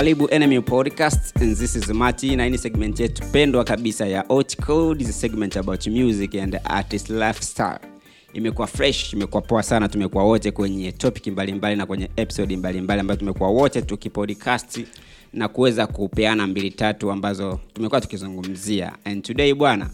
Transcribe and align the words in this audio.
karibu 0.00 0.28
enemy 0.30 0.60
podcast 0.60 1.36
and 1.42 1.56
this 1.56 1.76
is 1.76 1.88
mati 1.88 2.36
na 2.36 2.44
hii 2.44 2.50
ni 2.50 2.58
segment 2.58 3.00
yetu 3.00 3.22
pendwa 3.32 3.64
kabisa 3.64 4.06
ya 4.06 4.22
code 4.66 5.04
is 5.04 5.10
a 5.10 5.12
segment 5.12 5.56
about 5.56 5.86
music 5.86 6.34
and 6.34 6.60
artist 6.64 7.10
lifestyle. 7.10 7.78
Imekuwa 8.32 8.66
fresh 8.66 9.12
imekuwa 9.12 9.42
poa 9.42 9.62
sana 9.62 9.88
tumekuwa 9.88 10.24
wote 10.24 10.50
kwenye 10.50 10.92
topic 10.92 11.26
mbalimbali 11.26 11.52
mbali 11.58 11.76
na 11.76 11.86
kwenye 11.86 12.10
episode 12.16 12.56
mbalimbali 12.56 13.00
ambayo 13.00 13.18
tumekuwa 13.20 13.50
wote 13.50 13.82
tukipodcast 13.82 14.80
na 15.32 15.48
kuweza 15.48 15.86
kupeana 15.86 16.46
mbili 16.46 16.70
tatu 16.70 17.10
ambazo 17.10 17.60
tumekuwa 17.74 18.00
tukizungumzia. 18.00 18.92
And 19.04 19.22
today 19.22 19.54
bwana 19.54 19.90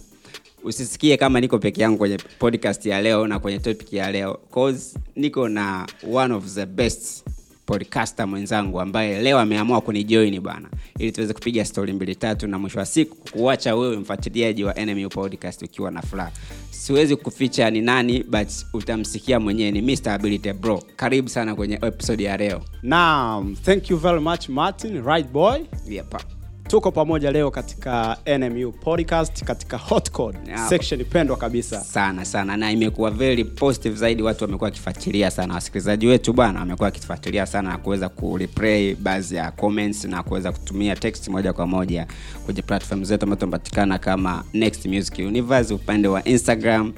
usisikie 0.64 1.16
kama 1.16 1.40
niko 1.40 1.58
peke 1.58 1.82
yangu 1.82 1.98
kwenye 1.98 2.18
podcast 2.38 2.86
ya 2.86 3.02
leo 3.02 3.26
na 3.26 3.38
kwenye 3.38 3.58
topic 3.58 3.92
ya 3.92 4.12
leo 4.12 4.38
cause 4.54 4.98
niko 5.16 5.48
na 5.48 5.86
one 6.12 6.34
of 6.34 6.44
the 6.54 6.66
best 6.66 7.24
podcaster 7.66 8.28
mwenzangu 8.28 8.80
ambaye 8.80 9.22
leo 9.22 9.38
ameamua 9.38 9.80
kunijoin 9.80 10.40
bwana 10.40 10.68
ili 10.98 11.12
tuweze 11.12 11.32
kupiga 11.34 11.64
stori 11.64 11.92
mbili 11.92 12.14
tatu 12.14 12.46
na 12.46 12.58
mwisho 12.58 12.78
wa 12.78 12.86
siku 12.86 13.16
kuacha 13.32 13.76
wewe 13.76 13.96
mfuatiliaji 13.96 14.64
wa 14.64 14.74
NMU 14.74 15.08
podcast 15.08 15.62
ukiwa 15.62 15.90
na 15.90 16.02
furaha 16.02 16.30
siwezi 16.70 17.16
kuficha 17.16 17.70
ni 17.70 17.80
nani 17.80 18.22
but 18.22 18.48
utamsikia 18.72 19.40
mwenyewe 19.40 19.70
ni 19.70 19.82
Mr. 19.82 20.10
Ability 20.10 20.52
bro 20.52 20.82
karibu 20.96 21.28
sana 21.28 21.54
kwenye 21.54 21.74
episode 21.74 22.24
ya 22.24 22.36
leo 22.36 22.62
Naam, 22.82 23.56
thank 23.56 23.90
you 23.90 23.96
very 23.96 24.20
much 24.20 24.48
Martin, 24.48 25.04
right 25.04 25.28
boy. 25.32 25.58
yep. 25.88 26.14
Tuko 26.68 26.92
pamoja 26.92 27.30
leo 27.32 27.50
katika 27.50 28.16
NMU 28.38 28.72
podcast 28.72 29.44
katika 29.44 29.76
Hot 29.78 30.10
Code 30.10 30.38
Yeah. 30.48 30.68
section 30.68 31.04
pendwa 31.04 31.36
kabisa. 31.36 31.80
sana 31.80 32.24
sana 32.24 32.56
na 32.56 32.72
imekuwa 32.72 33.10
very 33.10 33.44
positive 33.44 33.96
zaidi 33.96 34.22
watu 34.22 34.44
wamekuwa 34.44 34.68
wakifuatilia 34.68 35.30
sana 35.30 35.54
wasikilizaji 35.54 36.06
wetu 36.06 36.32
bwana 36.32 36.60
wamekuwa 36.60 36.86
wakifuatilia 36.86 37.46
sana 37.46 37.70
na 37.70 37.78
kuweza 37.78 38.08
kureplay 38.08 38.94
baadhi 38.94 39.34
ya 39.36 39.50
comments 39.50 40.04
na 40.04 40.22
kuweza 40.22 40.52
kutumia 40.52 40.96
text 40.96 41.28
moja 41.28 41.52
kwa 41.52 41.66
moja 41.66 42.06
kwenye 42.44 42.62
platform 42.62 43.04
zetu 43.04 43.24
ambazo 43.24 43.40
tunapatikana 43.40 43.98
kama 43.98 44.44
next 44.54 44.86
music 44.86 45.18
universe 45.18 45.74
upande 45.74 46.08
wa 46.08 46.24
instagram 46.24 46.92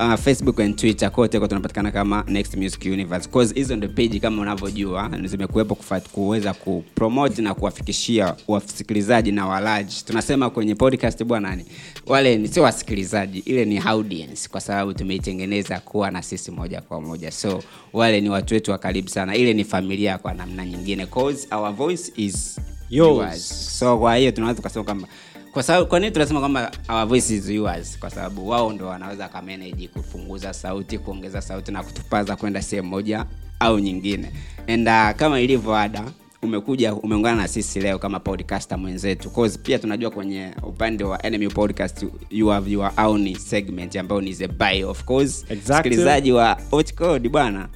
Uh, 0.00 0.14
facebook 0.14 0.60
and 0.60 0.76
twitter 0.76 1.10
kote 1.12 1.38
kwa 1.38 1.48
tunapatikana 1.48 1.90
kama 1.90 2.24
next 2.28 2.56
music 2.56 2.84
universe 2.84 3.28
cause 3.28 3.54
hizo 3.54 3.76
ndio 3.76 3.88
page 3.88 4.18
kama 4.20 4.42
unavyojua 4.42 5.10
zimekuwepo 5.24 5.78
kuweza 6.12 6.54
kupromote 6.54 7.42
na 7.42 7.54
kuwafikishia 7.54 8.34
wasikilizaji 8.48 9.32
na 9.32 9.46
walaji 9.46 10.02
tunasema 10.06 10.50
kwenye 10.50 10.74
podcast 10.74 11.24
bwanani 11.24 11.64
wale 12.06 12.36
ni 12.38 12.48
sio 12.48 12.62
wasikilizaji 12.62 13.38
ile 13.38 13.64
ni 13.64 13.78
audience 13.78 14.48
kwa 14.48 14.60
sababu 14.60 14.92
tumeitengeneza 14.92 15.80
kuwa 15.80 16.10
na 16.10 16.22
sisi 16.22 16.50
moja 16.50 16.80
kwa 16.80 17.00
moja 17.00 17.30
so 17.30 17.62
wale 17.92 18.20
ni 18.20 18.28
watu 18.30 18.54
wetu 18.54 18.70
wa 18.70 18.78
karibu 18.78 19.08
sana 19.08 19.36
ile 19.36 19.52
ni 19.54 19.64
familia 19.64 20.18
kwa 20.18 20.34
namna 20.34 20.66
nyingine 20.66 21.06
cause 21.06 21.48
our 21.54 21.72
voice 21.72 22.12
is 22.16 22.60
Yours. 22.90 23.18
yours. 23.30 23.78
so 23.78 23.98
kwa 23.98 24.16
hiyo 24.16 24.30
tunaweza 24.30 24.56
tukasema 24.56 24.84
kwamba 24.84 25.08
kwa 25.52 25.62
sababu 25.62 25.86
kwa 25.86 26.00
nini 26.00 26.12
tunasema 26.12 26.40
kwamba 26.40 26.70
our 26.88 27.06
voice 27.06 27.34
is 27.36 27.48
yours? 27.48 27.98
Kwa 27.98 28.10
sababu 28.10 28.48
wao 28.48 28.72
ndo 28.72 28.86
wanaweza 28.86 29.28
kamanage 29.28 29.88
kupunguza 29.88 30.52
sauti 30.54 30.98
kuongeza 30.98 31.40
sauti 31.42 31.72
na 31.72 31.82
kutupaza 31.82 32.36
kwenda 32.36 32.62
sehemu 32.62 32.88
moja 32.88 33.26
au 33.60 33.78
nyingine. 33.78 34.32
And 34.68 34.88
uh, 34.88 35.10
kama 35.16 35.40
ilivyo 35.40 35.76
ada 35.76 36.04
umekuja 36.42 36.94
umeungana 36.94 37.36
na 37.42 37.48
sisi 37.48 37.80
leo 37.80 37.98
kama 37.98 38.20
podcaster 38.20 38.78
mwenzetu. 38.78 39.30
Cause 39.30 39.58
pia 39.58 39.78
tunajua 39.78 40.10
kwenye 40.10 40.50
upande 40.62 41.04
wa 41.04 41.26
enemy 41.26 41.48
podcast 41.48 42.06
you 42.30 42.48
have 42.48 42.70
your 42.70 42.92
own 42.96 43.34
segment 43.34 43.96
ambayo 43.96 44.20
ni 44.20 44.34
the 44.34 44.48
buy 44.48 44.84
of 44.84 45.04
course. 45.04 45.44
Exactly. 45.48 45.90
msikilizaji 45.90 46.32
wa 46.32 46.58
Hot 46.70 46.94
Code 46.94 47.28
bwana 47.28 47.68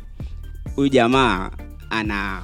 huyu 0.76 0.88
jamaa 0.88 1.50
ana 1.90 2.42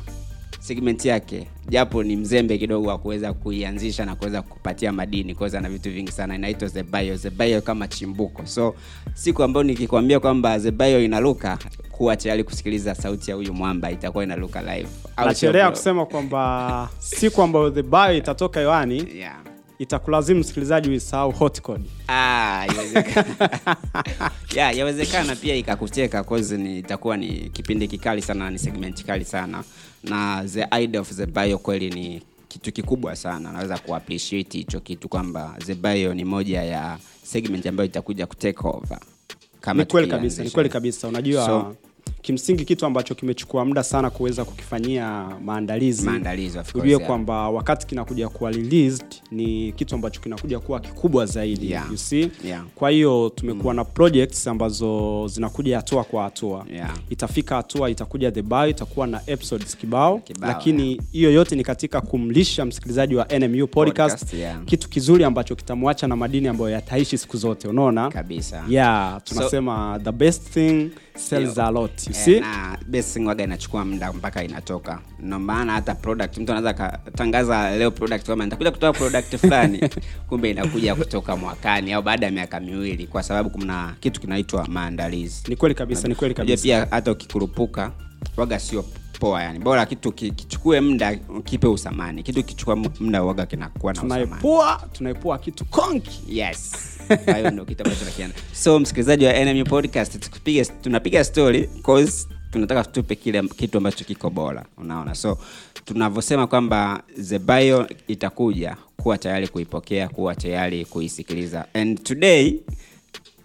segment 0.60 1.04
yake 1.04 1.46
japo 1.70 2.02
ni 2.02 2.16
mzembe 2.16 2.58
kidogo 2.58 2.88
wa 2.88 2.98
kuweza 2.98 3.32
kuianzisha 3.32 4.04
na 4.04 4.14
kuweza 4.16 4.42
kupatia 4.42 4.92
madini 4.92 5.34
cause 5.34 5.60
na 5.60 5.68
vitu 5.68 5.90
vingi 5.90 6.12
sana. 6.12 6.34
Inaitwa 6.34 6.68
the 6.68 6.82
bio 6.82 7.16
the 7.18 7.30
bio 7.30 7.60
kama 7.60 7.88
chimbuko. 7.88 8.46
So 8.46 8.74
siku 9.14 9.42
ambayo 9.42 9.64
nikikwambia 9.64 10.20
kwamba 10.20 10.58
the 10.60 10.70
bio 10.70 11.04
inaruka 11.04 11.58
kuwa 11.90 12.16
tayari 12.16 12.44
kusikiliza 12.44 12.94
sauti 12.94 13.30
ya 13.30 13.36
huyu 13.36 13.54
mwamba 13.54 13.90
itakuwa 13.90 14.24
inaruka 14.24 14.60
live. 14.76 14.88
Nachelea 15.16 15.70
kusema 15.70 16.06
kwamba 16.06 16.88
siku 16.98 17.42
ambayo 17.42 17.70
the 17.70 17.82
bio 17.82 18.12
itatoka 18.16 18.60
hewani 18.60 19.04
yeah. 19.16 19.36
Itakulazimu 19.80 20.40
msikilizaji 20.40 20.90
uisahau 20.90 21.30
Hot 21.32 21.60
Code. 21.60 21.84
Ah, 22.08 22.66
yawezekana. 22.76 23.76
yeah, 24.56 24.76
yawezekana 24.76 25.36
pia 25.36 25.54
ikakucheka 25.54 26.24
cause 26.24 26.56
ni 26.56 26.78
itakuwa 26.78 27.16
ni 27.16 27.28
kipindi 27.28 27.88
kikali 27.88 28.22
sana 28.22 28.44
na 28.44 28.50
ni 28.50 28.58
segment 28.58 29.04
kali 29.04 29.24
sana 29.24 29.64
na 30.04 30.44
the 30.52 30.66
idea 30.82 31.00
of 31.00 31.12
the 31.12 31.26
bio 31.26 31.58
kweli 31.58 31.90
ni 31.90 32.22
kitu 32.48 32.72
kikubwa 32.72 33.16
sana 33.16 33.52
naweza 33.52 33.78
kuappreciate 33.78 34.58
hicho 34.58 34.80
kitu 34.80 35.08
kwamba 35.08 35.56
the 35.66 35.74
bio 35.74 36.14
ni 36.14 36.24
moja 36.24 36.62
ya 36.62 36.98
segment 37.22 37.66
ambayo 37.66 37.88
itakuja 37.88 38.26
kutake 38.26 38.58
over 38.64 38.98
kama 39.60 39.82
Ni 39.82 39.86
kweli 39.90 40.08
kabisa, 40.08 40.44
ni 40.44 40.50
kweli 40.50 40.68
kabisa. 40.68 41.08
Unajua 41.08 41.46
So- 41.46 41.76
kimsingi 42.22 42.64
kitu 42.64 42.86
ambacho 42.86 43.14
kimechukua 43.14 43.64
muda 43.64 43.82
sana 43.82 44.10
kuweza 44.10 44.44
kukifanyia 44.44 45.28
maandalizi 45.44 46.06
Maandalizi, 46.06 46.58
ujue 46.74 46.88
yeah. 46.90 47.06
kwamba 47.06 47.50
wakati 47.50 47.86
kinakuja 47.86 48.28
kuwa 48.28 48.50
released 48.50 49.06
ni 49.30 49.72
kitu 49.72 49.94
ambacho 49.94 50.20
kinakuja 50.20 50.58
kuwa 50.60 50.80
kikubwa 50.80 51.26
zaidi 51.26 51.70
Yeah. 51.70 51.90
you 51.90 51.96
see? 51.96 52.30
Yeah. 52.44 52.64
kwa 52.74 52.90
hiyo 52.90 53.32
tumekuwa 53.34 53.74
na 53.74 53.84
projects 53.84 54.46
ambazo 54.46 55.26
zinakuja 55.28 55.76
hatua 55.76 56.04
kwa 56.04 56.22
hatua 56.22 56.66
Yeah. 56.74 56.94
itafika 57.10 57.56
hatua 57.56 57.90
itakuja 57.90 58.30
the 58.32 58.42
bio 58.42 58.66
itakuwa 58.66 59.06
na 59.06 59.20
episodes 59.26 59.76
kibao, 59.76 60.18
Kibao, 60.18 60.48
lakini 60.50 61.00
hiyo 61.12 61.32
yote 61.32 61.56
ni 61.56 61.64
katika 61.64 62.00
kumlisha 62.00 62.64
msikilizaji 62.64 63.14
wa 63.14 63.24
NMU 63.38 63.66
podcast, 63.66 64.18
Podcast, 64.18 64.34
yeah. 64.34 64.64
kitu 64.64 64.88
kizuri 64.88 65.24
ambacho 65.24 65.56
kitamwacha 65.56 66.06
na 66.08 66.16
madini 66.16 66.48
ambayo 66.48 66.70
yataishi 66.70 67.18
siku 67.18 67.36
zote 67.36 67.68
unaona 67.68 68.10
kabisa 68.10 68.64
yeah 68.68 69.20
tunasema 69.24 70.00
the 70.04 70.12
best 70.12 70.42
thing 70.52 70.90
sells 71.20 71.58
a 71.58 71.70
lot 71.70 71.92
you 72.06 72.12
Eh, 72.16 72.24
see? 72.24 72.40
na 72.40 72.78
best 72.86 73.14
thing 73.14 73.26
waga 73.26 73.44
inachukua 73.44 73.84
muda 73.84 74.12
mpaka 74.12 74.44
inatoka. 74.44 75.00
No 75.20 75.38
maana 75.38 75.72
hata 75.72 75.94
product 75.94 76.38
mtu 76.38 76.52
anaweza 76.52 76.74
katangaza 76.74 77.76
leo 77.76 77.90
product 77.90 78.26
kama 78.26 78.44
nitakuja 78.44 78.70
kutoa 78.70 78.92
product 78.92 79.36
fulani 79.36 79.80
kumbe 80.28 80.50
inakuja 80.50 80.94
kutoka 80.94 81.36
mwakani 81.36 81.92
au 81.92 82.02
baada 82.02 82.26
ya 82.26 82.32
miaka 82.32 82.60
miwili 82.60 83.06
kwa 83.06 83.22
sababu 83.22 83.50
kuna 83.50 83.94
kitu 84.00 84.20
kinaitwa 84.20 84.66
maandalizi. 84.68 85.42
Ni 85.48 85.56
kweli 85.56 85.74
kabisa 85.74 86.08
ni 86.08 86.14
kweli 86.14 86.34
kabisa. 86.34 86.62
pia 86.62 86.86
hata 86.90 87.12
ukikurupuka 87.12 87.92
waga 88.36 88.58
sio 88.58 88.84
poa 89.20 89.42
yani. 89.42 89.58
Bora 89.58 89.86
kitu 89.86 90.12
ki- 90.12 90.30
kichukue 90.30 90.80
muda 90.80 91.16
kipe 91.44 91.66
usamani. 91.66 92.22
Kitu 92.22 92.42
kichukua 92.44 92.76
muda 92.76 93.22
waga 93.22 93.46
kinakuwa 93.46 93.92
na 93.92 94.00
tunaipua 94.92 95.38
kitu 95.38 95.64
konki. 95.64 96.20
Yes. 96.28 96.72
Hayo 97.26 97.50
ndio 97.50 97.64
kitu 97.64 97.82
ambacho 97.82 98.00
tunakiana 98.00 98.34
so 98.52 98.78
msikilizaji 98.78 99.24
wa 99.24 99.44
NMU 99.44 99.64
podcast 99.64 100.20
tukipige 100.20 100.64
tunapiga 100.64 101.24
story 101.24 101.68
cause 101.82 102.28
tunataka 102.50 102.84
tupe 102.84 103.14
kile 103.14 103.42
kitu 103.42 103.78
ambacho 103.78 104.04
kiko 104.04 104.30
bora. 104.30 104.64
Unaona? 104.78 105.14
So 105.14 105.38
tunavyosema 105.84 106.46
kwamba 106.46 107.02
the 107.28 107.40
itakuja 108.08 108.76
kuwa 108.96 109.18
tayari 109.18 109.48
kuipokea 109.48 110.08
kuwa 110.08 110.34
tayari 110.34 110.84
kuisikiliza. 110.84 111.66
And 111.74 112.02
today 112.02 112.60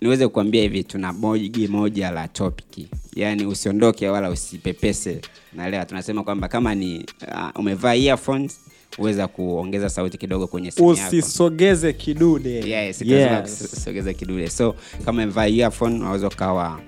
niweze 0.02 0.28
kukuambia 0.28 0.62
hivi 0.62 0.84
tuna 0.84 1.14
bogi 1.14 1.68
moja 1.68 2.12
la 2.12 2.28
topic. 2.28 2.88
Yaani 3.16 3.46
usiondoke 3.46 4.10
wala 4.10 4.30
usipepese. 4.30 5.22
Naelewa 5.54 5.86
tunasema 5.86 6.24
kwamba 6.24 6.48
kama 6.48 6.76
ni 6.76 7.06
uh, 7.28 7.60
umevaa 7.60 7.96
earphones 7.96 8.60
uweza 8.98 9.28
kuongeza 9.28 9.90
sauti 9.90 10.18
kidogo 10.18 10.48
kwenye 10.48 10.72
usisogeze 10.80 11.94
kidude. 11.94 12.50
Yes, 12.70 13.02
Yes. 13.02 13.84
sogeza 13.84 14.14
kidude. 14.14 14.50
So 14.50 14.76
kama 15.06 15.24
umevaa 15.24 15.48
earphone 15.48 15.96
unaweza 16.00 16.28
ukawa 16.28 16.80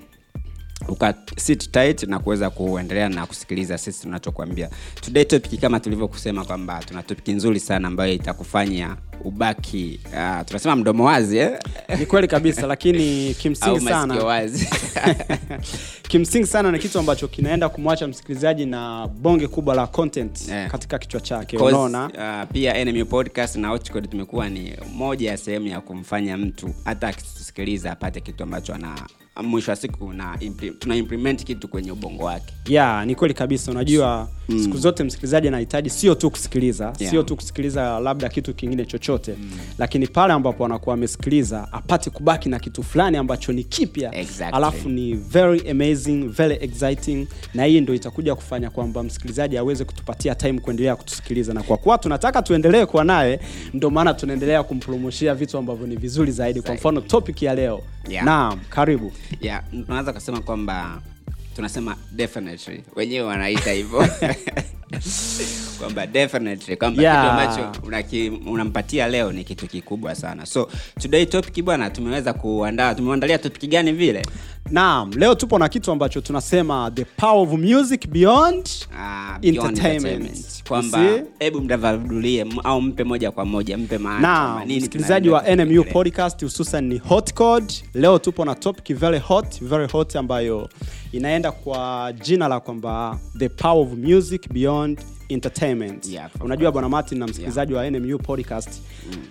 uka 0.88 1.14
sit 1.38 1.72
tight 1.72 2.04
na 2.04 2.20
kuweza 2.20 2.50
kuendelea 2.50 3.10
na 3.10 3.26
kusikiliza 3.26 3.78
sisi 3.78 4.02
tunachokuambia 4.02 4.70
today 5.02 5.26
topic 5.26 5.60
kama 5.62 5.80
tulivyokusema 5.80 6.46
kwamba 6.46 6.80
tuna 6.86 7.04
topic 7.04 7.28
nzuri 7.28 7.60
sana 7.60 7.88
ambayo 7.88 8.14
itakufanya 8.14 8.96
ubaki 9.24 10.00
uh, 10.06 10.46
tunasema 10.46 10.76
mdomo 10.76 11.06
wazi 11.06 11.38
eh? 11.38 11.60
ni 12.00 12.06
kweli 12.06 12.28
kabisa 12.28 12.68
lakini 12.68 13.34
kimsingi 13.42 13.80
sana 13.80 14.16
wazi 14.24 14.70
kimsingi 16.10 16.48
sana 16.48 16.72
ni 16.72 16.80
kitu 16.80 17.00
ambacho 17.00 17.28
kinaenda 17.28 17.70
kumwacha 17.70 18.08
msikilizaji 18.08 18.66
na 18.66 19.08
bonge 19.08 19.48
kubwa 19.48 19.76
la 19.76 19.88
content 19.88 20.38
Yeah. 20.48 20.72
katika 20.72 21.00
kichwa 21.00 21.22
chake 21.22 21.58
unaona 21.58 22.06
uh, 22.06 22.52
pia 22.54 22.86
NMU 22.86 23.06
podcast 23.06 23.56
na 23.56 23.68
Hotcode 23.68 24.08
tumekuwa 24.08 24.50
ni 24.50 24.74
moja 24.94 25.32
ya 25.32 25.38
sehemu 25.38 25.68
ya 25.68 25.82
kumfanya 25.82 26.38
mtu 26.38 26.74
hata 26.86 27.08
akitusikiliza 27.08 27.92
apate 27.92 28.22
kitu 28.22 28.44
ambacho 28.44 28.74
ana 28.74 28.96
mwisho 29.44 29.72
wa 29.72 29.76
siku 29.78 30.14
na 30.14 30.38
tuna 30.80 30.96
implement 30.96 31.44
kitu 31.44 31.68
kwenye 31.68 31.92
ubongo 31.92 32.24
wake 32.24 32.54
yeah 32.68 33.06
ni 33.06 33.16
kweli 33.16 33.34
kabisa 33.34 33.72
unajua 33.72 34.28
mm. 34.50 34.60
siku 34.64 34.78
zote 34.78 35.04
msikilizaji 35.04 35.48
anahitaji 35.48 35.90
sio 35.90 36.16
tu 36.16 36.30
kusikiliza 36.32 36.94
Yeah. 37.00 37.12
sio 37.12 37.24
tu 37.24 37.36
kusikiliza 37.36 38.00
labda 38.00 38.30
kitu 38.30 38.54
kingine 38.54 38.86
chochote 38.86 39.36
mm. 39.42 39.52
lakini 39.78 40.08
pale 40.08 40.34
ambapo 40.34 40.66
anakuwa 40.66 40.94
amesikiliza 40.94 41.68
apate 41.74 42.10
kubaki 42.10 42.50
na 42.50 42.60
kitu 42.60 42.84
fulani 42.84 43.18
ambacho 43.18 43.52
ni 43.54 43.64
kipya 43.64 44.16
Exactly. 44.16 44.58
alafu 44.58 44.90
ni 44.90 45.14
very 45.14 45.70
amazing 45.70 46.28
very 46.28 46.56
exciting 46.62 47.28
na 47.54 47.64
hii 47.66 47.82
ndo 47.82 47.94
itakuja 47.94 48.36
kufanya 48.36 48.70
kwamba 48.70 49.04
msikilizaji 49.04 49.58
aweze 49.58 49.86
kutupatia 49.86 50.36
time 50.36 50.60
kuendelea 50.60 50.96
kutusikiliza 50.96 51.54
na 51.54 51.64
kwa 51.64 51.78
kuwa 51.78 51.98
tunataka 51.98 52.42
tuendelee 52.42 52.86
kuwa 52.86 53.04
naye 53.04 53.40
ndo 53.74 53.90
maana 53.90 54.14
tunaendelea 54.14 54.64
kumpromoshia 54.64 55.36
vitu 55.36 55.58
ambavyo 55.58 55.88
ni 55.88 55.96
vizuri 55.96 56.32
zaidi 56.32 56.62
kwa 56.62 56.76
mfano 56.76 57.02
topic 57.02 57.42
ya 57.42 57.56
leo 57.56 57.82
Yeah. 58.10 58.26
naam 58.26 58.60
karibu. 58.70 59.14
Yeah, 59.42 59.64
tunaweza 59.86 60.14
kusema 60.14 60.42
kwamba 60.42 61.02
tunasema 61.56 61.98
definitely. 62.12 62.84
Wenyewe 62.96 63.28
wanaita 63.28 63.72
hivyo 63.72 64.08
kwamba 65.80 66.08
definitely 66.08 66.76
kwamba 66.78 67.02
Yeah. 67.04 67.22
kitu 67.24 67.32
ambacho 67.62 67.80
unaki- 67.88 68.50
unampatia 68.50 69.08
leo 69.08 69.32
ni 69.32 69.44
kitu 69.44 69.68
kikubwa 69.68 70.16
sana 70.16 70.46
so 70.46 70.70
today 71.02 71.26
topic 71.26 71.64
bwana 71.66 71.90
tumeweza 71.90 72.34
kuandaa 72.34 72.96
tumeandalia 72.96 73.38
topic 73.38 73.70
gani 73.70 73.92
vile 73.92 74.22
naam 74.72 75.12
leo 75.14 75.36
tupo 75.36 75.60
na 75.60 75.70
kitu 75.70 75.92
ambacho 75.92 76.22
tunasema 76.22 76.92
the 76.96 77.06
power 77.06 77.48
of 77.48 77.60
music 77.60 78.08
beyond 78.08 78.70
Ah, 78.98 79.38
beyond 79.42 79.58
Entertainment. 79.70 80.06
entertainment. 80.06 80.64
Kwamba 80.68 81.00
hebu 81.40 81.62
mdavadulie 81.62 82.46
au 82.64 82.82
mpe 82.82 83.04
moja 83.04 83.32
kwa 83.32 83.46
moja 83.46 83.78
mpe 83.78 83.98
maana 83.98 84.66
msikilizaji 84.66 85.30
wa 85.30 85.56
nmu 85.56 85.84
podcast 85.84 86.44
hususan 86.44 86.84
ni 86.88 86.98
hot 86.98 87.34
code 87.34 87.74
leo 87.94 88.20
tupo 88.20 88.46
na 88.46 88.56
topic 88.56 88.98
very 88.98 89.20
hot 89.20 89.62
very 89.64 89.88
hot 89.88 90.16
ambayo 90.16 90.70
inaenda 91.12 91.52
kwa 91.52 92.14
jina 92.24 92.48
la 92.48 92.60
kwamba 92.60 93.20
the 93.38 93.50
power 93.50 93.88
of 93.88 93.94
music 93.98 94.54
beyond 94.54 94.87
entertainment 95.30 96.06
Yeah, 96.08 96.30
unajua 96.42 96.72
bwana 96.72 96.90
martin 96.90 97.18
na 97.20 97.28
msikilizaji 97.28 97.74
wa 97.74 97.90
nmu 97.90 98.18
podcast 98.20 98.70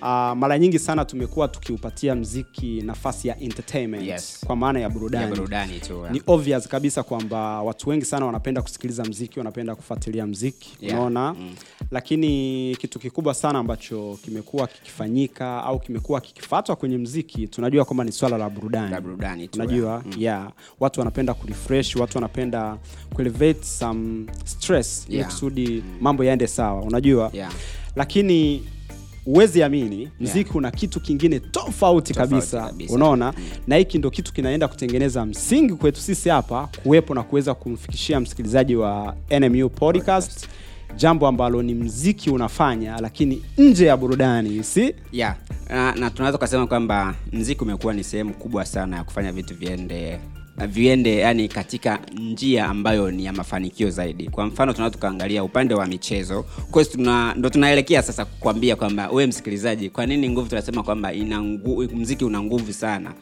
uh, 0.02 0.06
mara 0.32 0.58
nyingi 0.58 0.78
sana 0.78 1.04
tumekuwa 1.04 1.48
tukiupatia 1.48 2.14
mziki 2.14 2.82
nafasi 2.82 3.28
ya 3.28 3.40
entertainment 3.40 4.06
Yes. 4.06 4.40
kwa 4.46 4.56
maana 4.56 4.78
ya 4.78 4.82
ya 4.87 4.90
burudani 4.90 5.81
tu, 5.81 5.98
yeah. 5.98 6.10
ni 6.12 6.22
obvious 6.26 6.69
kabisa 6.69 7.02
kwamba 7.02 7.62
watu 7.62 7.90
wengi 7.90 8.04
sana 8.04 8.26
wanapenda 8.26 8.62
kusikiliza 8.62 9.04
mziki 9.04 9.38
wanapenda 9.38 9.75
kufuatilia 9.75 10.26
mziki 10.26 10.76
Yeah. 10.81 10.96
unaona 10.98 11.34
Mm. 11.34 11.54
lakini 11.90 12.76
kitu 12.81 12.99
kikubwa 12.99 13.34
sana 13.34 13.58
ambacho 13.58 14.19
kimekuwa 14.25 14.66
kikifanyika 14.66 15.64
au 15.64 15.78
kimekuwa 15.81 16.20
kikifatwa 16.20 16.76
kwenye 16.76 16.99
mziki 16.99 17.49
tunajua 17.49 17.84
kwamba 17.84 18.04
ni 18.04 18.12
swala 18.12 18.38
la 18.38 18.50
burudani 18.50 18.90
La 18.90 19.00
burudani 19.00 19.49
tu, 19.49 19.60
unajua 19.62 19.90
yeah. 20.06 20.20
yeah. 20.20 20.52
watu 20.81 21.00
wanapenda 21.00 21.34
kurefresh 21.34 21.96
watu 21.96 22.16
wanapenda 22.19 22.78
kuelevate 23.14 23.62
some 23.64 24.25
stress 24.44 25.04
ili 25.08 25.16
Yeah. 25.16 25.31
kusudi 25.31 25.82
mambo 26.00 26.25
yaende 26.25 26.47
sawa 26.47 26.83
unajua 26.83 27.31
Yeah. 27.33 27.53
lakini 27.97 28.62
huwezi 29.25 29.62
amini 29.62 30.09
mziki 30.21 30.50
una 30.59 30.71
kitu 30.71 31.00
kingine 31.00 31.41
tofauti, 31.41 31.71
Tofauti 31.73 32.15
kabisa, 32.15 32.61
kabisa. 32.67 32.94
unaona 32.94 33.35
na 33.67 33.77
hiki 33.77 33.99
ndo 33.99 34.11
kitu 34.11 34.33
kinaenda 34.33 34.69
kutengeneza 34.69 35.27
msingi 35.27 35.75
kwetu 35.75 36.00
sisi 36.00 36.29
hapa 36.29 36.69
kuwepo 36.83 37.15
na 37.15 37.23
kuweza 37.23 37.55
kumfikishia 37.55 38.21
msikilizaji 38.21 38.77
wa 38.77 39.15
nmu 39.41 39.69
podcast 39.71 40.49
jambo 40.97 41.27
ambalo 41.27 41.62
ni 41.62 41.75
mziki 41.75 42.31
unafanya 42.31 42.99
lakini 43.00 43.43
nje 43.59 43.87
ya 43.87 43.97
burudani 43.97 44.65
si 44.65 44.94
yeah. 45.12 45.37
na, 45.69 45.94
na 45.94 46.11
tunaweza 46.11 46.38
ukasema 46.38 46.67
kwamba 46.67 47.15
mziki 47.33 47.62
umekuwa 47.65 47.94
ni 47.94 48.05
sehemu 48.05 48.35
kubwa 48.35 48.65
sana 48.65 48.97
ya 48.97 49.05
kufanya 49.05 49.33
vitu 49.33 49.55
viende 49.55 50.19
viende 50.64 51.17
yani 51.17 51.49
katika 51.49 51.99
njia 52.19 52.67
ambayo 52.67 53.11
ni 53.11 53.25
ya 53.25 53.32
mafanikio 53.32 53.91
zaidi. 53.91 54.29
Kwa 54.29 54.47
mfano 54.47 54.73
tunaa 54.73 54.91
tukaangalia 54.91 55.44
upande 55.44 55.75
wa 55.75 55.87
michezo. 55.87 56.44
Tuna, 56.93 57.35
ndo 57.35 57.49
tunaelekea 57.50 58.03
sasa 58.03 58.25
kukwambia 58.25 58.76
kwamba 58.76 59.11
we 59.11 59.26
msikilizaji 59.26 59.91
kwa 59.91 60.06
nini 60.06 60.29
nguvu 60.31 60.49
tunasema 60.49 60.82
kwamba 60.82 61.12
mziki 61.94 62.25
una 62.25 62.43
nguvu 62.43 62.73
sana? 62.73 63.12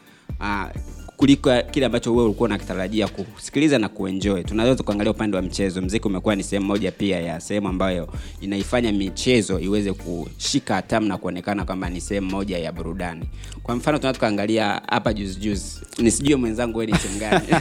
Aa, 0.41 0.69
kuliko 1.17 1.61
kile 1.71 1.85
ambacho 1.85 2.11
wewe 2.15 2.25
ulikuwa 2.25 2.49
unakitarajia 2.49 3.07
kusikiliza 3.07 3.79
na 3.79 3.89
kuenjoy. 3.89 4.43
Tunaweza 4.43 4.83
kuangalia 4.83 5.11
upande 5.11 5.37
wa 5.37 5.43
mchezo 5.43 5.81
mziki 5.81 6.07
umekuwa 6.07 6.35
ni 6.35 6.43
sehemu 6.43 6.65
moja 6.65 6.91
pia 6.91 7.19
ya 7.19 7.39
sehemu 7.39 7.67
ambayo 7.67 8.07
inaifanya 8.41 8.91
michezo 8.91 9.59
iweze 9.59 9.93
kushika 9.93 10.75
hatamu 10.75 11.07
na 11.07 11.17
kuonekana 11.17 11.65
kwamba 11.65 11.89
ni 11.89 12.01
sehemu 12.01 12.29
moja 12.31 12.57
ya 12.57 12.71
burudani 12.71 13.25
kwa 13.65 13.75
mfano 13.75 13.97
tunaweza 13.97 14.13
tukaangalia 14.13 14.81
hapa 14.87 15.13
juzi 15.13 15.39
juzi. 15.39 15.81
Nisijue 15.97 16.35
mwenzangu 16.35 16.77
we 16.79 16.85
ni 16.85 16.91
timu 16.93 17.19
gani. 17.19 17.47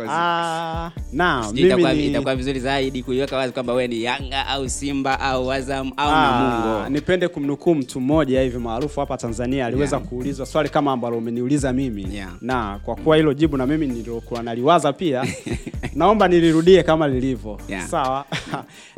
Ah, 0.08 0.90
na 1.12 1.52
mimi 1.52 2.06
itakuwa, 2.06 2.36
vizuri 2.36 2.60
zaidi 2.60 3.02
kuiweka 3.02 3.36
wazi 3.36 3.52
kwamba 3.52 3.72
we 3.72 3.88
ni 3.88 4.02
yanga 4.02 4.46
au 4.46 4.68
simba 4.68 5.20
au 5.20 5.52
azam 5.52 5.92
au 5.96 6.10
Ah, 6.10 6.30
namungo. 6.30 6.88
nipende 6.88 7.28
kumnukuu 7.28 7.74
mtu 7.74 8.00
mmoja 8.00 8.40
hivi 8.42 8.58
maarufu 8.58 9.00
hapa 9.00 9.16
tanzania 9.16 9.66
aliweza 9.66 9.96
Yeah. 9.96 10.08
kuulizwa 10.08 10.46
swali 10.46 10.68
kama 10.68 10.92
ambalo 10.92 11.18
umeniuliza 11.18 11.72
mimi. 11.72 12.14
Yeah. 12.14 12.32
na 12.40 12.80
kwa 12.84 12.96
kuwa 12.96 13.16
hilo 13.16 13.34
jibu 13.34 13.56
na 13.56 13.66
mimi 13.66 13.86
niliokuwa 13.86 14.42
naliwaza 14.42 14.92
pia 14.92 15.24
naomba 15.94 16.28
nilirudie 16.28 16.82
kama 16.82 17.08
lilivyo. 17.08 17.60
Yeah. 17.68 17.88
sawa? 17.88 18.24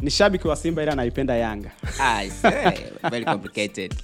Ni 0.00 0.10
shabiki 0.10 0.48
wa 0.48 0.56
simba 0.56 0.82
ila 0.82 0.94
naipenda 0.94 1.36
yanga. 1.36 1.70
I 2.00 2.30
say, 2.30 2.50
very 3.10 3.24
complicated. 3.24 3.94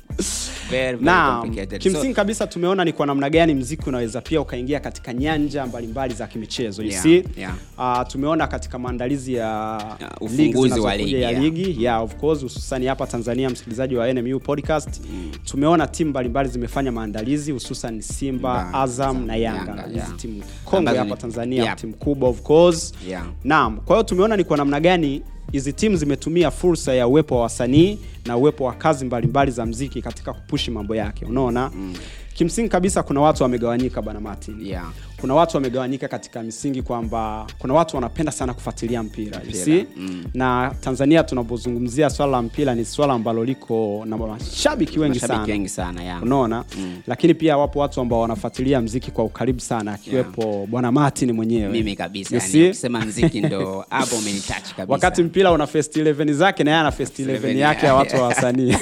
Very, 0.70 0.96
very 0.96 1.31
complicated. 1.31 1.81
kimsingi 1.82 2.14
kabisa 2.28 2.46
tumeona 2.46 2.84
ni 2.84 2.92
kwa 2.92 3.06
namna 3.06 3.30
gani 3.30 3.54
mziki 3.54 3.88
unaweza 3.88 4.20
pia 4.20 4.40
ukaingia 4.40 4.80
katika 4.80 5.12
nyanja 5.14 5.66
mbalimbali 5.66 6.14
za 6.14 6.26
kimichezo 6.26 6.82
you 6.82 6.88
Yeah, 6.90 7.02
see? 7.02 7.25
yeah. 7.36 7.54
Uh, 7.78 8.06
tumeona 8.08 8.46
katika 8.46 8.78
maandalizi 8.78 9.34
ya 9.34 9.80
uh, 10.20 10.30
ligi 10.30 10.42
ufunguzi 10.50 10.80
wa 10.80 10.96
ligi, 10.96 11.20
ya 11.22 11.32
ligi 11.32 11.84
yeah, 11.84 12.02
of 12.02 12.14
course 12.16 12.42
hususani 12.42 12.86
hapa 12.86 13.06
tanzania 13.06 13.50
msikilizaji 13.50 13.96
wa 13.96 14.12
nmu 14.12 14.40
podcast 14.40 15.00
tumeona 15.44 15.86
timu 15.86 16.10
mbalimbali 16.10 16.48
zimefanya 16.48 16.92
maandalizi 16.92 17.52
hususan 17.52 18.00
simba 18.00 18.38
Mba, 18.69 18.75
azam 18.80 19.26
na 19.26 19.36
yanga 19.36 19.70
Yanga, 19.70 19.88
yeah. 19.94 20.16
timu 20.16 20.42
kongwe 20.64 20.96
hapa 20.98 21.16
tanzania 21.16 21.62
yeah. 21.62 21.76
timu 21.76 21.94
kubwa 21.94 22.28
of 22.28 22.42
course 22.42 22.94
Yeah. 23.08 23.26
naam 23.44 23.76
kwa 23.80 23.96
hiyo 23.96 24.02
tumeona 24.08 24.36
ni 24.36 24.44
kwa 24.44 24.56
namna 24.56 24.80
gani 24.80 25.22
hizi 25.52 25.72
timu 25.72 25.96
zimetumia 25.96 26.50
fursa 26.50 26.94
ya 26.94 27.06
uwepo 27.08 27.36
wa 27.36 27.42
wasanii 27.42 27.98
na 28.28 28.36
uwepo 28.36 28.64
wa 28.64 28.72
kazi 28.72 29.04
mbalimbali 29.04 29.50
za 29.50 29.66
mziki 29.66 30.02
katika 30.02 30.32
kupushi 30.32 30.70
mambo 30.70 30.97
yake 30.97 31.25
unaona 31.25 31.70
mm. 31.75 31.94
kimsingi 32.35 32.68
kabisa 32.68 33.02
kuna 33.02 33.20
watu 33.20 33.42
wamegawanyika 33.42 34.02
bwana 34.02 34.20
martin 34.20 34.66
yeah. 34.66 34.92
kuna 35.20 35.35
watu 35.35 35.56
wamegawanyika 35.56 36.08
katika 36.08 36.42
misingi 36.42 36.82
kwamba 36.82 37.47
kuna 37.58 37.75
watu 37.75 37.97
wanapenda 37.97 38.32
sana 38.32 38.54
kufuatilia 38.54 39.02
mpira, 39.02 39.40
Mpira, 39.49 39.85
mm. 39.97 40.25
na 40.35 40.75
tanzania 40.80 41.23
tunapozungumzia 41.25 42.11
swala 42.11 42.32
la 42.32 42.42
mpira 42.42 42.75
ni 42.75 42.85
swala 42.85 43.12
ambalo 43.12 43.44
liko 43.44 44.04
na 44.06 44.16
mashabiki 44.16 44.99
wengi 44.99 45.14
Mashabiki 45.20 45.38
sana 45.38 45.52
wengi 45.52 45.68
sana 45.68 46.02
yeah. 46.02 46.23
unaona 46.23 46.64
mm. 46.78 46.97
lakini 47.06 47.35
pia 47.35 47.58
wapo 47.58 47.78
watu 47.78 48.00
ambao 48.00 48.20
wanafuatilia 48.20 48.80
mziki 48.80 49.11
kwa 49.11 49.25
ukaribu 49.25 49.61
sana 49.61 49.92
akiwepo 49.92 50.66
bwana 50.70 50.92
martin 50.92 51.32
mwenyewe 51.32 51.68
mimi 51.73 51.97
kabisa 51.97 52.37
yani, 52.37 52.75
see? 52.75 52.88
mziki 52.88 53.40
ndo 53.47 53.85
hapo 53.90 54.16
umenitouch 54.16 54.75
kabisa 54.76 54.92
wakati 54.92 55.23
mpira 55.23 55.52
una 55.52 55.66
first 55.66 55.97
11 55.97 56.32
zake 56.32 56.64
na 56.64 56.70
yeye 56.70 56.80
ana 56.80 56.92
first 56.92 57.18
11 57.18 57.38
11 57.38 57.56
yake 57.58 57.87
ya 57.87 57.94
watu 57.94 58.16
wa 58.20 58.28
wasanii. 58.28 58.76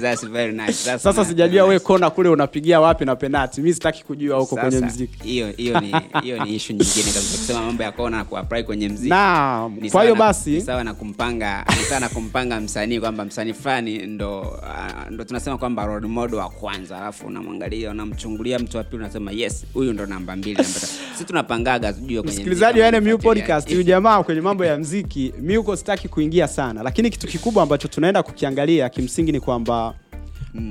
That's 0.00 0.26
very 0.28 0.52
nice. 0.52 0.72
Sasa 0.72 1.12
nice. 1.12 1.24
sijajua 1.24 1.64
we 1.64 1.78
kona 1.78 2.10
kule 2.10 2.28
unapigia 2.28 2.80
wapi 2.80 3.04
na 3.04 3.16
penati. 3.16 3.60
Mi 3.60 3.74
sitaki 3.74 4.04
kujua 4.04 4.38
huko 4.38 4.56
kwenye 4.56 4.80
mziki. 4.80 5.22
hiyo 5.28 5.50
hiyo 5.56 5.80
ni 5.80 5.94
hiyo 6.22 6.44
ni 6.44 6.54
issue 6.54 6.76
nyingine 6.76 7.04
kabisa. 7.04 7.38
Kusema 7.38 7.60
mambo 7.62 7.82
ya 7.82 7.92
kona 7.92 8.16
na 8.16 8.24
kuapply 8.24 8.62
kwenye 8.64 8.88
mziki 8.88 9.14
kwa 9.92 10.02
hiyo 10.02 10.14
basi 10.14 10.60
sawa 10.60 10.84
na 10.84 10.94
kumpanga 10.94 11.64
sawa 11.88 12.00
na 12.00 12.08
kumpanga 12.08 12.60
msanii 12.60 13.00
kwamba 13.00 13.24
msanii 13.24 13.52
fulani 13.52 13.98
ndo 13.98 14.40
uh, 14.40 15.10
ndo 15.10 15.24
tunasema 15.24 15.58
kwamba 15.58 15.86
role 15.86 16.06
model 16.08 16.38
wa 16.38 16.48
kwanza 16.50 16.96
alafu 16.98 17.26
unamwangalia 17.26 17.90
unamchungulia 17.90 18.58
mtu 18.58 18.76
wa 18.76 18.84
pili 18.84 19.02
unasema 19.02 19.32
yes 19.32 19.64
huyu 19.74 19.92
ndo 19.92 20.06
namba 20.06 20.36
mbili 20.36 20.56
namba 20.62 20.80
tatu. 20.80 21.24
Tunapangaga 21.26 21.92
tujue 21.92 22.22
kwenye 22.22 22.36
msikilizaji 22.36 22.80
wa 22.80 22.90
NMU 22.90 23.18
podcast 23.18 23.68
huyu 23.68 23.82
jamaa 23.82 24.22
kwenye 24.22 24.40
mambo 24.40 24.64
ya 24.64 24.78
mziki 24.78 25.32
mi 25.40 25.56
huko 25.56 25.76
sitaki 25.76 26.08
kuingia 26.08 26.48
sana. 26.48 26.82
Lakini 26.82 27.10
kitu 27.10 27.26
kikubwa 27.26 27.62
ambacho 27.62 27.88
tunaenda 27.88 28.22
kukiangalia 28.22 28.55
kimsingi 28.92 29.32
ni 29.32 29.40
kwamba 29.40 29.94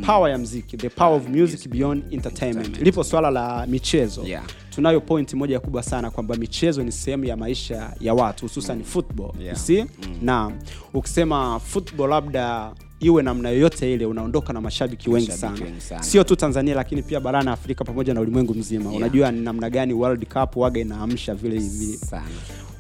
power 0.06 0.32
ya 0.32 0.38
mziki 0.38 0.78
the 0.78 0.90
power 0.90 1.14
of 1.18 1.28
music 1.30 1.70
beyond 1.70 2.04
entertainment 2.14 2.82
lipo 2.82 3.04
swala 3.04 3.32
la 3.32 3.66
michezo 3.68 4.24
Yeah. 4.24 4.44
tunayo 4.70 5.02
point 5.02 5.34
moja 5.34 5.60
kubwa 5.60 5.84
sana 5.84 6.12
kwamba 6.12 6.36
michezo 6.36 6.84
ni 6.84 6.92
sehemu 6.92 7.26
ya 7.26 7.38
maisha 7.38 7.94
ya 8.00 8.14
watu 8.14 8.46
hususan 8.46 8.84
football 8.84 9.32
Yeah. 9.42 9.70
you 9.70 9.82
mm. 9.86 10.18
na 10.22 10.52
ukisema 10.94 11.60
football 11.60 12.10
labda 12.10 12.72
iwe 13.00 13.24
namna 13.24 13.50
yoyote 13.50 13.94
ile 13.94 14.06
unaondoka 14.06 14.54
na 14.54 14.62
mashabiki 14.62 15.10
wengi 15.10 15.32
sana 15.32 15.54
wengi 15.66 15.82
sana. 15.82 16.04
sio 16.04 16.24
tu 16.24 16.36
tanzania 16.36 16.76
lakini 16.76 17.04
pia 17.04 17.20
barani 17.20 17.50
afrika 17.50 17.84
pamoja 17.84 18.14
na 18.14 18.22
ulimwengu 18.22 18.54
mzima 18.54 18.84
Yeah. 18.86 18.96
unajua 18.98 19.32
ni 19.32 19.42
namna 19.42 19.70
gani 19.70 19.94
world 19.94 20.26
cup 20.28 20.56
waga 20.58 20.82
inaamsha 20.82 21.36
vile 21.36 21.60
hivi 21.60 22.00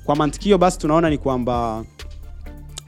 kwa 0.04 0.16
mantikio 0.16 0.58
basi 0.58 0.80
tunaona 0.80 1.10
ni 1.10 1.18
kwamba 1.18 1.86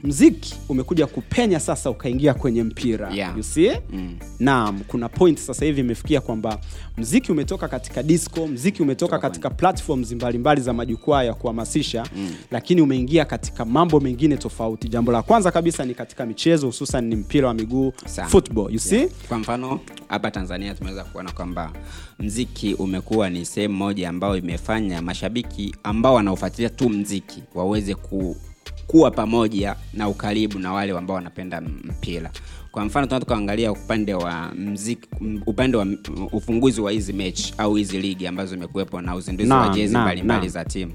mziki 0.04 0.54
umekuja 0.68 1.06
kupenya 1.06 1.60
sasa 1.60 1.90
ukaingia 1.90 2.34
kwenye 2.34 2.62
mpira 2.62 3.10
Yeah. 3.14 3.36
you 3.36 3.42
see 3.42 3.70
Mm. 3.92 4.16
naam 4.38 4.80
kuna 4.80 5.08
point 5.08 5.38
sasa 5.38 5.64
hivi 5.64 5.80
imefikia 5.80 6.20
kwamba 6.20 6.58
mziki 6.96 7.32
umetoka 7.32 7.68
katika 7.68 8.02
disco 8.02 8.46
mziki 8.46 8.82
umetoka 8.82 8.98
Toka 9.16 9.18
katika 9.28 9.50
platforms 9.50 10.12
mbalimbali 10.12 10.60
za 10.60 10.72
majukwaa 10.72 11.22
ya 11.22 11.34
kuhamasisha 11.34 12.04
mm. 12.16 12.30
lakini 12.50 12.80
umeingia 12.80 13.24
katika 13.24 13.64
mambo 13.64 14.00
mengine 14.00 14.36
tofauti 14.36 14.88
jambo 14.88 15.12
la 15.12 15.22
kwanza 15.22 15.50
kabisa 15.50 15.84
ni 15.84 15.94
katika 15.94 16.26
michezo 16.26 16.66
hususan 16.66 17.04
ni 17.04 17.16
mpira 17.16 17.48
wa 17.48 17.54
miguu 17.54 17.92
football 18.28 18.72
you 18.72 18.78
see 18.78 18.96
Yeah. 18.96 19.10
kwa 19.28 19.38
mfano 19.38 19.80
hapa 20.08 20.30
tanzania 20.30 20.74
tumeweza 20.74 21.04
kuona 21.04 21.32
kwamba 21.32 21.72
mziki 22.18 22.74
umekuwa 22.74 23.30
ni 23.30 23.44
sehemu 23.46 23.74
moja 23.74 24.08
ambayo 24.08 24.36
imefanya 24.36 25.02
mashabiki 25.02 25.74
ambao 25.82 26.14
wanaofuatilia 26.14 26.70
tu 26.70 26.88
mziki 26.88 27.42
waweze 27.54 27.94
ku, 27.94 28.36
kuwa 28.88 29.10
pamoja 29.10 29.76
na 29.94 30.08
ukaribu 30.08 30.58
na 30.58 30.72
wale 30.72 30.92
ambao 30.98 31.16
wanapenda 31.16 31.60
mpira. 31.60 32.30
Kwa 32.72 32.84
mfano 32.84 33.06
tunaweza 33.06 33.24
tukaangalia 33.26 33.72
upande 33.72 34.14
wa 34.14 34.52
mziki 34.54 35.08
upande 35.46 35.76
wa 35.76 35.86
ufunguzi 36.32 36.80
wa 36.80 36.90
hizi 36.92 37.12
mechi 37.12 37.54
au 37.58 37.74
hizi 37.74 37.98
ligi 37.98 38.26
ambazo 38.26 38.50
zimekuwepo 38.54 39.00
na 39.00 39.14
uzinduzi 39.14 39.52
wa 39.52 39.68
jezi 39.68 39.96
mbalimbali 39.96 40.48
za 40.48 40.64
timu. 40.64 40.92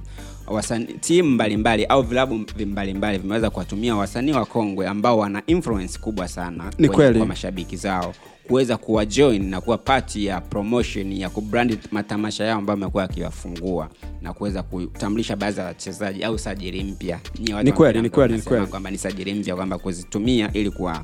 Timu 0.99 1.29
mbalimbali 1.29 1.85
au 1.85 2.01
vilabu 2.03 2.45
mbalimbali 2.65 3.17
vimeweza 3.17 3.49
kuwatumia 3.49 3.95
wasanii 3.95 4.31
wa 4.31 4.45
kongwe 4.45 4.87
ambao 4.87 5.17
wana 5.17 5.41
influence 5.47 5.99
kubwa 5.99 6.27
sana 6.27 6.71
Ni 6.77 6.89
kweli. 6.89 7.17
kwa 7.19 7.27
mashabiki 7.27 7.75
zao 7.77 8.13
kuweza 8.47 8.77
kuwa 8.77 9.05
join 9.05 9.49
na 9.49 9.61
kuwa 9.61 9.77
pati 9.77 10.25
ya 10.25 10.41
promotion 10.41 11.11
ya 11.13 11.29
kubrandi 11.29 11.77
matamasha 11.91 12.43
yao 12.43 12.57
ambayo 12.59 12.77
amekuwa 12.77 13.03
akiwafungua 13.03 13.89
na 14.21 14.33
kuweza 14.33 14.63
kutambulisha 14.63 15.35
baadhi 15.35 15.59
ya 15.59 15.65
wachezaji 15.65 16.23
au 16.23 16.39
sajili 16.39 16.83
mpya 16.83 17.19
Ni 17.39 17.71
kweli, 17.71 18.01
ni 18.01 18.09
kweli, 18.09 18.33
ni 18.33 18.41
kweli. 18.41 18.65
kwamba 18.67 18.91
ni 18.91 18.97
sajili 18.97 19.33
mpya 19.33 19.55
kwamba 19.55 19.77
kuzitumia 19.77 20.49
ili 20.53 20.71
kuwa 20.71 21.03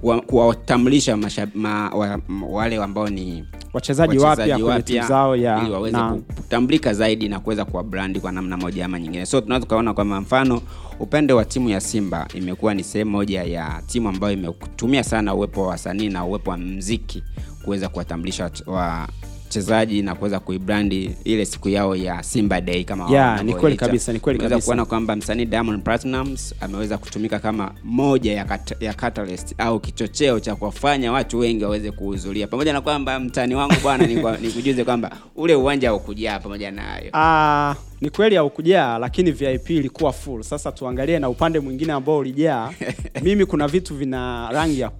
kuwa- 0.00 0.20
kuwatambulisha 0.20 1.16
ma, 1.54 1.90
wa, 1.90 2.20
wale 2.50 2.76
ambao 2.76 3.08
ni 3.08 3.44
wachezaji 3.72 4.18
wapya 4.18 4.58
kwenye 4.58 4.82
timu 4.82 5.06
zao 5.08 5.36
ya 5.36 5.62
ili 5.62 5.70
waweze 5.70 5.98
kutambulika 6.36 6.94
zaidi 6.94 7.28
na 7.28 7.40
kuweza 7.40 7.64
kuwa 7.64 7.84
brandi 7.84 8.20
kwa 8.20 8.32
namna 8.32 8.56
moja 8.56 8.84
ama 8.84 9.00
nyingine 9.00 9.26
so 9.26 9.40
tunaweza 9.40 9.62
tukaona 9.66 9.94
kwamba 9.94 10.20
mfano 10.20 10.60
upande 11.00 11.32
wa 11.32 11.44
timu 11.44 11.68
ya 11.70 11.80
simba 11.80 12.28
imekuwa 12.34 12.74
ni 12.74 12.84
sehemu 12.84 13.10
moja 13.10 13.42
ya 13.44 13.82
timu 13.86 14.08
ambayo 14.08 14.32
imetumia 14.32 15.04
sana 15.04 15.34
uwepo 15.34 15.62
wa 15.62 15.68
wasanii 15.68 16.08
na 16.08 16.24
uwepo 16.24 16.50
wa 16.50 16.56
mziki 16.56 17.22
kuweza 17.64 17.88
kuwatambulisha 17.88 18.44
wach- 18.46 19.08
wachezaji 19.56 20.02
na 20.02 20.14
kuweza 20.14 20.40
kuibrandi 20.40 21.10
ile 21.24 21.44
siku 21.44 21.68
yao 21.68 21.96
ya 21.96 22.22
simba 22.22 22.60
day 22.60 22.84
kama 22.84 23.06
Yeah, 23.10 23.44
ni 23.44 23.54
kweli 23.54 23.76
kabisa, 23.76 24.12
ni 24.12 24.20
kweli 24.20 24.38
kabisa. 24.38 24.60
kuona 24.64 24.84
kwamba 24.84 25.16
msanii 25.16 25.44
diamond 25.44 25.82
platinums 25.82 26.54
ameweza 26.60 26.98
kutumika 26.98 27.38
kama 27.38 27.72
moja 27.84 28.32
ya, 28.32 28.44
kat, 28.44 28.82
ya 28.82 28.94
catalyst 28.94 29.54
au 29.58 29.80
kichocheo 29.80 30.40
cha 30.40 30.56
kuwafanya 30.56 31.12
watu 31.12 31.38
wengi 31.38 31.64
waweze 31.64 31.90
kuhudhuria. 31.90 32.46
Pamoja 32.46 32.72
na 32.72 32.80
kwamba 32.80 33.20
mtani 33.20 33.54
wangu 33.54 33.74
bwana 33.82 34.06
nikujuze 34.40 34.84
kwamba 34.84 35.10
ule 35.36 35.54
uwanja 35.54 35.88
haukujaa 35.88 36.38
pamoja 36.38 36.70
na 36.70 36.82
hayo 36.82 37.10
Ah, 37.12 37.74
ni 38.00 38.10
kweli 38.10 38.36
haukujaa 38.36 38.98
lakini 38.98 39.30
vip 39.30 39.70
ilikuwa 39.70 40.12
full. 40.12 40.42
Sasa 40.42 40.72
tuangalie 40.72 41.18
na 41.18 41.28
upande 41.28 41.60
mwingine 41.60 41.92
ambao 41.92 42.18
ulijaa 42.18 42.70
mimi 43.22 43.46
kuna 43.46 43.68
vitu 43.68 43.94
vina 43.94 44.48
rangi 44.52 44.80
ya 44.80 44.90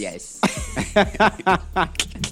yes 0.00 0.40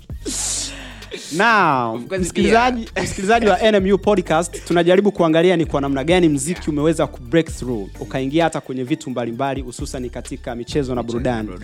na 1.36 1.92
msikilizaji 2.20 2.88
msikilizaji 3.02 3.46
wa 3.46 3.72
nmu 3.72 3.98
podcast 3.98 4.64
tunajaribu 4.64 5.12
kuangalia 5.12 5.56
ni 5.56 5.66
kwa 5.66 5.80
namna 5.80 6.04
gani 6.04 6.28
mziki 6.28 6.70
umeweza 6.70 7.06
ku 7.06 7.20
break 7.22 7.46
through 7.46 7.88
ukaingia 8.00 8.44
hata 8.44 8.60
kwenye 8.60 8.84
vitu 8.84 9.10
mbalimbali 9.10 9.60
hususan 9.62 10.10
katika 10.10 10.54
michezo 10.54 10.94
na 10.94 11.02
burudani. 11.02 11.48
nam 11.48 11.60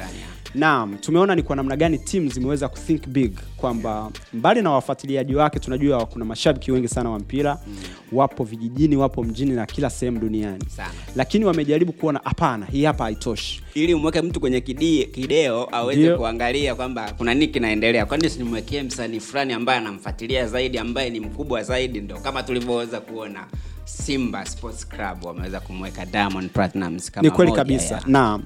naam 0.54 0.98
tumeona 0.98 1.34
ni 1.34 1.42
kwa 1.42 1.56
namna 1.56 1.76
gani 1.76 1.98
timu 1.98 2.30
zimeweza 2.30 2.68
kuthink 2.68 3.06
big 3.08 3.32
kwamba 3.56 4.10
mbali 4.32 4.62
na 4.62 4.70
wafuatiliaji 4.70 5.34
wake 5.34 5.58
tunajua 5.58 6.06
kuna 6.06 6.24
mashabiki 6.24 6.72
wengi 6.72 6.88
sana 6.88 7.10
wa 7.10 7.18
mpira 7.18 7.58
mm. 7.66 7.76
wapo 8.12 8.44
vijijini 8.44 8.96
wapo 8.96 9.24
mjini 9.24 9.50
na 9.50 9.66
kila 9.66 9.90
sehemu 9.90 10.18
duniani. 10.18 10.64
Sana. 10.76 10.90
lakini 11.16 11.44
wamejaribu 11.44 11.92
kuona 11.92 12.20
hapana 12.24 12.66
hii 12.66 12.84
hapa 12.84 13.04
haitoshi 13.04 13.61
ili 13.74 13.94
umweke 13.94 14.22
mtu 14.22 14.40
kwenye 14.40 14.60
kidie, 14.60 15.04
kideo 15.04 15.68
aweze 15.72 16.00
kuangalia 16.16 16.74
kwamba 16.74 17.12
kuna 17.18 17.34
nini 17.34 17.48
kinaendelea. 17.48 18.06
Kwani 18.06 18.30
simwekee 18.30 18.82
msanii 18.82 19.20
fulani 19.20 19.52
ambaye 19.52 19.78
anamfuatilia 19.78 20.46
zaidi 20.46 20.78
ambaye 20.78 21.10
ni 21.10 21.20
mkubwa 21.20 21.62
zaidi 21.62 22.00
ndo 22.00 22.18
kama 22.18 22.42
tulivyoweza 22.42 23.00
kuona 23.00 23.46
simba 23.84 24.46
sports 24.46 24.88
club 24.88 25.24
wameweza 25.24 25.60
kumweka 25.60 26.06
diamond 26.06 26.50
platinums 26.50 27.10
kama 27.10 27.28
ni 27.28 27.30
kweli 27.30 27.52
kabisa. 27.52 27.94
ya- 27.94 28.02
naam. 28.06 28.42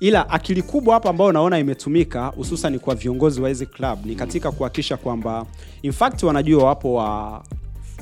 Ila 0.00 0.30
akili 0.30 0.62
kubwa 0.62 0.94
hapa 0.94 1.10
ambayo 1.10 1.32
naona 1.32 1.58
imetumika 1.58 2.26
hususan 2.26 2.78
kwa 2.78 2.94
viongozi 2.94 3.40
wa 3.40 3.48
hizi 3.48 3.66
club 3.66 4.06
ni 4.06 4.14
katika 4.14 4.50
kuhakikisha 4.52 4.96
kwamba 4.96 5.46
in 5.82 5.92
fact 5.92 6.22
wanajua 6.22 6.64
wapo 6.64 6.94
wa 6.94 7.42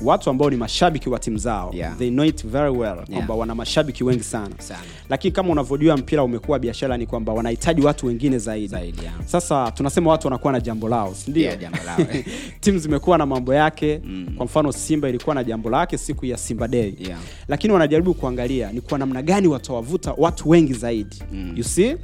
watu 0.03 0.29
ambao 0.29 0.49
ni 0.49 0.55
mashabiki 0.55 1.09
wa 1.09 1.19
timu 1.19 1.37
zao 1.37 1.71
Yeah. 1.73 1.97
they 1.97 2.09
know 2.09 2.25
it 2.25 2.47
very 2.47 2.69
well 2.69 2.97
kwamba 3.13 3.35
wana 3.35 3.55
mashabiki 3.55 4.03
wengi 4.03 4.23
sana 4.23 4.55
Sana. 4.59 4.79
lakini 5.09 5.31
kama 5.31 5.49
unavyojua 5.49 5.97
mpira 5.97 6.23
umekuwa 6.23 6.59
biashara 6.59 6.97
ni 6.97 7.05
kwamba 7.05 7.33
wanahitaji 7.33 7.81
watu 7.81 8.05
wengine 8.07 8.37
zaidi, 8.37 8.67
Zaidi, 8.67 9.01
yeah. 9.01 9.13
sasa 9.25 9.71
tunasema 9.71 10.11
watu 10.11 10.27
wanakuwa 10.27 10.53
na 10.53 10.59
jambo 10.59 10.89
lao 10.89 11.13
sindio 11.15 11.43
Yeah, 11.43 11.71
timu 12.61 12.79
zimekuwa 12.79 13.17
na 13.17 13.25
mambo 13.25 13.53
yake 13.53 14.01
mm. 14.03 14.27
kwa 14.37 14.45
mfano 14.45 14.71
simba 14.71 15.09
ilikuwa 15.09 15.35
na 15.35 15.43
jambo 15.43 15.69
lake 15.69 15.97
siku 15.97 16.25
ya 16.25 16.37
simba 16.37 16.67
day 16.67 16.93
Yeah. 16.99 17.19
lakini 17.47 17.73
wanajaribu 17.73 18.13
kuangalia 18.13 18.71
ni 18.71 18.81
kwa 18.81 18.97
namna 18.97 19.21
gani 19.21 19.47
watawavuta 19.47 20.13
watu 20.17 20.49
wengi 20.49 20.73
zaidi 20.73 21.23
mm. 21.31 21.53
you 21.57 21.63
see 21.63 21.81
Yeah. 21.87 21.97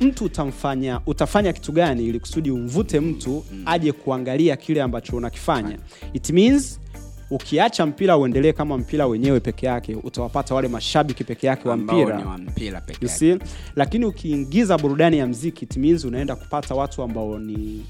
mtu 0.00 0.24
utamfanya 0.24 1.00
utafanya 1.06 1.52
kitu 1.52 1.72
gani 1.72 2.06
ili 2.06 2.20
kusudi 2.20 2.50
umvute 2.50 3.00
mtu 3.00 3.44
mm. 3.52 3.62
aje 3.66 3.92
kuangalia 3.92 4.56
kile 4.56 4.82
ambacho 4.82 5.16
unakifanya 5.16 5.78
it 6.12 6.30
means 6.30 6.80
ukiacha 7.30 7.86
mpira 7.86 8.16
uendelee 8.16 8.52
kama 8.52 8.78
mpira 8.78 9.06
wenyewe 9.06 9.40
peke 9.40 9.66
yake 9.66 9.94
utawapata 10.02 10.54
wale 10.54 10.68
mashabiki 10.68 11.24
peke 11.24 11.46
yake 11.46 11.68
wa 11.68 11.76
mpira 11.76 12.38
mpira 12.38 12.80
peke 12.80 13.06
yake. 13.06 13.44
lakini 13.76 14.04
ukiingiza 14.04 14.78
burudani 14.78 15.18
ya 15.18 15.26
mziki 15.26 15.64
it 15.64 15.76
means 15.76 16.04
unaenda 16.04 16.36
kupata 16.36 16.74
watu 16.74 17.02
ambao 17.02 17.38
ni 17.38 17.86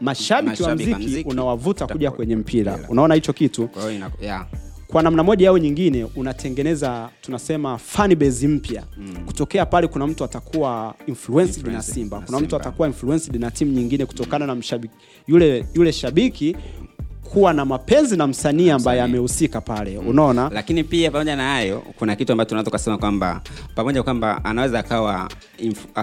mashabiki 0.00 0.62
wa 0.62 0.68
Mashabiki 0.68 0.90
wa 0.92 0.98
mziki 0.98 1.12
mziki, 1.12 1.28
unawavuta 1.30 1.86
kuja 1.86 2.10
kwenye 2.10 2.36
mpira 2.36 2.72
mpira. 2.72 2.88
unaona 2.88 3.14
hicho 3.14 3.32
kitu 3.32 3.68
Kwa 3.68 3.92
ina- 3.92 4.10
yeah. 4.20 4.46
kwa 4.86 5.02
namna 5.02 5.22
moja 5.22 5.48
au 5.48 5.58
nyingine 5.58 6.04
unatengeneza 6.16 7.08
tunasema 7.20 7.78
fan 7.78 8.14
base 8.14 8.48
mpya 8.48 8.84
mm. 8.98 9.16
kutokea 9.26 9.66
pale 9.66 9.86
kuna 9.86 10.06
mtu 10.06 10.24
atakuwa 10.24 10.94
influenced 11.06 11.56
na 11.56 11.62
Influenced 11.72 11.94
simba 11.94 12.18
na 12.20 12.26
kuna 12.26 12.40
mtu 12.40 12.56
atakuwa 12.56 12.88
influenced 12.88 13.36
na 13.36 13.50
timu 13.50 13.72
nyingine 13.72 14.06
kutokana 14.06 14.46
na 14.46 14.54
mshabiki 14.54 14.94
yule 15.26 15.66
yule 15.74 15.92
shabiki 15.92 16.56
kuwa 17.32 17.52
na 17.52 17.64
mapenzi 17.64 18.16
na 18.16 18.26
msanii 18.26 18.70
ambaye 18.70 19.02
amehusika 19.02 19.60
pale 19.60 19.98
unaona? 19.98 20.50
Lakini 20.54 20.84
pia 20.84 21.10
pamoja 21.10 21.36
na 21.36 21.42
hayo 21.48 21.82
kuna 21.98 22.16
kitu 22.16 22.32
ambacho 22.32 22.48
tunaweza 22.48 22.70
kusema 22.70 22.98
kwamba 22.98 23.40
pamoja 23.74 24.02
kwamba 24.02 24.44
anaweza 24.44 24.78
akawa 24.78 25.28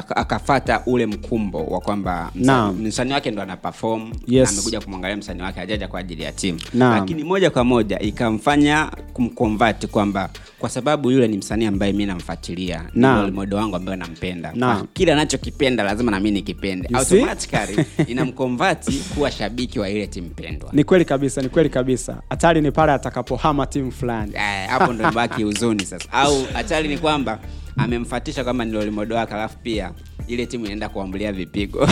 akafata 0.10 0.82
ule 0.86 1.06
mkumbo 1.06 1.64
wa 1.66 1.80
kwamba 1.80 2.32
msanii- 2.72 2.88
msanii 2.88 3.14
wake 3.14 3.32
ndo 3.32 3.42
ana 3.42 3.58
perform 3.58 4.12
Yes. 4.28 4.50
amekuja 4.54 4.82
kumwangalia 4.82 5.18
msanii 5.18 5.42
wake 5.42 5.60
ajaja 5.62 5.88
kwa 5.88 6.00
ajili 6.00 6.24
ya 6.24 6.32
timu. 6.32 6.60
Lakini 6.90 7.24
moja 7.24 7.50
kwa 7.50 7.64
moja 7.64 8.00
ikamfanya 8.00 8.92
kumconvert 9.14 9.88
kwamba 9.88 10.30
kwa 10.60 10.70
sababu 10.70 11.12
yule 11.12 11.28
ni 11.28 11.38
msanii 11.38 11.66
ambaye 11.66 11.94
mi 11.94 12.06
namfuatilia. 12.06 12.86
Model 13.34 13.54
wangu 13.54 13.76
ambaye 13.76 13.98
nampenda. 13.98 14.52
Na. 14.56 14.86
Kile 14.94 15.14
anachokipenda 15.14 15.84
lazima 15.84 16.12
nami 16.12 16.32
nikipende. 16.32 16.90
Automatically 16.94 17.86
inamconvert 18.12 18.92
kuwa 19.16 19.32
shabiki 19.32 19.80
wa 19.80 19.90
ile 19.90 20.08
timu 20.08 20.30
pendwa. 20.30 20.70
Ni 20.74 20.84
kweli 20.84 21.06
kabisa 21.06 21.42
ni 21.42 21.50
kweli 21.50 21.70
kabisa. 21.70 22.22
Hatari 22.30 22.62
ni 22.62 22.72
pale 22.72 22.92
atakapohama 22.92 23.66
timu 23.68 23.92
fulani. 23.92 24.32
Eh, 24.36 24.70
hapo 24.70 24.94
ndo 24.94 25.12
baki 25.12 25.44
huzuni 25.44 25.86
sasa. 25.86 26.12
Au 26.12 26.46
hatari 26.54 26.88
ni 26.88 26.98
kwamba 26.98 27.40
amemfatisha 27.78 28.44
kwamba 28.44 28.66
ni 28.66 28.72
lolimodo 28.72 29.16
wake 29.16 29.34
alafu 29.34 29.58
pia 29.58 29.92
ile 30.28 30.46
timu 30.46 30.66
inaenda 30.66 30.90
kuambulia 30.90 31.32
vipigo. 31.34 31.88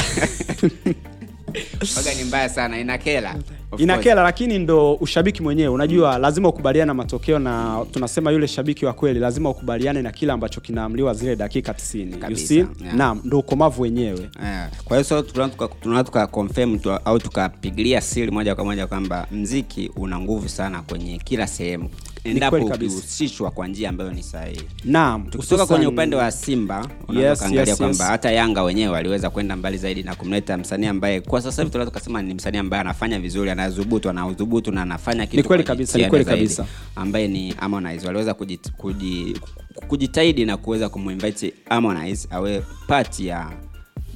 Mpaka 1.92 2.14
ni 2.18 2.24
mbaya 2.24 2.50
sana 2.50 2.80
inakela 2.80 3.36
inakela 3.78 4.24
lakini 4.24 4.60
ndo 4.60 4.94
ushabiki 4.94 5.44
mwenyewe. 5.44 5.68
Unajua 5.74 6.18
lazima 6.18 6.50
ukubaliane 6.50 6.88
na 6.88 6.94
matokeo 6.94 7.40
na 7.40 7.86
tunasema 7.92 8.32
yule 8.32 8.48
shabiki 8.48 8.86
wa 8.86 8.94
kweli 8.94 9.20
lazima 9.20 9.50
ukubaliane 9.50 10.02
na 10.02 10.12
kile 10.12 10.32
ambacho 10.32 10.62
kinaamliwa 10.62 11.14
zile 11.14 11.36
dakika 11.36 11.72
90 11.72 12.30
you 12.32 12.38
see? 12.38 12.56
yeah. 12.58 12.96
naam 12.96 13.22
ndo 13.24 13.40
ukomavu 13.40 13.82
wenyewe. 13.82 14.30
Yeah. 14.44 14.70
kwa 14.86 14.98
hiyo 14.98 15.04
so 15.04 15.22
tunaweza 15.22 16.04
tuka- 16.04 16.28
confirm 16.28 16.80
tu, 16.80 16.92
au 16.92 17.20
tukapigilia 17.20 18.02
siri 18.02 18.32
moja 18.32 18.56
kwa 18.56 18.66
moja 18.66 18.88
kwamba 18.88 19.28
mziki 19.32 19.92
una 19.96 20.20
nguvu 20.20 20.50
sana 20.50 20.82
kwenye 20.82 21.18
kila 21.18 21.48
sehemu 21.48 21.90
endapo 22.24 22.56
ukihusishwa 22.58 23.52
kwa 23.52 23.68
njia 23.68 23.90
ambayo 23.90 24.12
ni 24.12 24.24
sahihi 24.24 24.62
naam 24.86 25.30
tukitoka 25.30 25.66
kwenye 25.66 25.88
upande 25.88 26.16
wa 26.16 26.32
simba 26.32 26.88
unaweza 27.08 27.46
Yes, 27.50 27.68
yes, 27.68 27.78
kwamba 27.78 28.04
yes. 28.04 28.12
hata 28.12 28.32
yanga 28.32 28.64
wenyewe 28.64 28.94
waliweza 28.94 29.30
kwenda 29.30 29.56
mbali 29.56 29.78
zaidi 29.78 30.04
na 30.04 30.16
kumleta 30.16 30.58
msanii 30.58 30.86
ambaye 30.88 31.22
kwa 31.22 31.42
sasa 31.42 31.62
hivi 31.62 31.72
tunaweza 31.72 31.92
kusema 32.00 32.22
ni 32.22 32.34
msanii 32.34 32.58
ambaye 32.58 32.82
anafanya 32.82 33.20
vizuri 33.20 33.50
anadhubutu 33.50 34.10
anaudhubutu 34.10 34.72
na 34.72 34.82
anafanya 34.82 35.26
kitu 35.26 35.38
Ni 35.38 35.44
kweli 35.44 35.64
kabisa, 35.64 35.98
ni 35.98 36.06
kweli 36.10 36.26
kabisa. 36.26 36.66
ambaye 36.96 37.28
ni 37.28 37.52
harmonize 37.52 38.06
waliweza 38.08 38.34
kujit, 38.34 38.72
kujit, 38.72 39.40
kujitahidi 39.88 40.46
na 40.46 40.58
kuweza 40.58 40.90
kumuinvite 40.90 41.54
harmonize 41.70 42.28
awe 42.32 42.64
pati 42.88 43.28
ya 43.28 43.52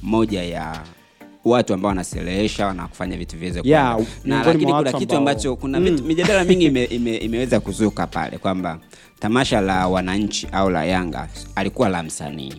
moja 0.02 0.42
ya 0.42 0.82
watu 1.50 1.74
ambao 1.74 1.88
wanaselehesha 1.88 2.72
na 2.72 2.88
kufanya 2.88 3.16
vitu 3.16 3.36
viweze 3.36 3.60
Yeah, 3.64 3.98
na 4.24 4.44
lakini 4.44 4.72
kuna 4.72 4.92
kitu 4.92 5.16
ambacho 5.16 5.56
kuna 5.56 5.80
mm. 5.80 6.00
mijadala 6.06 6.44
mingi 6.44 6.64
ime, 6.64 6.84
ime, 6.84 7.16
imeweza 7.16 7.60
kuzuka 7.60 8.06
pale 8.06 8.38
kwamba 8.38 8.78
tamasha 9.20 9.60
la 9.60 9.88
wananchi 9.88 10.48
au 10.52 10.70
la 10.70 10.84
yanga 10.84 11.28
alikuwa 11.54 11.88
la 11.88 12.02
msanii. 12.02 12.54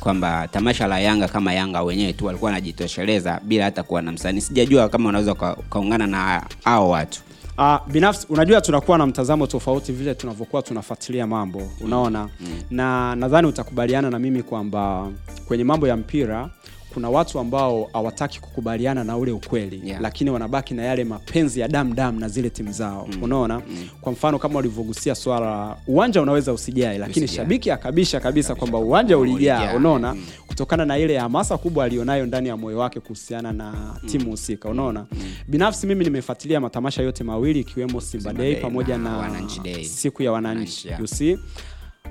Kwamba 0.00 0.48
tamasha 0.48 0.86
la 0.86 1.00
yanga 1.00 1.28
kama 1.28 1.52
yanga 1.54 1.82
wenyewe 1.82 2.12
tu 2.12 2.26
walikuwa 2.26 2.48
wanajitosheleza 2.48 3.40
bila 3.44 3.64
hata 3.64 3.82
kuwa 3.82 4.02
na 4.02 4.12
msanii. 4.12 4.40
Sijajua 4.40 4.88
kama 4.88 5.08
unaweza 5.08 5.32
ukaungana 5.32 6.06
na 6.06 6.42
hao 6.64 6.90
watu. 6.90 7.20
Uh, 7.58 7.76
binafsi 7.92 8.26
unajua 8.30 8.60
tunakuwa 8.60 8.98
na 8.98 9.06
mtazamo 9.06 9.46
tofauti 9.46 9.92
vile 9.92 10.14
tunavyokuwa 10.14 10.62
tunafuatilia 10.62 11.26
mambo 11.26 11.62
unaona? 11.80 12.28
Na 12.70 13.16
nadhani 13.16 13.48
utakubaliana 13.48 14.10
na 14.10 14.18
mimi 14.18 14.42
kwamba 14.42 15.08
kwenye 15.48 15.64
mambo 15.64 15.88
ya 15.88 15.96
mpira 15.96 16.50
kuna 16.94 17.10
watu 17.10 17.38
ambao 17.38 17.90
hawataki 17.92 18.40
kukubaliana 18.40 19.04
na 19.04 19.16
ule 19.16 19.32
ukweli 19.32 19.80
Yeah. 19.84 20.00
lakini 20.02 20.30
wanabaki 20.30 20.74
na 20.74 20.82
yale 20.82 21.04
mapenzi 21.04 21.60
ya 21.60 21.68
damu 21.68 21.94
damu 21.94 22.20
na 22.20 22.28
zile 22.28 22.50
timu 22.50 22.72
zao. 22.72 23.08
Unaona? 23.22 23.62
Kwa 24.00 24.12
mfano 24.12 24.38
kama 24.38 24.56
walivyogusia 24.56 25.14
swala 25.14 25.46
la 25.50 25.76
uwanja 25.86 26.22
unaweza 26.22 26.52
usijai 26.52 26.98
lakini 26.98 27.24
Usijai. 27.24 27.44
shabiki 27.44 27.70
akabisha 27.70 28.20
kabisa 28.20 28.54
kwamba 28.54 28.78
uwanja 28.78 29.18
ulijaa. 29.18 29.74
unaona? 29.76 30.14
Mm. 30.14 30.24
kutokana 30.46 30.84
na 30.84 30.98
ile 30.98 31.18
hamasa 31.18 31.58
kubwa 31.58 31.84
alionayo 31.84 32.26
ndani 32.26 32.48
ya 32.48 32.56
moyo 32.56 32.78
wake 32.78 33.00
kuhusiana 33.00 33.52
na 33.52 33.96
timu 34.06 34.30
husika 34.30 34.68
unaona? 34.68 35.06
Binafsi 35.48 35.86
mimi 35.86 36.04
nimefuatilia 36.04 36.60
matamasha 36.60 37.02
yote 37.02 37.24
mawili 37.24 37.60
ikiwemo 37.60 38.00
Simba 38.00 38.32
Day 38.32 38.56
pamoja 38.56 38.98
na 38.98 39.28
na 39.28 39.48
siku 39.84 40.22
ya 40.22 40.32
wananchi 40.32 40.88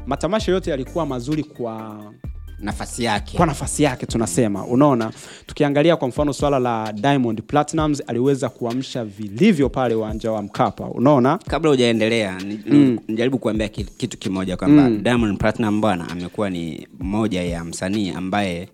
matamasha 0.06 0.52
yote 0.52 0.72
yalikuwa 0.72 1.06
mazuri 1.06 1.44
kwa 1.44 2.04
nafasi 2.62 3.04
yake. 3.04 3.38
Kwa 3.38 3.46
nafasi 3.46 3.84
yake 3.84 4.06
tunasema. 4.06 4.66
Unaona 4.66 5.12
tukiangalia 5.46 5.96
kwa 5.96 6.08
mfano 6.08 6.34
swala 6.34 6.60
la 6.60 6.94
Diamond 6.94 7.42
platinums 7.44 8.04
aliweza 8.08 8.50
kuamsha 8.50 9.06
vilivyo 9.06 9.70
pale 9.70 9.96
uwanja 9.96 10.32
wa 10.32 10.42
Mkapa. 10.42 10.86
Unaona? 10.86 11.38
Kabla 11.48 11.70
hujaendelea 11.72 12.38
ni- 12.40 13.00
nijaribu 13.08 13.38
kuambia 13.38 13.68
kitu 13.70 14.18
kimoja 14.18 14.58
kwamba 14.58 14.90
Diamond 14.90 15.38
Platinum 15.38 15.82
bwana 15.82 16.10
amekuwa 16.10 16.50
ni 16.50 16.88
moja 17.00 17.44
ya 17.44 17.64
msanii 17.64 18.10
ambaye 18.10 18.70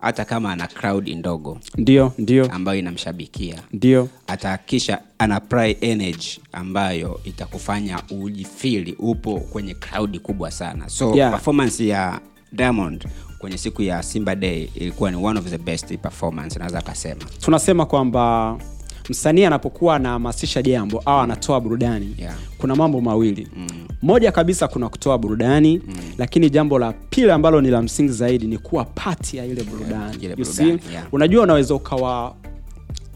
hata 0.00 0.24
kama 0.24 0.52
ana 0.52 0.66
crowd 0.66 1.08
ndogo 1.08 1.58
ndio 1.78 2.12
ndio. 2.18 2.52
ambayo 2.52 2.78
inamshabikia. 2.78 3.62
Ndio. 3.72 4.08
Atahakisha 4.26 4.98
ana 5.18 5.40
pry 5.40 5.76
energy 5.80 6.40
ambayo 6.52 7.20
itakufanya 7.24 8.02
ujifili 8.22 8.92
upo 8.98 9.40
kwenye 9.40 9.74
crowd 9.74 10.18
kubwa 10.18 10.50
sana. 10.50 10.88
So 10.88 11.14
Yeah. 11.16 11.30
performance 11.30 11.86
ya 11.86 12.20
Diamond 12.52 13.04
kwenye 13.40 13.58
siku 13.58 13.82
ya 13.82 14.02
Simba 14.02 14.34
Day 14.34 14.68
ilikuwa 14.74 15.10
ni 15.10 15.16
one 15.26 15.38
of 15.38 15.46
the 15.46 15.58
best 15.58 15.96
performance 15.98 16.58
naweza 16.58 16.78
akasema 16.78 17.20
tunasema 17.40 17.86
kwamba 17.86 18.56
msanii 19.08 19.44
anapokuwa 19.44 19.96
anahamasisha 19.96 20.62
jambo 20.62 21.02
au 21.04 21.20
anatoa 21.20 21.60
burudani 21.60 22.14
Yeah. 22.18 22.34
kuna 22.58 22.76
mambo 22.76 23.00
mawili 23.00 23.48
moja 24.02 24.32
kabisa 24.32 24.68
kuna 24.68 24.88
kutoa 24.88 25.18
burudani 25.18 25.82
lakini 26.18 26.50
jambo 26.50 26.78
la 26.78 26.92
pili 26.92 27.30
ambalo 27.30 27.60
ni 27.60 27.68
la 27.70 27.82
msingi 27.82 28.12
zaidi 28.12 28.46
ni 28.46 28.58
kuwa 28.58 28.84
pati 28.84 29.36
ya 29.36 29.44
ile 29.44 29.62
burudani 29.62 30.16
ile 30.16 30.28
You 30.30 30.36
burudani, 30.36 30.78
see? 30.80 30.92
yeah. 30.92 31.06
unajua 31.12 31.42
unaweza 31.42 31.74
ukawa 31.74 32.34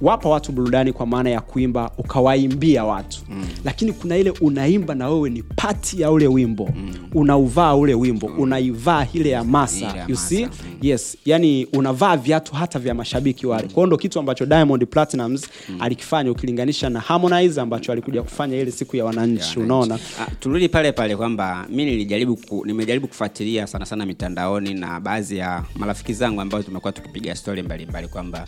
wapa 0.02 0.28
watu 0.28 0.52
burudani 0.52 0.92
kwa 0.92 1.06
maana 1.06 1.30
ya 1.30 1.40
kuimba 1.40 1.90
ukawaimbia 1.98 2.84
watu. 2.84 3.18
Mm. 3.28 3.46
lakini 3.64 3.92
kuna 3.92 4.16
ile 4.16 4.30
unaimba 4.30 4.94
na 4.94 5.08
wewe 5.08 5.30
ni 5.30 5.42
pati 5.42 6.00
ya 6.00 6.10
ule 6.10 6.26
wimbo. 6.26 6.68
Mm. 6.76 6.94
unauvaa 7.14 7.74
ule 7.74 7.94
wimbo. 7.94 8.28
Mm. 8.28 8.38
unaivaa 8.38 9.06
ile 9.12 9.34
hamasa 9.34 10.04
you 10.08 10.16
see? 10.16 10.44
Mm. 10.44 10.50
yes. 10.82 11.16
Yani 11.24 11.66
unavaa 11.72 12.16
viatu 12.16 12.54
hata 12.54 12.78
vya 12.78 12.94
mashabiki 12.94 13.46
wale. 13.46 13.68
Kwao 13.68 13.86
ndo 13.86 13.96
kitu 13.96 14.18
ambacho 14.18 14.46
Diamond 14.46 14.86
Platnumz 14.86 15.44
alikifanya 15.80 16.30
ukilinganisha 16.30 16.90
na 16.90 17.00
Harmonize 17.00 17.60
ambacho 17.60 17.92
alikuja 17.92 18.22
kufanya 18.22 18.56
ile 18.56 18.70
siku 18.70 18.96
ya 18.96 19.04
wananchi 19.04 19.58
unaona? 19.58 19.94
Ah, 20.20 20.26
turudi 20.40 20.68
pale 20.68 20.92
pale 20.92 21.16
kwamba 21.16 21.66
mi 21.70 21.84
nilijaribu 21.84 22.36
ku, 22.36 22.66
nimejaribu 22.66 23.08
kufuatilia 23.08 23.66
sana 23.66 23.86
sana 23.86 24.06
mitandaoni 24.06 24.74
na 24.74 25.00
baadhi 25.00 25.36
ya 25.36 25.64
marafiki 25.76 26.12
zangu 26.14 26.40
ambao 26.40 26.62
tumekuwa 26.62 26.92
tukipiga 26.92 27.34
stori 27.36 27.62
mbalimbali 27.62 28.08
kwamba 28.08 28.44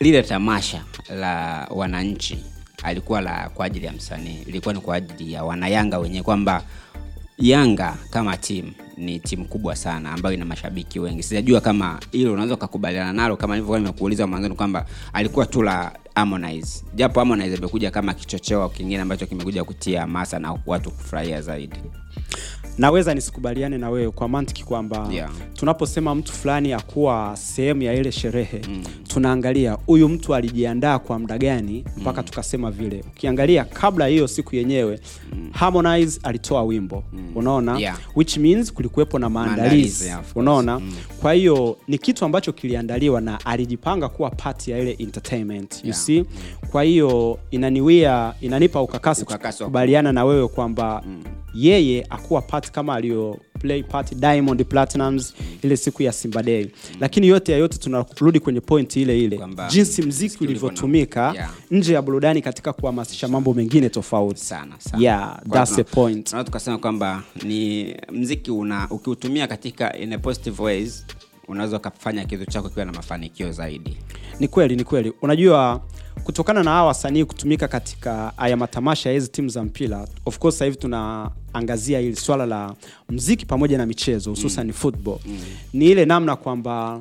lile 0.00 0.22
tamasha 0.22 0.84
la 1.10 1.66
wananchi 1.70 2.38
alikuwa 2.82 3.20
la 3.20 3.48
kwa 3.54 3.66
ajili 3.66 3.86
ya 3.86 3.92
msanii 3.92 4.38
ilikuwa 4.46 4.74
ni 4.74 4.80
kwa 4.80 4.96
ajili 4.96 5.32
ya 5.32 5.44
wanayanga 5.44 5.98
wenyewe 5.98 6.22
kwamba 6.22 6.62
yanga 7.38 7.96
kama 8.10 8.36
timu 8.36 8.72
ni 8.96 9.20
timu 9.20 9.44
kubwa 9.44 9.76
sana 9.76 10.12
ambayo 10.12 10.34
ina 10.34 10.44
mashabiki 10.44 11.00
wengi. 11.00 11.22
Sijajua 11.22 11.60
kama 11.60 12.00
hilo 12.12 12.32
unaweza 12.32 12.54
ukakubaliana 12.54 13.12
nalo 13.12 13.36
kama 13.36 13.54
nilivyokuwa 13.54 13.78
nimekuuliza 13.78 14.26
mwanzoni 14.26 14.54
kwamba 14.54 14.86
alikuwa 15.12 15.46
tu 15.46 15.62
la 15.62 15.92
Harmonize. 16.14 16.84
Japo 16.94 17.20
Harmonize 17.20 17.56
amekuja 17.56 17.90
kama 17.90 18.14
kichocheo 18.14 18.68
kingine 18.68 19.00
ambacho 19.02 19.26
kimekuja 19.26 19.64
kutia 19.64 20.00
hamasa 20.00 20.38
na 20.38 20.58
watu 20.66 20.90
kufurahia 20.90 21.42
zaidi 21.42 21.76
naweza 22.78 23.14
nisikubaliane 23.14 23.78
na 23.78 23.90
wewe 23.90 24.10
kwa 24.10 24.28
mantiki 24.28 24.64
kwamba 24.64 25.08
Yeah. 25.12 25.30
tunaposema 25.54 26.14
mtu 26.14 26.32
fulani 26.32 26.72
akuwa 26.72 27.36
sehemu 27.36 27.82
ya 27.82 27.94
ile 27.94 28.12
sherehe 28.12 28.60
mm. 28.68 28.82
tunaangalia 29.08 29.72
huyu 29.72 30.08
mtu 30.08 30.34
alijiandaa 30.34 30.98
kwa 30.98 31.18
muda 31.18 31.38
gani 31.38 31.84
mpaka 31.96 32.22
tukasema 32.22 32.70
vile 32.70 33.04
ukiangalia 33.08 33.64
kabla 33.64 34.06
hiyo 34.06 34.28
siku 34.28 34.56
yenyewe 34.56 35.00
mm. 35.32 35.50
Harmonize 35.52 36.20
alitoa 36.22 36.62
wimbo 36.62 37.04
mm. 37.12 37.32
unaona 37.34 37.78
Yeah. 37.78 37.98
which 38.16 38.36
means 38.36 38.72
kulikuwepo 38.72 39.18
na 39.18 39.28
Maandalizi, 39.30 40.06
yeah, 40.06 40.22
unaona 40.34 40.78
Mm. 40.80 40.92
kwa 41.20 41.32
hiyo 41.32 41.76
ni 41.88 41.98
kitu 41.98 42.24
ambacho 42.24 42.52
kiliandaliwa 42.52 43.20
na 43.20 43.46
alijipanga 43.46 44.08
kuwa 44.08 44.30
part 44.30 44.68
ya 44.68 44.78
ile 44.78 44.92
entertainment 44.98 45.72
you 45.74 45.84
Yeah. 45.84 45.96
see 45.98 46.24
kwa 46.70 46.82
hiyo 46.82 47.38
inaniwia 47.50 48.34
inanipa 48.40 48.82
ukakasi 48.82 49.24
kukubaliana 49.24 50.12
na 50.12 50.24
wewe 50.24 50.48
kwamba 50.48 51.02
yeye 51.54 52.06
akuwa 52.10 52.42
part 52.42 52.70
kama 52.70 52.94
aliyo 52.94 53.38
play 53.60 53.82
part 53.82 54.14
Diamond 54.14 54.64
Platnumz 54.64 55.32
ile 55.62 55.76
siku 55.76 56.02
ya 56.02 56.12
Simba 56.12 56.42
Day. 56.42 56.66
Lakini 57.00 57.28
yote 57.28 57.52
ya 57.52 57.58
yote 57.58 57.78
tunarudi 57.78 58.40
kwenye 58.40 58.60
point 58.60 58.96
ile 58.96 59.20
ile. 59.24 59.36
Kwamba 59.36 59.68
jinsi 59.70 60.02
mziki 60.02 60.44
ulivyotumika 60.44 61.32
Yeah. 61.34 61.50
nje 61.70 61.92
ya 61.94 62.02
burudani 62.02 62.42
katika 62.42 62.72
kuhamasisha 62.72 63.28
mambo 63.28 63.54
mengine 63.54 63.88
tofauti. 63.88 64.40
Sana 64.40 64.74
sana. 64.80 65.02
Yeah, 65.04 65.40
Kwa 65.48 65.58
that's 65.58 65.74
the 65.76 65.84
point. 65.84 66.32
Na 66.32 66.44
tukasema 66.44 66.78
kwamba 66.78 67.22
ni 67.42 67.94
mziki 68.12 68.50
una 68.50 68.86
ukiutumia 68.90 69.46
katika 69.46 69.96
in 69.98 70.12
a 70.12 70.18
positive 70.18 70.62
ways 70.62 71.06
unaweza 71.48 71.76
ukafanya 71.76 72.24
kitu 72.24 72.46
chako 72.46 72.68
kiwa 72.68 72.84
na 72.84 72.92
mafanikio 72.92 73.52
zaidi. 73.52 73.96
Ni 74.40 74.48
kweli 74.48 74.76
ni 74.76 74.84
kweli. 74.84 75.12
Unajua 75.22 75.80
kutokana 76.24 76.62
na 76.62 76.70
hawa 76.70 76.86
wasanii 76.86 77.24
kutumika 77.24 77.68
katika 77.68 78.32
haya 78.36 78.56
matamasha 78.56 79.08
ya 79.08 79.14
hizi 79.14 79.28
timu 79.28 79.48
za 79.48 79.64
mpira 79.64 80.08
of 80.26 80.38
course 80.38 80.58
hivi 80.64 80.76
tunaangazia 80.76 81.98
hili 82.00 82.16
swala 82.16 82.46
la 82.46 82.74
mziki 83.08 83.46
pamoja 83.46 83.78
na 83.78 83.86
michezo 83.86 84.30
hususan 84.30 84.66
mm. 84.66 84.72
football 84.72 85.18
mm. 85.26 85.38
ni 85.72 85.86
ile 85.90 86.04
namna 86.04 86.36
kwamba 86.36 87.00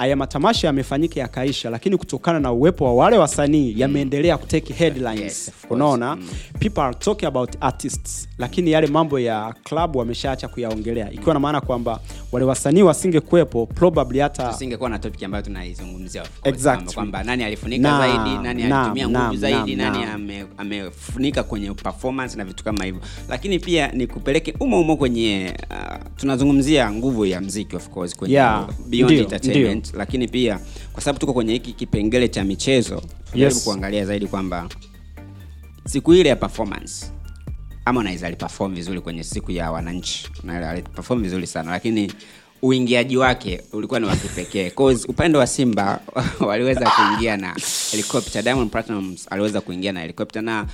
haya 0.00 0.16
matamasha 0.16 0.66
yamefanyika 0.66 1.20
yakaisha 1.20 1.70
lakini 1.70 1.96
kutokana 1.96 2.40
na 2.40 2.52
uwepo 2.52 2.84
wa 2.84 2.94
wale 2.94 3.18
wasanii 3.18 3.74
yameendelea 3.76 4.38
kuteki 4.38 4.72
headlines 4.72 5.20
Yes, 5.22 5.52
unaona 5.70 6.16
mm. 6.16 6.22
unaona? 6.22 6.32
People 6.58 6.80
are 6.80 6.94
talking 6.94 7.26
about 7.26 7.50
artists 7.60 8.28
lakini 8.38 8.70
yale 8.72 8.86
mambo 8.86 9.18
ya 9.20 9.54
club 9.64 9.96
wameshaacha 9.96 10.48
kuyaongelea. 10.48 11.12
Ikiwa 11.12 11.34
na 11.34 11.40
maana 11.40 11.60
kwamba 11.60 12.00
wale 12.32 12.46
wasanii 12.46 12.82
wasingekuwepo 12.82 13.66
probably 13.66 14.18
hata 14.18 14.48
tusingekuwa 14.52 14.90
na 14.90 14.98
topic 14.98 15.22
ambayo 15.22 15.44
tunaizungumzia 15.44 16.22
of 16.22 16.28
course, 16.40 16.54
Exactly. 16.56 16.94
kwamba- 16.94 17.22
nani 17.24 17.44
alifunika 17.44 17.90
na, 17.90 17.98
zaidi 17.98 18.42
nani 18.42 18.62
na, 18.64 18.80
alitumia 18.80 19.08
nguvu 19.08 19.36
zaidi 19.40 19.76
na, 19.76 19.90
nani 19.90 20.04
ame- 20.04 20.44
amefunika 20.58 21.42
kwenye 21.42 21.70
performance 21.74 22.36
na 22.38 22.44
vitu 22.44 22.64
kama 22.64 22.84
hivyo. 22.84 23.00
Lakini 23.28 23.58
pia 23.58 23.88
ni 23.92 24.06
kupeleke 24.06 24.54
umo 24.60 24.80
umo 24.80 24.96
kwenye 24.96 25.54
uh, 25.70 25.96
tunazungumzia 26.16 26.92
nguvu 26.92 27.26
ya 27.26 27.40
mziki 27.40 27.76
of 27.76 27.88
course 27.88 28.16
kwenye 28.16 28.34
Yeah, 28.34 28.68
beyond 28.86 29.04
ndiyo, 29.12 29.20
entertainment 29.22 29.89
lakini 29.96 30.28
pia 30.28 30.60
kwa 30.92 31.02
sababu 31.02 31.18
tuko 31.18 31.32
kwenye 31.32 31.52
hiki 31.52 31.72
kipengele 31.72 32.28
cha 32.28 32.44
michezo 32.44 33.02
Yes. 33.34 33.64
kuangalia 33.64 34.06
zaidi 34.06 34.26
kwamba 34.26 34.68
siku 35.86 36.14
ile 36.14 36.28
ya 36.28 36.36
performance 36.36 37.06
Harmonize 37.84 38.26
aliperform 38.26 38.74
vizuri 38.74 39.00
kwenye 39.00 39.24
siku 39.24 39.50
ya 39.50 39.70
wananchi. 39.70 40.30
Na 40.42 40.70
aliperform 40.70 41.22
vizuri 41.22 41.46
sana 41.46 41.70
lakini 41.70 42.12
uingiaji 42.62 43.16
wake 43.16 43.60
ulikuwa 43.72 44.00
ni 44.00 44.06
wa 44.06 44.16
kipekee. 44.16 44.72
Upande 45.08 45.38
wa 45.38 45.46
Simba 45.46 46.00
waliweza 46.48 46.90
kuingia 46.90 47.36
na 47.36 47.56
helicopter. 47.90 48.42
Diamond 48.42 48.70
Platnumz 48.70 49.26
aliweza 49.30 49.60
kuingia 49.60 49.92
na 49.92 50.00
helicopter 50.00 50.42
na 50.42 50.66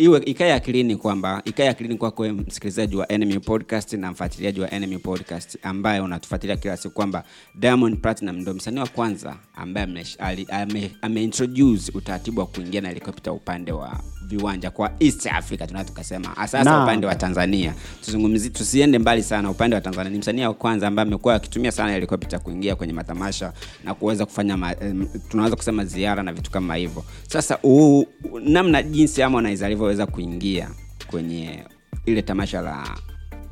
iwe 0.00 0.18
ikae 0.26 0.52
akilini 0.52 0.96
kwamba 0.96 1.42
ikae 1.44 1.68
akilini 1.68 1.94
kwako 1.96 2.24
msikilizaji 2.28 2.96
wa 2.96 3.12
enemy 3.12 3.38
podcast 3.38 3.92
na 3.92 4.10
mfuatiliaji 4.10 4.60
wa 4.60 4.70
enemy 4.70 4.98
podcast 4.98 5.58
ambaye 5.62 6.00
unatufuatilia 6.00 6.56
kila 6.56 6.76
siku 6.76 6.94
kwamba 6.94 7.24
diamond 7.54 7.98
platinum 8.00 8.36
ndo 8.36 8.54
msanii 8.54 8.78
wa 8.80 8.86
kwanza 8.86 9.36
ambaye 9.54 9.86
ameintroduce 9.86 10.52
ame, 10.52 10.90
ame- 11.02 11.90
utaratibu 11.94 12.40
wa 12.40 12.46
kuingia 12.46 12.80
na 12.80 12.88
helikopta 12.88 13.32
upande 13.32 13.72
wa 13.72 14.00
viwanja 14.36 14.70
kwa 14.70 14.90
east 15.00 15.26
africa 15.26 15.66
tunaa 15.68 15.84
tukasema. 15.84 16.28
Hasa 16.28 16.58
upande 16.82 17.06
wa 17.06 17.14
tanzania. 17.14 17.74
Tuzungumzi 18.04 18.50
tusiende 18.50 18.98
mbali 18.98 19.22
sana 19.22 19.50
upande 19.50 19.74
wa 19.76 19.80
tanzania. 19.82 20.10
Ni 20.10 20.18
msanii 20.18 20.42
wa 20.42 20.54
kwanza 20.54 20.88
ambaye 20.88 21.08
amekuwa 21.08 21.34
akitumia 21.34 21.72
sana 21.72 21.92
helikopta 21.92 22.38
kuingia 22.38 22.76
kwenye 22.76 22.92
matamasha 22.92 23.52
na 23.84 23.94
kuweza 23.94 24.26
kufanya 24.26 24.56
ma, 24.56 24.74
um, 24.82 25.08
tunaweza 25.28 25.56
kusema 25.56 25.84
ziara 25.84 26.22
na 26.22 26.32
vitu 26.32 26.50
kama 26.50 26.74
hivyo. 26.76 27.04
Sasa 27.28 27.58
u, 27.62 27.98
u- 27.98 28.06
namna 28.40 28.82
jinsi 28.82 29.20
Harmonize 29.20 29.66
alivyoweza 29.66 30.06
kuingia 30.06 30.70
kwenye 31.06 31.64
ile 32.06 32.22
tamasha 32.22 32.60
la 32.60 32.88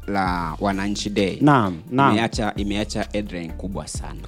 la 0.07 0.57
wananchi 0.61 1.11
day. 1.11 1.38
Naam, 1.41 1.79
naam. 1.91 2.12
imeacha 2.12 2.53
imeacha 2.57 3.07
headline 3.12 3.49
kubwa 3.53 3.88
sana 3.88 4.21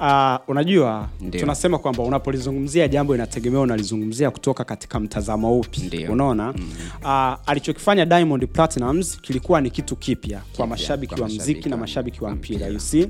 Uh, 0.00 0.36
unajua 0.48 1.08
Ndiyo. 1.20 1.40
tunasema 1.40 1.78
kwamba 1.78 2.02
unapolizungumzia 2.02 2.88
jambo 2.88 3.14
inategemea 3.14 3.60
unalizungumzia 3.60 4.30
kutoka 4.30 4.64
katika 4.64 5.00
mtazamo 5.00 5.58
upi. 5.58 6.06
Unaona? 6.08 6.52
Mm. 6.52 6.70
uh, 7.02 7.48
alichokifanya 7.50 8.06
diamond 8.06 8.46
platinums 8.48 9.20
kilikuwa 9.20 9.60
ni 9.60 9.70
kitu 9.70 9.96
kipya 9.96 10.42
kwa 10.56 10.66
mashabiki 10.66 11.14
kwa 11.14 11.22
wa 11.22 11.28
mziki 11.28 11.68
na 11.68 11.76
mashabiki 11.76 12.24
wa 12.24 12.30
mpira. 12.30 12.66
you 12.66 12.80
see? 12.80 13.08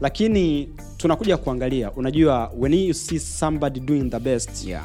Lakini 0.00 0.68
tunakuja 0.96 1.36
kuangalia 1.36 1.92
unajua 1.92 2.52
when 2.58 2.74
you 2.74 2.94
see 2.94 3.18
somebody 3.18 3.80
doing 3.80 4.10
the 4.10 4.18
best 4.20 4.64
yeah. 4.66 4.84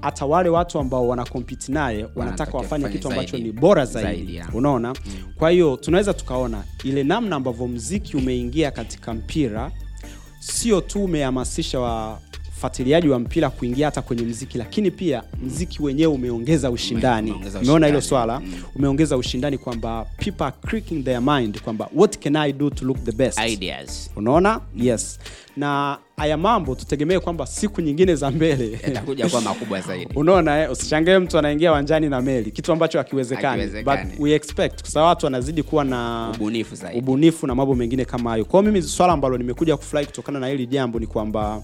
hata 0.00 0.26
wale 0.26 0.48
watu 0.48 0.78
ambao 0.78 1.08
wanakompiti 1.08 1.72
naye 1.72 2.06
wanataka 2.14 2.56
wafanye 2.58 2.88
kitu 2.88 3.08
ambacho 3.08 3.30
zaidi. 3.30 3.46
ni 3.46 3.52
bora 3.52 3.84
zaidi, 3.84 4.32
Zaidi, 4.36 4.56
unaona? 4.56 4.94
Kwa 5.38 5.50
hiyo 5.50 5.76
tunaweza 5.76 6.14
tukaona 6.14 6.64
ile 6.84 7.04
namna 7.04 7.36
ambavyo 7.36 7.68
mziki 7.68 8.16
umeingia 8.16 8.70
katika 8.70 9.14
mpira 9.14 9.70
sio 10.52 10.80
tu 10.80 11.04
umehamasisha 11.04 12.18
wafuatiliaji 12.56 13.08
wa 13.08 13.18
mpira 13.18 13.50
kuingia 13.50 13.86
hata 13.86 14.02
kwenye 14.02 14.22
mziki 14.22 14.58
lakini 14.58 14.90
pia 14.90 15.22
mziki 15.42 15.82
wenyewe 15.82 16.12
umeongeza 16.12 16.70
ushindani. 16.70 17.34
Umeona 17.62 17.86
hilo 17.86 18.00
swala? 18.00 18.42
Umeongeza 18.76 19.16
ushindani 19.16 19.58
kwamba 19.58 20.06
people 20.18 20.44
are 20.44 20.56
clicking 20.66 21.04
their 21.04 21.20
mind 21.22 21.60
kwamba 21.60 21.88
what 21.94 22.18
can 22.18 22.36
i 22.36 22.52
do 22.52 22.70
to 22.70 22.84
look 22.84 23.04
the 23.04 23.12
best? 23.12 23.38
Ideas. 23.40 24.10
Unaona? 24.16 24.60
Yes. 24.76 25.18
Na 25.56 25.98
haya 26.16 26.36
mambo 26.36 26.74
tutegemee 26.74 27.18
kwamba 27.18 27.46
siku 27.46 27.80
nyingine 27.80 28.14
za 28.14 28.30
mbele. 28.30 28.72
Yatakuja 28.82 29.28
kuwa 29.28 29.40
makubwa 29.42 29.80
zaidi. 29.80 30.12
Unaona 30.20 30.62
eh, 30.62 30.70
usichangae 30.72 31.18
mtu 31.18 31.38
anaingia 31.38 31.72
wanjani 31.72 32.08
na 32.08 32.22
meli. 32.22 32.50
Kitu 32.50 32.72
ambacho 32.72 32.98
hakiwezekani. 32.98 33.66
But 33.66 33.98
we 34.18 34.32
expect 34.34 34.80
kwa 34.80 34.90
sababu 34.90 35.08
watu 35.08 35.26
wanazidi 35.26 35.62
kuwa 35.62 35.84
na 35.84 36.32
ubunifu 36.36 36.74
zaidi. 36.74 36.98
ubunifu 36.98 37.46
na 37.46 37.54
mambo 37.54 37.74
mengine 37.74 38.04
kama 38.04 38.30
hayo. 38.30 38.44
Kwao 38.44 38.62
mimi 38.62 38.82
swala 38.82 39.12
ambalo 39.12 39.38
nimekuja 39.38 39.76
kufurahi 39.76 40.06
kutokana 40.06 40.40
na 40.40 40.48
hili 40.48 40.66
jambo 40.66 40.98
ni 40.98 41.06
kwamba 41.06 41.62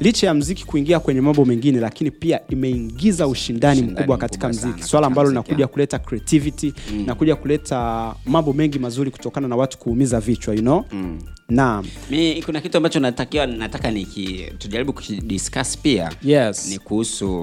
licha 0.00 0.26
ya 0.26 0.34
mziki 0.34 0.64
kuingia 0.66 1.00
kwenye 1.00 1.20
mambo 1.20 1.44
mengine 1.44 1.80
lakini 1.80 2.10
pia 2.10 2.40
imeingiza 2.48 3.26
ushindani, 3.26 3.82
mkubwa 3.82 4.16
katika 4.18 4.48
mziki 4.48 4.82
swala 4.82 5.06
ambalo 5.06 5.28
linakuja 5.28 5.66
kuleta 5.66 5.98
creativity 5.98 6.72
mm. 6.92 7.06
na 7.06 7.14
kuja 7.14 7.36
kuleta 7.36 8.14
mambo 8.26 8.52
mengi 8.52 8.78
mazuri 8.78 9.10
kutokana 9.10 9.48
na 9.48 9.56
watu 9.56 9.78
kuumiza 9.78 10.20
vichwa 10.20 10.54
you 10.54 10.60
know? 10.60 10.84
mm. 10.92 11.18
naam 11.48 11.86
mi 12.10 12.42
kuna 12.42 12.60
kitu 12.60 12.76
ambacho 12.76 13.00
natakiwa 13.00 13.46
nataka 13.46 13.90
niki 13.90 14.44
tujaribu 14.58 14.92
kudiscuss 14.92 15.78
pia 15.78 16.10
yes 16.22 16.68
ni 16.68 16.78
kuhusu 16.78 17.42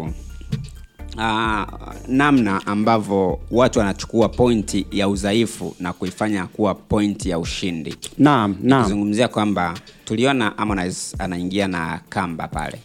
uh, 1.17 1.63
namna 2.07 2.65
ambavyo 2.65 3.39
watu 3.51 3.79
wanachukua 3.79 4.29
pointi 4.29 4.85
ya 4.91 5.07
udhaifu 5.09 5.75
na 5.79 5.93
kuifanya 5.93 6.45
kuwa 6.47 6.75
pointi 6.75 7.29
ya 7.29 7.39
ushindi 7.39 7.95
naam 8.17 8.55
naam 8.63 8.83
Kuzungumzia 8.83 9.27
kwamba 9.27 9.73
tuliona 10.05 10.53
Harmonize 10.57 11.15
anaingia 11.19 11.67
na 11.67 11.99
kamba 12.09 12.47
pale. 12.47 12.79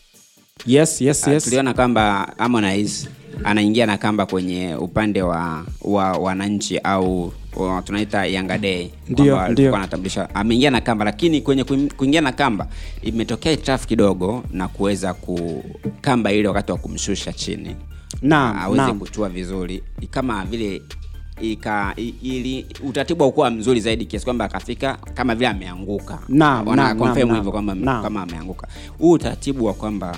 Yes 0.67 1.01
yes 1.01 1.29
Ah, 1.29 1.33
yes. 1.33 1.45
tuliona 1.45 1.75
kwamba 1.75 2.33
Harmonize 2.39 3.09
anaingia 3.45 3.87
na 3.87 3.99
kamba 3.99 4.27
kwenye 4.27 4.75
upande 4.75 5.23
wa 5.23 5.65
wa 5.83 6.13
wananchi 6.13 6.79
au 6.79 7.33
wa, 7.57 7.83
tunaita 7.83 8.27
Yanga 8.27 8.59
Day 8.59 8.91
Ndio, 9.09 9.49
ndio. 9.49 9.77
anatambulisha 9.77 10.35
ameingia 10.35 10.71
na 10.71 10.81
kamba, 10.81 11.05
lakini 11.05 11.41
kwenye 11.41 11.65
kuingia 11.97 12.21
na 12.21 12.33
kamba 12.33 12.67
imetokea 13.03 13.53
hitilafu 13.53 13.89
kidogo 13.89 14.45
na 14.53 14.69
kuweza 14.69 15.15
kukamba 15.15 16.33
ile 16.33 16.49
wakati 16.49 16.73
wa 16.73 16.79
kumshusha 16.79 17.33
chini. 17.33 17.77
Naam, 18.23 18.57
Ah, 18.57 18.61
aweze 18.61 18.93
kutua 18.93 19.29
vizuri. 19.29 19.83
Kama 20.11 20.45
vile 20.45 20.83
ika 21.41 21.95
ili 22.23 22.67
utaratibu 22.89 23.23
haukuwa 23.25 23.51
mzuri 23.51 23.81
zaidi 23.81 24.07
kiasi 24.07 24.25
kwamba 24.25 24.45
akafika 24.45 24.99
kama 25.15 25.35
vile 25.35 25.49
ameanguka. 25.49 26.19
Naam, 26.29 26.99
confirm 26.99 27.35
hivyo 27.35 27.53
kwamba 27.53 27.75
kama 28.03 28.23
ameanguka. 28.23 28.69
Huu 28.99 29.11
utaratibu 29.11 29.65
wa 29.65 29.75
kwamba 29.75 30.17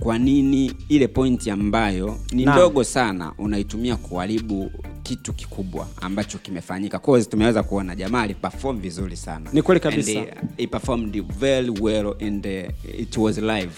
kwa 0.00 0.18
nini 0.18 0.72
ile 0.88 1.08
pointi 1.08 1.50
ambayo 1.50 2.16
ni 2.32 2.46
ndogo 2.46 2.84
sana 2.84 3.32
unaitumia 3.38 3.96
kuharibu 3.96 4.70
kitu 5.02 5.32
kikubwa 5.32 5.86
ambacho 6.00 6.38
kimefanyika. 6.38 6.98
Cause 6.98 7.30
tumeweza 7.30 7.62
kuona 7.62 7.96
jamaa 7.96 8.20
aliperform 8.22 8.80
vizuri 8.80 9.16
sana. 9.16 9.50
Ni 9.52 9.62
kweli 9.62 9.80
kabisa. 9.80 10.18
And, 10.20 10.28
uh, 10.28 10.56
he 10.56 10.66
performed 10.66 11.24
very 11.38 11.70
well 11.80 12.14
and 12.26 12.46
uh, 12.46 13.00
it 13.00 13.16
was 13.16 13.38
live. 13.38 13.72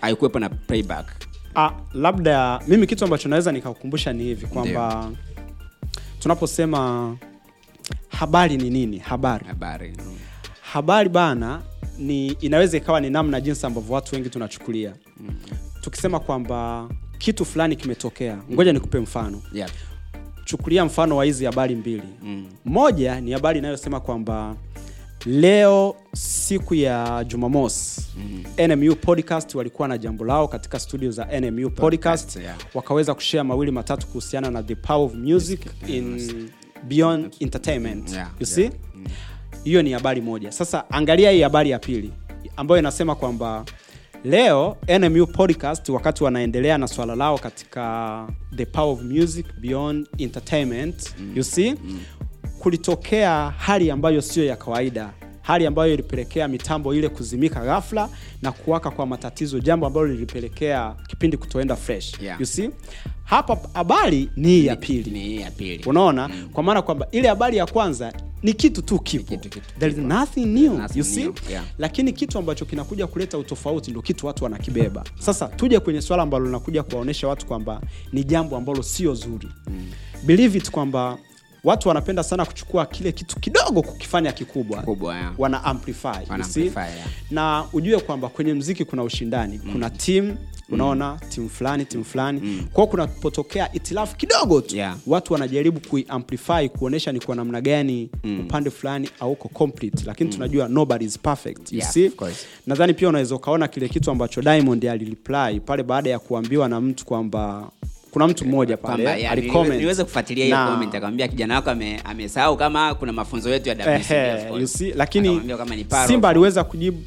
Haikuwepo 0.00 0.38
na 0.38 0.48
playback. 0.48 1.06
Ah, 1.54 1.70
labda 1.94 2.60
mimi 2.68 2.86
kitu 2.86 3.04
ambacho 3.04 3.28
naweza 3.28 3.52
nikakukumbusha 3.52 4.12
ni 4.12 4.24
hivi 4.24 4.46
kwamba 4.46 5.10
tunaposema 6.26 7.16
habari 8.08 8.56
ni 8.56 8.70
nini? 8.70 8.98
Habari. 8.98 9.46
Habari. 9.46 9.96
Habari 10.60 11.08
bana 11.08 11.62
ni 11.98 12.26
inaweza 12.26 12.76
ikawa 12.76 13.00
ni 13.00 13.10
namna 13.10 13.40
jinsi 13.40 13.66
ambavyo 13.66 13.94
watu 13.94 14.14
wengi 14.14 14.30
tunachukulia. 14.30 14.94
Tukisema 15.80 16.20
kwamba 16.20 16.88
kitu 17.18 17.44
fulani 17.44 17.76
kimetokea 17.76 18.38
ngoja 18.52 18.72
nikupe 18.72 19.00
mfano. 19.00 19.42
Yeah. 19.52 19.70
chukulia 20.44 20.84
mfano 20.84 21.16
wa 21.16 21.24
hizi 21.24 21.44
habari 21.44 21.74
mbili. 21.74 22.02
Mm. 22.22 22.46
moja 22.64 23.20
ni 23.20 23.32
habari 23.32 23.58
inayosema 23.58 24.00
kwamba 24.00 24.56
leo 25.26 25.96
siku 26.14 26.74
ya 26.74 27.24
jumamosi 27.24 28.06
mm. 28.16 28.44
nmu 28.76 28.96
podcast 28.96 29.54
walikuwa 29.54 29.88
na 29.88 29.98
jambo 29.98 30.24
lao 30.24 30.48
katika 30.48 30.78
studio 30.78 31.10
za 31.10 31.40
nmu 31.40 31.70
podcast, 31.70 32.36
yeah. 32.36 32.56
wakaweza 32.74 33.14
kushare 33.14 33.42
mawili 33.42 33.72
matatu 33.72 34.06
kuhusiana 34.06 34.50
na 34.50 34.62
the 34.62 34.74
power 34.74 35.06
of 35.06 35.14
music 35.14 35.60
in 35.88 36.48
beyond 36.88 37.34
entertainment 37.40 38.12
Yeah, 38.12 38.30
you 38.40 38.46
see 38.46 38.60
yeah. 38.62 38.72
hiyo 39.64 39.82
ni 39.82 39.92
habari 39.92 40.20
moja 40.20 40.52
sasa 40.52 40.90
angalia 40.90 41.30
hii 41.30 41.42
habari 41.42 41.70
ya 41.70 41.78
pili 41.78 42.12
ambayo 42.56 42.78
inasema 42.78 43.14
kwamba 43.14 43.64
leo 44.24 44.76
nmu 44.98 45.26
podcast 45.26 45.88
wakati 45.88 46.24
wanaendelea 46.24 46.78
na 46.78 46.88
swala 46.88 47.14
lao 47.14 47.38
katika 47.38 48.26
the 48.56 48.66
power 48.66 48.92
of 48.92 49.02
music 49.02 49.46
beyond 49.60 50.06
entertainment 50.18 51.14
mm. 51.18 51.32
you 51.36 51.44
see 51.44 51.70
mm. 51.84 52.00
Kulitokea 52.76 53.54
hali 53.58 53.90
ambayo 53.90 54.22
sio 54.22 54.44
ya 54.44 54.56
kawaida. 54.56 55.12
Hali 55.42 55.66
ambayo 55.66 55.94
ilipelekea 55.94 56.48
mitambo 56.48 56.94
ile 56.94 57.08
kuzimika 57.08 57.60
ghafla 57.60 58.08
na 58.42 58.52
kuwaka 58.52 58.90
kwa 58.90 59.06
matatizo 59.06 59.58
jambo 59.60 59.86
ambalo 59.86 60.06
lilipelekea 60.06 60.94
kipindi 61.06 61.36
kutoenda 61.36 61.76
fresh. 61.76 62.20
Yeah. 62.20 62.40
you 62.40 62.46
see? 62.46 62.70
Hapa 63.24 63.58
habari 63.74 64.28
ni 64.36 64.48
hii 64.48 64.66
ya 64.66 64.76
pili. 64.76 65.10
ni 65.10 65.20
hii 65.20 65.36
ya 65.40 65.50
pili. 65.50 65.84
Unaona? 65.86 66.30
Kwa 66.52 66.62
maana 66.62 66.82
kwamba 66.82 67.06
ile 67.12 67.28
habari 67.28 67.56
ya 67.56 67.66
kwanza 67.66 68.12
ni 68.42 68.52
kitu 68.52 68.82
tu 68.82 68.98
kipo. 68.98 69.34
Kitu- 69.36 69.48
kitu 69.48 69.66
There 69.78 69.92
is 69.92 69.98
nothing 69.98 70.46
new 70.46 70.72
Nothing 70.78 70.98
you 70.98 71.04
see? 71.04 71.22
new, 71.22 71.32
yeah. 71.50 71.64
lakini 71.78 72.12
kitu 72.12 72.38
ambacho 72.38 72.64
kinakuja 72.64 73.06
kuleta 73.06 73.38
utofauti 73.38 73.90
ndio 73.90 74.02
kitu 74.02 74.26
watu 74.26 74.44
wanakibeba. 74.44 75.04
Sasa 75.18 75.46
tuje 75.48 75.80
kwenye 75.80 76.02
swala 76.02 76.22
ambalo 76.22 76.44
linakuja 76.46 76.82
kuwaonyesha 76.82 77.28
watu 77.28 77.46
kwamba 77.46 77.80
ni 78.12 78.24
jambo 78.24 78.56
ambalo 78.56 78.82
sio 78.82 79.14
zuri. 79.14 79.48
Believe 80.24 80.58
it 80.58 80.70
kwamba 80.70 81.18
watu 81.66 81.88
wanapenda 81.88 82.22
sana 82.22 82.44
kuchukua 82.44 82.86
kile 82.86 83.12
kitu 83.12 83.40
kidogo 83.40 83.82
kukifanya 83.82 84.32
kikubwa 84.32 84.82
kubwa 84.82 85.16
yeah. 85.16 85.32
wana 85.38 85.64
amplify, 85.64 86.06
Wana 86.08 86.44
amplify, 86.44 86.78
yeah. 86.78 87.06
na 87.30 87.64
ujue 87.72 88.00
kwamba 88.00 88.28
kwenye 88.28 88.54
mziki 88.54 88.84
kuna 88.84 89.02
ushindani 89.02 89.60
mm. 89.64 89.72
kuna 89.72 89.90
timu 89.90 90.36
unaona 90.68 91.18
timu 91.28 91.48
fulani 91.48 91.84
timu 91.84 92.04
fulani 92.04 92.40
mm. 92.40 92.66
kwao 92.72 92.86
kunapotokea 92.86 93.72
itilafu 93.72 94.16
kidogo 94.16 94.60
tu 94.60 94.76
Yeah. 94.76 94.96
watu 95.06 95.32
wanajaribu 95.32 95.80
kuiamplify 95.80 96.68
kuonyesha 96.68 97.12
ni 97.12 97.20
kwa 97.20 97.36
namna 97.36 97.60
gani 97.60 98.10
mm. 98.24 98.40
upande 98.40 98.70
fulani 98.70 99.10
auko 99.20 99.48
complete 99.48 100.02
lakini 100.06 100.30
tunajua 100.30 100.68
nobody 100.68 101.04
is 101.04 101.18
perfect 101.18 101.72
you 101.72 101.78
Yeah, 101.78 101.90
see 101.92 102.10
nadhani 102.66 102.94
pia 102.94 103.08
unaweza 103.08 103.34
ukaona 103.34 103.68
kile 103.68 103.88
kitu 103.88 104.10
ambacho 104.10 104.42
diamond 104.42 104.84
alireply 104.86 105.60
pale 105.60 105.82
baada 105.82 106.10
ya 106.10 106.18
kuambiwa 106.18 106.68
na 106.68 106.80
mtu 106.80 107.04
kwamba 107.04 107.70
kuna 108.16 108.28
mtu 108.28 108.44
mmoja 108.44 108.76
pale 108.76 109.28
alicomment. 109.28 109.80
niweze 109.80 110.04
kufuatilia 110.04 110.44
hiyo 110.44 110.56
comment 110.56 110.94
akamwambia 110.94 111.28
kijana 111.28 111.54
wako 111.54 111.70
amesahau 112.04 112.56
kama 112.56 112.94
kuna 112.94 113.12
mafunzo 113.12 113.50
yetu 113.50 113.68
ya 113.68 113.74
WCB, 113.74 114.12
eh, 114.12 114.60
you 114.60 114.66
see, 114.66 114.92
lakini 114.92 115.40
kama 115.40 115.76
ni 115.76 115.86
simba 116.06 116.28
aliweza 116.28 116.64
kujibu 116.64 117.02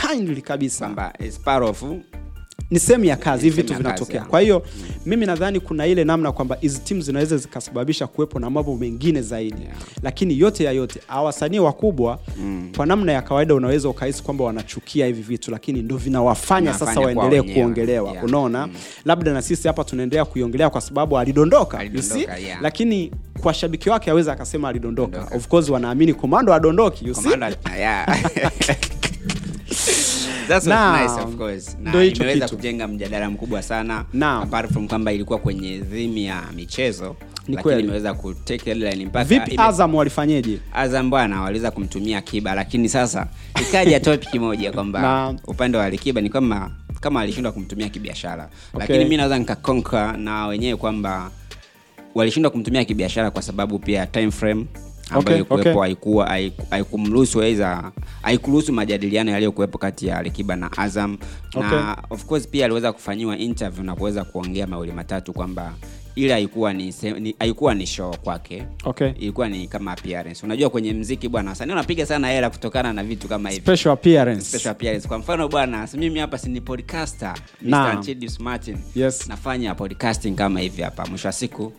kindly 0.00 0.42
kabisa. 0.42 0.84
Kwamba 0.84 1.12
is 1.26 1.40
part 1.40 1.62
of 1.64 1.82
ni 2.70 2.78
sehemu 2.80 3.04
ya 3.04 3.16
kazi 3.16 3.44
hivi 3.44 3.62
vitu 3.62 3.74
vinatokea 3.74 4.24
kwa 4.24 4.40
hiyo 4.40 4.62
mimi 5.06 5.26
nadhani 5.26 5.60
kuna 5.60 5.86
ile 5.86 6.04
namna 6.04 6.32
kwamba 6.32 6.56
hizi 6.60 6.78
timu 6.80 7.00
zinaweza 7.00 7.36
zikasababisha 7.36 8.06
kuwepo 8.06 8.38
na 8.38 8.50
mambo 8.50 8.76
mengine 8.76 9.22
zaidi 9.22 9.56
Yeah. 9.62 9.76
lakini 10.02 10.38
yote 10.38 10.64
ya 10.64 10.72
yote 10.72 11.00
awasanii 11.08 11.58
wakubwa 11.58 11.76
wakubwa 11.86 12.18
kwa 12.76 12.86
namna 12.86 13.12
ya 13.12 13.22
kawaida 13.22 13.54
unaweza 13.54 13.88
ukahisi 13.88 14.22
kwamba 14.22 14.44
wanachukia 14.44 15.06
hivi 15.06 15.22
vitu 15.22 15.50
lakini 15.50 15.82
ndo 15.82 15.96
vinawafanya 15.96 16.74
sasa 16.74 17.00
waendelee 17.00 17.42
kuongelewa 17.54 18.10
Yeah. 18.10 18.24
unaona 18.24 18.68
labda 19.04 19.32
na 19.32 19.42
sisi 19.42 19.68
hapa 19.68 19.84
tunaendelea 19.84 20.24
kuiongelea 20.24 20.70
kwa 20.70 20.80
sababu 20.80 21.18
alidondoka, 21.18 21.82
you 21.82 22.02
see? 22.02 22.12
Alidondoka, 22.12 22.38
yeah. 22.38 22.62
lakini 22.62 23.12
kwa 23.42 23.54
shabiki 23.54 23.90
wake 23.90 24.10
aweza 24.10 24.32
akasema 24.32 24.68
alidondoka 24.68 25.12
Dondoka. 25.16 25.36
of 25.36 25.48
course 25.48 25.68
wanaamini 25.68 26.14
komando 26.14 26.54
adondoki 26.54 27.06
you 27.08 27.14
see? 27.14 27.28
That's 30.48 30.66
what's 30.66 31.00
nice, 31.02 31.22
of 31.24 31.36
course. 31.36 31.76
Na 31.82 32.04
imeweza 32.04 32.48
kujenga 32.48 32.88
mjadala 32.88 33.30
mkubwa 33.30 33.62
sana 33.62 34.04
apart 34.42 34.72
from 34.72 34.88
kwamba 34.88 35.12
ilikuwa 35.12 35.38
kwenye 35.38 35.78
dhimi 35.78 36.24
ya 36.24 36.42
michezo 36.56 37.16
Ni 37.48 37.56
kweli. 37.56 37.82
imeweza 37.82 38.14
kutake 38.14 38.64
headline 38.64 39.06
mpaka 39.06 39.24
vipi 39.24 39.50
ime- 39.54 39.62
azam 39.62 39.94
walifanyeje 39.94 40.58
Azam 40.74 41.10
bwana 41.10 41.42
waliweza 41.42 41.70
kumtumia 41.70 42.20
Kiba, 42.20 42.54
lakini 42.54 42.88
sasa 42.88 43.26
ikaja 43.62 44.00
topic 44.00 44.34
moja 44.40 44.72
kwamba 44.72 45.34
upande 45.46 45.78
wa 45.78 45.84
Alikiba 45.84 46.20
ni 46.20 46.30
kama 46.30 46.70
kama 47.00 47.20
alishindwa 47.20 47.52
kumtumia 47.52 47.88
kibiashara, 47.88 48.48
Okay. 48.74 48.80
lakini 48.80 49.04
mi 49.04 49.16
naweza 49.16 49.38
nikakonka 49.38 50.12
na 50.16 50.46
wenyewe 50.46 50.76
kwamba 50.76 51.30
walishindwa 52.14 52.50
kumtumia 52.50 52.84
kibiashara 52.84 53.30
kwa 53.30 53.42
sababu 53.42 53.78
pia 53.78 54.06
time 54.06 54.30
frame 54.30 54.66
ambayo 55.10 55.20
Okay, 55.20 55.34
ilikuwepo 55.36 55.68
okay. 55.70 55.80
haikuwa 55.80 56.26
haikumruhusu 56.70 57.42
aidha 57.42 57.92
haikuruhusu 58.22 58.72
majadiliano 58.72 59.30
yaliyokuwepo 59.30 59.78
kati 59.78 60.06
ya 60.06 60.18
Alikiba 60.18 60.56
na 60.56 60.72
Azam. 60.76 61.18
Na 61.54 61.96
of 62.10 62.24
course 62.24 62.48
pia 62.48 62.64
aliweza 62.64 62.92
kufanyiwa 62.92 63.38
interview 63.38 63.84
na 63.84 63.96
kuweza 63.96 64.24
kuongea 64.24 64.66
mawili 64.66 64.92
matatu 64.92 65.32
kwamba 65.32 65.74
ile 66.14 66.32
haikuwa 66.32 66.72
ni, 66.72 66.94
ni 67.20 67.36
haikuwa 67.38 67.74
ni 67.74 67.86
show 67.86 68.16
kwake. 68.16 68.64
Okay. 68.84 69.08
Ilikuwa 69.18 69.48
ni 69.48 69.68
kama 69.68 69.92
appearance. 69.92 70.46
Unajua 70.46 70.70
kwenye 70.70 70.92
mziki 70.92 71.28
bwana 71.28 71.50
wasanii 71.50 71.70
wanapiga 71.72 72.06
sana 72.06 72.28
hela 72.28 72.50
kutokana 72.50 72.92
na 72.92 73.04
vitu 73.04 73.28
kama 73.28 73.50
hivi 73.50 73.62
special 73.62 73.90
appearance. 73.92 74.44
Special 74.44 74.70
appearance. 74.70 75.08
Kwa 75.08 75.18
mfano 75.18 75.48
bwana 75.48 75.88
mimi 75.94 76.18
hapa 76.18 76.38
si 76.38 76.48
ni 76.50 76.60
podcaster. 76.60 77.34
Mr. 77.62 78.00
Chidius 78.00 78.40
Martin. 78.40 78.76
Yes. 78.94 79.28
nafanya 79.28 79.74
podcasting 79.74 80.34
kama 80.34 80.60
hivi 80.60 80.82
hapa. 80.82 81.06
Mwisho 81.06 81.28
wa 81.28 81.32
siku 81.32 81.72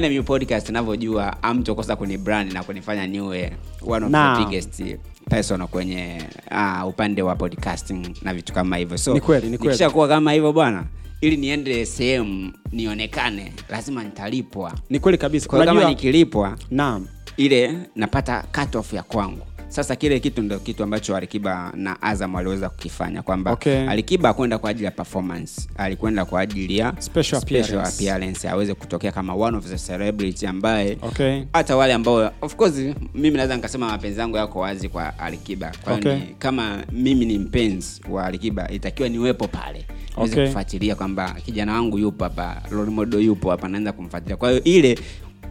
NMU 0.00 0.22
podcast 0.22 0.68
ninavyojua 0.68 1.42
amtokosa 1.42 1.96
kwenye 1.96 2.18
brand 2.18 2.52
na 2.52 2.62
kunifanya 2.62 3.06
niwe 3.06 3.52
one 3.86 4.06
of 4.06 4.12
Naam. 4.12 4.38
the 4.38 4.44
biggest 4.44 4.82
person 5.30 5.66
kwenye 5.66 6.22
uh, 6.50 6.88
upande 6.88 7.22
wa 7.22 7.36
podcasting 7.36 8.14
na 8.22 8.34
vitu 8.34 8.52
kama 8.52 8.76
hivyo. 8.76 8.98
So 8.98 9.14
nikisha 9.14 9.40
nikishakuwa 9.40 10.08
kama 10.08 10.32
hivyo 10.32 10.52
bwana 10.52 10.84
ili 11.20 11.36
niende 11.36 11.86
sehemu 11.86 12.52
nionekane 12.72 13.52
lazima 13.68 14.04
nitalipwa. 14.04 14.72
Ni 14.90 14.98
kweli 15.00 15.18
kabisa. 15.18 15.48
Kwa 15.48 15.64
kama 15.64 15.88
nikilipwa 15.88 16.58
naam. 16.70 17.06
ile 17.36 17.78
napata 17.96 18.42
cut 18.60 18.76
off 18.76 18.92
ya 18.92 19.02
kwangu 19.02 19.46
sasa 19.72 19.96
kile 19.96 20.20
kitu 20.20 20.42
ndo 20.42 20.58
kitu 20.58 20.82
ambacho 20.82 21.16
alikiba 21.16 21.72
na 21.76 22.02
azam 22.02 22.34
waliweza 22.34 22.68
kukifanya 22.68 23.22
kwamba 23.22 23.52
Okay. 23.52 23.88
alikiba 23.88 24.28
akwenda 24.28 24.58
kwa 24.58 24.70
ajili 24.70 24.84
ya 24.84 24.90
performance 24.90 25.68
alikwenda 25.76 26.24
kwa 26.24 26.40
ajili 26.40 26.78
ya 26.78 26.94
Special 26.98 27.36
appearance. 27.42 27.76
appearance 27.88 28.48
aweze 28.48 28.74
kutokea 28.74 29.12
kama 29.12 29.34
one 29.34 29.56
of 29.56 29.66
the 29.66 29.76
celebrity 29.78 30.46
ambaye 30.46 30.98
okay 31.02 31.42
hata 31.52 31.76
wale 31.76 31.92
ambao 31.94 32.32
of 32.40 32.56
course 32.56 32.74
mimi 33.14 33.36
naweza 33.36 33.56
nikasema 33.56 33.86
mapenzi 33.88 34.20
yangu 34.20 34.36
yako 34.36 34.58
wazi 34.60 34.88
kwa 34.88 35.18
alikiba 35.18 35.72
kwa 35.84 35.92
Okay. 35.94 36.14
ni- 36.14 36.22
kama 36.38 36.84
mimi 36.92 37.24
ni 37.26 37.38
mpenzi 37.38 38.00
wa 38.10 38.26
alikiba 38.26 38.70
itakiwa 38.70 39.08
niwepo 39.08 39.48
pale 39.48 39.86
niweze 40.16 40.32
Okay. 40.34 40.46
kufuatilia 40.46 40.94
kwamba 40.94 41.36
kijana 41.44 41.72
wangu 41.72 41.98
yupo 41.98 42.24
hapa 42.24 42.62
role 42.70 42.90
model 42.90 43.20
yupo 43.22 43.50
hapa 43.50 43.68
naanza 43.68 43.92
kumfuatilia 43.92 44.36
kwa 44.36 44.50
hiyo 44.50 44.64
ile 44.64 44.98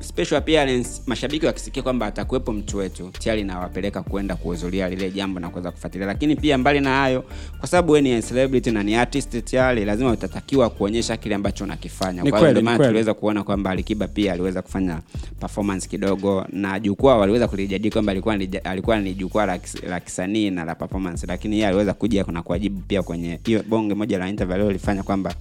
special 0.01 0.35
appearance 0.37 0.89
mashabiki 1.07 1.45
wakisikia 1.45 1.83
kwamba 1.83 2.05
atakuwepo 2.05 2.53
mtu 2.53 2.77
wetu 2.77 3.09
tayari 3.19 3.43
nawapeleka 3.43 4.01
kwenda 4.03 4.35
kuhudhuria 4.35 4.89
lile 4.89 5.11
jambo 5.11 5.39
na 5.39 5.49
kuweza 5.49 5.71
kufuatilia. 5.71 6.07
Lakini 6.07 6.35
pia 6.35 6.57
mbali 6.57 6.79
na 6.79 6.89
hayo 6.89 7.23
kwa 7.59 7.67
sababu 7.67 7.91
wewe 7.91 8.01
ni 8.15 8.21
celebrity 8.23 8.71
na 8.71 8.83
ni 8.83 8.95
artist 8.95 9.43
tayari 9.45 9.85
lazima 9.85 10.11
utatakiwa 10.11 10.69
kuonyesha 10.69 11.17
kile 11.17 11.35
ambacho 11.35 11.63
unakifanya. 11.63 12.23
Kwa 12.31 12.39
hiyo 12.49 12.61
maana 12.61 12.85
tuliweza 12.85 13.13
kuona 13.13 13.43
kwamba 13.43 13.69
alikiba 13.69 14.07
pia 14.07 14.33
aliweza 14.33 14.61
kufanya 14.61 14.99
performance 15.39 15.87
kidogo 15.87 16.45
na 16.49 16.79
jukwaa 16.79 17.15
waliweza 17.15 17.47
kulijadili 17.47 17.91
kwamba 17.91 18.11
alikuwa 18.11 18.37
ni, 18.37 18.45
alikuwa 18.63 18.99
ni 18.99 19.13
jukwaa 19.13 19.45
la, 19.45 19.59
la 19.89 19.99
kisanii 19.99 20.49
na 20.49 20.65
la 20.65 20.75
performance. 20.75 21.27
Lakini 21.27 21.55
yeye 21.55 21.67
aliweza 21.67 21.93
kuja 21.93 22.25
na 22.31 22.41
kuwajibu 22.43 22.81
pia 22.87 23.03
kwenye 23.03 23.39
hiyo 23.45 23.63
bonge 23.69 23.93
moja 23.93 24.17
la 24.17 24.29
interview 24.29 24.65
alilofanya 24.65 25.03
kwamba 25.03 25.35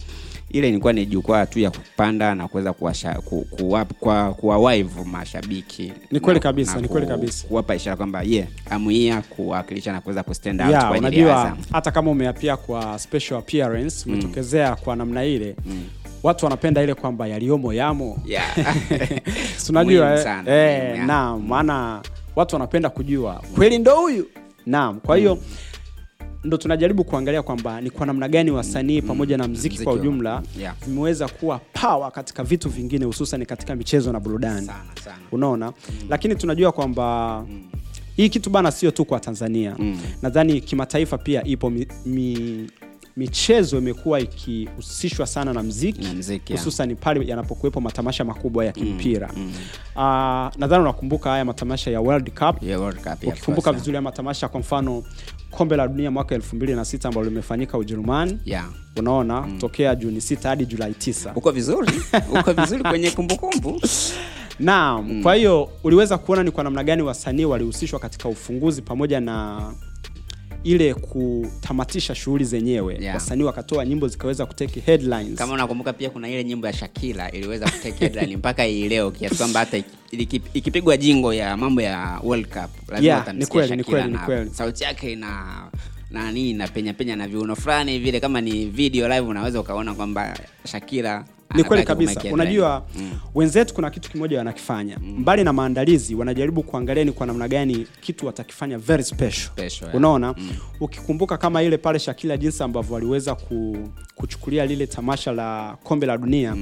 ile 0.51 0.69
ilikuwa 0.69 0.93
ni 0.93 1.07
jukwaa 1.07 1.47
tu 1.47 1.59
ya 1.61 1.71
kupanda 1.71 2.35
na 2.35 2.49
kuweza 2.49 2.73
kuwasha- 2.73 3.15
ku- 3.25 3.47
kuwa- 3.51 3.85
kwa- 3.85 4.35
kuwawaivu 4.35 5.05
mashabiki. 5.05 5.93
Ni 6.11 6.21
kweli 6.21 6.41
kabisa, 6.41 6.81
ni 6.81 6.89
kweli 6.89 7.07
kabisa. 7.07 7.49
kuwapa 7.49 7.75
ishara 7.75 7.97
kwamba 7.97 8.23
ye 8.23 8.31
yeah, 8.31 8.49
amuia 8.71 9.23
kuwakilisha 9.23 9.93
na 9.93 10.01
kuweza 10.01 10.23
kustand 10.23 10.61
out 10.61 10.71
yeah, 10.71 10.89
kwa 10.89 10.99
unajua 10.99 11.57
hata 11.73 11.91
kama 11.91 12.11
umeapia 12.11 12.57
kwa 12.57 12.99
special 12.99 13.39
appearance 13.39 14.11
umetokezea 14.11 14.77
kwa 14.77 14.97
namna 14.97 15.25
ile 15.25 15.57
watu 16.23 16.47
wanapenda 16.47 16.83
ile 16.83 16.95
kwamba 16.95 17.27
yaliyomo 17.27 17.73
yamo. 17.73 18.19
Yeah. 18.27 18.57
Unajua 19.71 20.15
eh, 20.21 20.27
eh, 20.47 20.55
yeah. 20.95 21.07
naam 21.07 21.47
maana 21.49 22.03
watu 22.37 22.55
wanapenda 22.55 22.91
kujua 22.91 23.43
kweli 23.55 23.79
ndo 23.79 23.97
huyu? 23.97 24.27
Naam 24.67 25.01
kwa 25.01 25.17
hiyo 25.17 25.39
ndo 26.45 26.57
tunajaribu 26.57 27.05
kuangalia 27.05 27.43
kwamba 27.43 27.81
ni 27.81 27.91
kwa 27.91 28.07
namna 28.07 28.29
gani 28.29 28.51
wasanii 28.51 29.03
pamoja 29.03 29.37
na 29.37 29.49
mziki 29.49 29.69
Mziki 29.69 29.85
kwa 29.85 29.93
ujumla 29.93 30.37
ujumla 30.39 30.63
yeah. 30.63 30.75
vimeweza 30.87 31.29
kuwa 31.29 31.61
pawa 31.73 32.11
katika 32.11 32.45
vitu 32.45 32.69
vingine 32.69 33.05
hususan 33.05 33.45
katika 33.47 33.77
michezo 33.77 34.13
na 34.13 34.21
burudani. 34.21 34.71
Unaona? 35.33 35.67
Mm. 35.67 36.07
lakini 36.09 36.35
tunajua 36.35 36.73
kwamba 36.73 37.45
hii 38.17 38.29
kitu 38.29 38.51
bana 38.51 38.71
sio 38.71 38.91
tu 38.91 39.05
kwa 39.05 39.21
tanzania. 39.21 39.77
Nadhani 40.23 40.61
kimataifa 40.61 41.19
pia 41.19 41.45
ipo 41.45 41.71
mi, 41.71 41.87
mi, 42.07 42.67
michezo 43.21 43.79
imekuwa 43.79 44.21
ikihusishwa 44.21 45.27
sana 45.27 45.53
na 45.53 45.63
mziki 45.63 46.05
Na 46.05 46.15
mziki, 46.15 46.53
yeah. 46.53 46.65
hususan 46.65 46.97
pale 46.97 47.27
yanapokuwepo 47.27 47.81
matamasha 47.81 48.25
makubwa 48.25 48.65
ya 48.65 48.73
kimpira. 48.73 49.31
Ah, 49.97 50.51
nadhani 50.59 50.83
unakumbuka 50.83 51.31
haya 51.31 51.45
matamasha 51.45 51.91
ya 51.91 52.01
world 52.01 52.31
cup. 52.31 52.63
Yeah, 52.63 52.81
World 52.81 53.01
Cup, 53.01 53.29
ukikumbuka 53.29 53.73
vizuri 53.73 53.91
haya 53.93 54.03
matamasha 54.03 54.49
kwa 54.49 54.61
mfano 54.61 55.05
kombe 55.51 55.77
la 55.77 55.89
dunia 55.89 56.11
mwaka 56.11 56.37
2006 56.37 57.09
ambalo 57.09 57.29
limefanyika 57.29 57.79
ujerumani. 57.79 58.39
Yeah. 58.45 58.69
unaona 58.97 59.49
tokea 59.59 59.95
juni 59.95 60.19
6 60.19 60.49
hadi 60.49 60.67
julai 60.67 60.93
9 60.93 61.33
uko 61.37 61.51
vizuri? 61.51 61.93
Uko 62.41 62.53
vizuri 62.53 62.83
kwenye 62.83 63.11
kumbukumbu? 63.11 63.81
Naam 64.61 65.23
kwa 65.23 65.35
hiyo 65.35 65.69
uliweza 65.85 66.19
kuona 66.19 66.43
ni 66.43 66.51
kwa 66.51 66.65
namna 66.65 66.85
gani 66.85 67.03
wasanii 67.03 67.45
walihusishwa 67.45 67.99
katika 67.99 68.29
ufunguzi 68.29 68.83
pamoja 68.83 69.21
na 69.21 69.61
ile 70.65 70.95
kutamatisha 70.95 72.15
shughuli 72.15 72.45
zenyewe 72.45 72.97
Yeah. 73.01 73.15
wasanii 73.15 73.43
wakatoa 73.45 73.85
nyimbo 73.87 74.09
zikaweza 74.09 74.47
kuteki 74.47 74.81
headlines 74.81 75.39
kama 75.39 75.53
unakumbuka 75.55 75.93
pia 75.93 76.11
kuna 76.11 76.29
ile 76.29 76.45
nyimbo 76.45 76.67
ya 76.67 76.73
shakila 76.73 77.31
iliweza 77.33 77.71
kuteki 77.71 77.99
headline 77.99 78.37
mpaka 78.37 78.63
hii 78.65 78.89
leo 78.89 79.11
kiasi 79.11 79.37
kwamba 79.37 79.61
hata 79.61 79.83
ikipigwa 80.55 80.97
jingo 80.97 81.35
ya 81.35 81.57
mambo 81.57 81.83
ya 81.83 82.21
world 82.23 82.47
cup 82.47 82.91
lazima 82.91 83.01
Yeah, 83.15 83.35
ni 83.35 83.47
kweli, 83.47 83.77
ni 83.77 83.85
kweli, 83.85 84.11
ni 84.13 84.19
kweli. 84.19 84.51
sauti 84.51 84.85
yake 84.85 85.13
ina 85.13 85.63
nani 86.11 86.53
na 86.53 86.69
penya 86.69 86.95
penya 86.95 87.17
na 87.17 87.29
viuno 87.29 87.57
fulani 87.57 87.99
vile 87.99 88.21
kama 88.21 88.41
ni 88.41 88.67
video 88.67 89.09
live 89.09 89.21
unaweza 89.21 89.61
ukaona 89.61 89.95
kwamba 89.95 90.39
shakira 90.65 91.25
ni 91.55 91.65
kweli 91.65 91.85
kabisa. 91.85 92.23
unajua 92.33 92.87
mm. 92.97 93.11
wenzetu 93.35 93.75
kuna 93.75 93.91
kitu 93.91 94.11
kimoja 94.11 94.39
wanakifanya. 94.39 94.99
Mbali 94.99 95.45
na 95.45 95.53
maandalizi 95.53 96.15
wanajaribu 96.15 96.63
kuangalia 96.63 97.05
ni 97.05 97.13
kwa 97.13 97.27
namna 97.27 97.49
gani 97.49 97.87
kitu 98.01 98.27
watakifanya 98.27 98.79
very 98.79 99.03
special, 99.05 99.47
Special, 99.53 99.83
yeah. 99.85 99.95
unaona? 99.95 100.35
Ukikumbuka 100.81 101.39
kama 101.39 101.63
ile 101.63 101.79
pale 101.79 101.99
shakila 101.99 102.37
jinsi 102.37 102.63
ambavyo 102.63 102.95
waliweza 102.95 103.35
ku, 103.35 103.77
kuchukulia 104.15 104.67
lile 104.67 104.87
tamasha 104.87 105.33
la 105.33 105.77
kombe 105.85 106.07
la 106.07 106.19
dunia. 106.19 106.57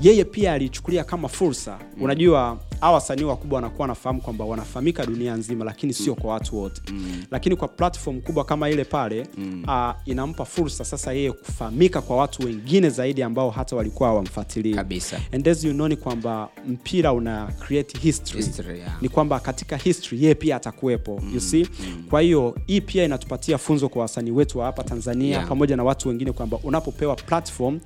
Yeye 0.00 0.24
pia 0.24 0.52
alichukulia 0.52 1.04
kama 1.04 1.28
fursa. 1.28 1.78
Unajua 2.00 2.58
hawa 2.82 2.94
wasanii 2.94 3.24
wakubwa 3.24 3.56
wanakuwa 3.56 3.80
wanafahamu 3.82 4.20
kwamba 4.20 4.44
wanafahamika 4.44 5.06
dunia 5.06 5.34
nzima 5.36 5.64
lakini 5.64 5.92
sio 5.92 6.14
kwa 6.14 6.32
watu 6.32 6.58
wote. 6.58 6.82
Lakini 7.30 7.56
kwa 7.56 7.68
platform 7.68 8.20
kubwa 8.20 8.44
kama 8.44 8.70
ile 8.70 8.84
pale 8.84 9.26
ah, 9.68 9.94
inampa 10.04 10.44
fursa 10.44 10.84
sasa 10.84 11.12
yeye 11.12 11.32
kufahamika 11.32 12.00
kwa 12.02 12.16
watu 12.16 12.46
wengine 12.46 12.90
zaidi 12.90 13.22
ambao 13.22 13.50
hata 13.50 13.76
walikuwa 13.76 14.08
hawamfuatilii. 14.08 14.74
Kabisa. 14.74 15.20
and 15.32 15.48
as 15.48 15.64
you 15.64 15.72
know 15.72 15.88
ni 15.88 15.96
kwamba 15.96 16.48
mpira 16.68 17.12
una 17.12 17.46
create 17.60 17.98
history, 17.98 18.44
History, 18.44 18.78
yeah. 18.78 19.02
ni 19.02 19.08
kwamba 19.08 19.40
katika 19.40 19.76
history 19.76 20.22
yeye 20.22 20.34
pia 20.34 20.56
atakuwepo 20.56 21.22
you 21.34 21.40
see? 21.40 21.68
kwa 22.10 22.20
hiyo 22.20 22.56
hii 22.66 22.80
pia 22.80 23.04
inatupatia 23.04 23.58
funzo 23.58 23.88
kwa 23.88 24.02
wasanii 24.02 24.30
wetu 24.30 24.58
wa 24.58 24.64
hapa 24.66 24.84
tanzania 24.84 25.22
Yeah. 25.32 25.48
pamoja 25.48 25.76
na 25.76 25.84
watu 25.84 26.08
wengine 26.08 26.32
kwamba 26.32 26.58
unapopewa 26.62 27.16
platform 27.16 27.80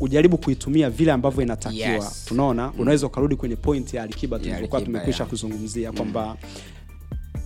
ujaribu 0.00 0.38
kuitumia 0.38 0.90
vile 0.90 1.12
ambavyo 1.12 1.42
inatakiwa. 1.42 1.88
Yes. 1.88 2.26
unaona 2.30 2.72
unaweza 2.78 3.06
ukarudi 3.06 3.36
kwenye 3.36 3.56
point 3.56 3.94
ya 3.94 4.02
alikiba 4.12 4.38
tulivyokuwa 4.38 4.80
tumekwisha 4.80 5.24
kuzungumzia 5.24 5.92
kwamba 5.92 6.36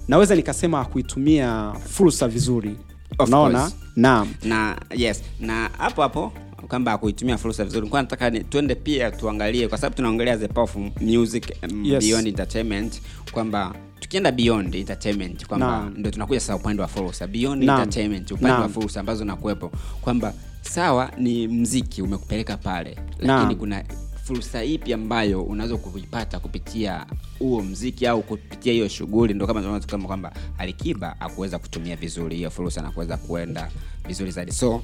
naweza 0.08 0.34
nikasema 0.34 0.84
kuitumia 0.84 1.72
fursa 1.88 2.28
vizuri. 2.28 2.76
Unaona? 3.18 3.70
naam. 3.96 4.34
Na 4.44 4.76
yes. 4.96 5.22
Na 5.40 5.70
hapo 5.78 6.02
hapo 6.02 6.32
kwamba 6.68 6.98
kuitumia 6.98 7.38
fursa 7.38 7.64
vizuri 7.64 7.88
kwa 7.88 8.02
nataka 8.02 8.30
tuende 8.30 8.74
pia 8.74 9.10
tuangalie 9.10 9.68
kwa 9.68 9.78
sababu 9.78 9.96
tunaongelea 9.96 10.36
the 10.36 10.48
power 10.48 10.68
of 10.70 10.76
music 11.00 11.52
um, 11.70 11.84
Yes. 11.84 12.04
beyond 12.04 12.26
entertainment 12.26 13.00
kwamba 13.32 13.74
tukienda 14.00 14.32
beyond 14.32 14.74
entertainment 14.74 15.46
kwamba 15.46 15.90
ndio 15.96 16.10
tunakuja 16.12 16.40
sasa 16.40 16.56
upande 16.56 16.82
wa 16.82 16.88
fursa. 16.88 17.26
Beyond 17.26 17.62
Naam. 17.64 17.78
entertainment 17.80 18.30
upande 18.30 18.62
wa 18.62 18.68
fursa 18.68 19.00
ambazo 19.00 19.24
nakuwepo 19.24 19.70
kwamba 20.00 20.32
sawa 20.62 21.10
ni 21.18 21.48
mziki 21.48 22.02
umekupeleka 22.02 22.56
pale 22.56 22.90
lakini 23.10 23.26
Naam. 23.26 23.54
kuna 23.56 23.84
fursa 24.26 24.64
ipi 24.64 24.92
ambayo 24.92 25.42
unaweza 25.42 25.76
kuipata 25.76 26.38
kupitia 26.38 27.06
huo 27.38 27.62
mziki 27.62 28.06
au 28.06 28.22
kupitia 28.22 28.72
hiyo 28.72 28.88
shughuli? 28.88 29.34
Ndo 29.34 29.46
kama 29.46 29.80
kama 29.86 30.06
kwamba 30.06 30.32
alikiba 30.58 31.20
akuweza 31.20 31.58
kutumia 31.58 31.96
vizuri 31.96 32.36
hiyo 32.36 32.50
fursa 32.50 32.82
na 32.82 32.90
kuweza 32.90 33.16
kuenda 33.16 33.70
vizuri 34.06 34.30
zaidi. 34.30 34.52
So 34.52 34.82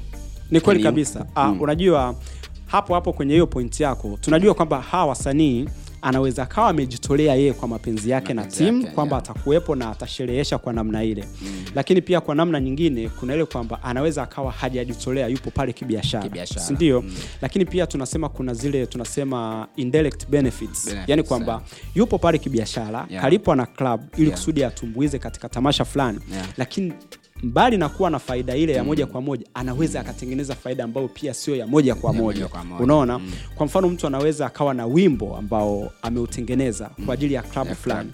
ni 0.51 0.61
kweli 0.61 0.83
kabisa. 0.83 1.27
Ah, 1.35 1.51
unajua 1.51 2.15
hapo 2.67 2.95
hapo 2.95 3.13
kwenye 3.13 3.33
hiyo 3.33 3.47
pointi 3.47 3.83
yako 3.83 4.19
tunajua 4.21 4.55
kwamba 4.55 4.81
hawa 4.81 5.07
wasanii 5.07 5.69
anaweza 6.03 6.43
akawa 6.43 6.69
amejitolea 6.69 7.35
yeye 7.35 7.53
kwa 7.53 7.69
mapenzi 7.69 8.11
yake 8.11 8.35
na 8.35 8.43
Mapenzi 8.43 8.65
timu 8.65 8.87
kwamba 8.87 9.17
yeah. 9.17 9.31
atakuwepo 9.31 9.75
na 9.75 9.91
atasherehesha 9.91 10.59
kwa 10.59 10.73
namna 10.73 11.05
ile 11.05 11.25
mm. 11.43 11.65
lakini 11.75 12.03
pia 12.03 12.21
kwa 12.21 12.35
namna 12.35 12.61
nyingine 12.61 13.09
kuna 13.09 13.35
ile 13.35 13.45
kwamba 13.45 13.83
anaweza 13.83 14.23
akawa 14.23 14.53
hajajitolea 14.53 15.27
yupo 15.29 15.51
pale 15.51 15.73
kibiashara 15.73 16.23
Kibiashara. 16.25 16.61
sindio 16.61 17.03
mm. 17.03 17.15
lakini 17.43 17.65
pia 17.65 17.87
tunasema 17.87 18.29
kuna 18.29 18.55
zile 18.55 18.87
tunasema 18.87 19.69
indirect 19.77 20.29
benefits, 20.29 20.85
Benefits, 20.87 21.09
yani 21.09 21.23
kwamba 21.23 21.53
yeah. 21.53 21.63
yupo 21.95 22.19
pale 22.19 22.39
kibiashara 22.39 23.07
Yeah. 23.11 23.23
kalipwa 23.25 23.57
na 23.57 23.67
club 23.67 24.01
ili 24.17 24.23
Yeah. 24.27 24.39
kusudi 24.39 24.65
atumbuize 24.65 25.19
katika 25.19 25.49
tamasha 25.49 25.85
fulani 25.85 26.19
Yeah. 26.33 26.47
lakini 26.57 26.93
mbali 27.43 27.77
na 27.77 27.89
kuwa 27.89 28.11
na 28.11 28.19
faida 28.19 28.57
ile 28.57 28.73
ya 28.73 28.85
moja 28.85 29.07
kwa 29.07 29.21
moja 29.21 29.47
anaweza 29.55 30.01
akatengeneza 30.01 30.55
faida 30.55 30.85
ambayo 30.85 31.09
pia 31.09 31.35
sio 31.35 31.57
ya 31.57 31.67
moja 31.67 31.95
kwa 31.95 32.13
moja, 32.13 32.49
unaona? 32.81 33.21
Kwa 33.55 33.67
mfano 33.67 33.89
mtu 33.89 34.07
anaweza 34.07 34.47
akawa 34.47 34.75
na 34.75 34.87
wimbo 34.87 35.37
ambao 35.37 35.93
ameutengeneza 36.03 36.91
kwa 37.07 37.15
ajili 37.15 37.35
ya 37.35 37.43
klabu 37.43 37.75
fulani. 37.75 38.11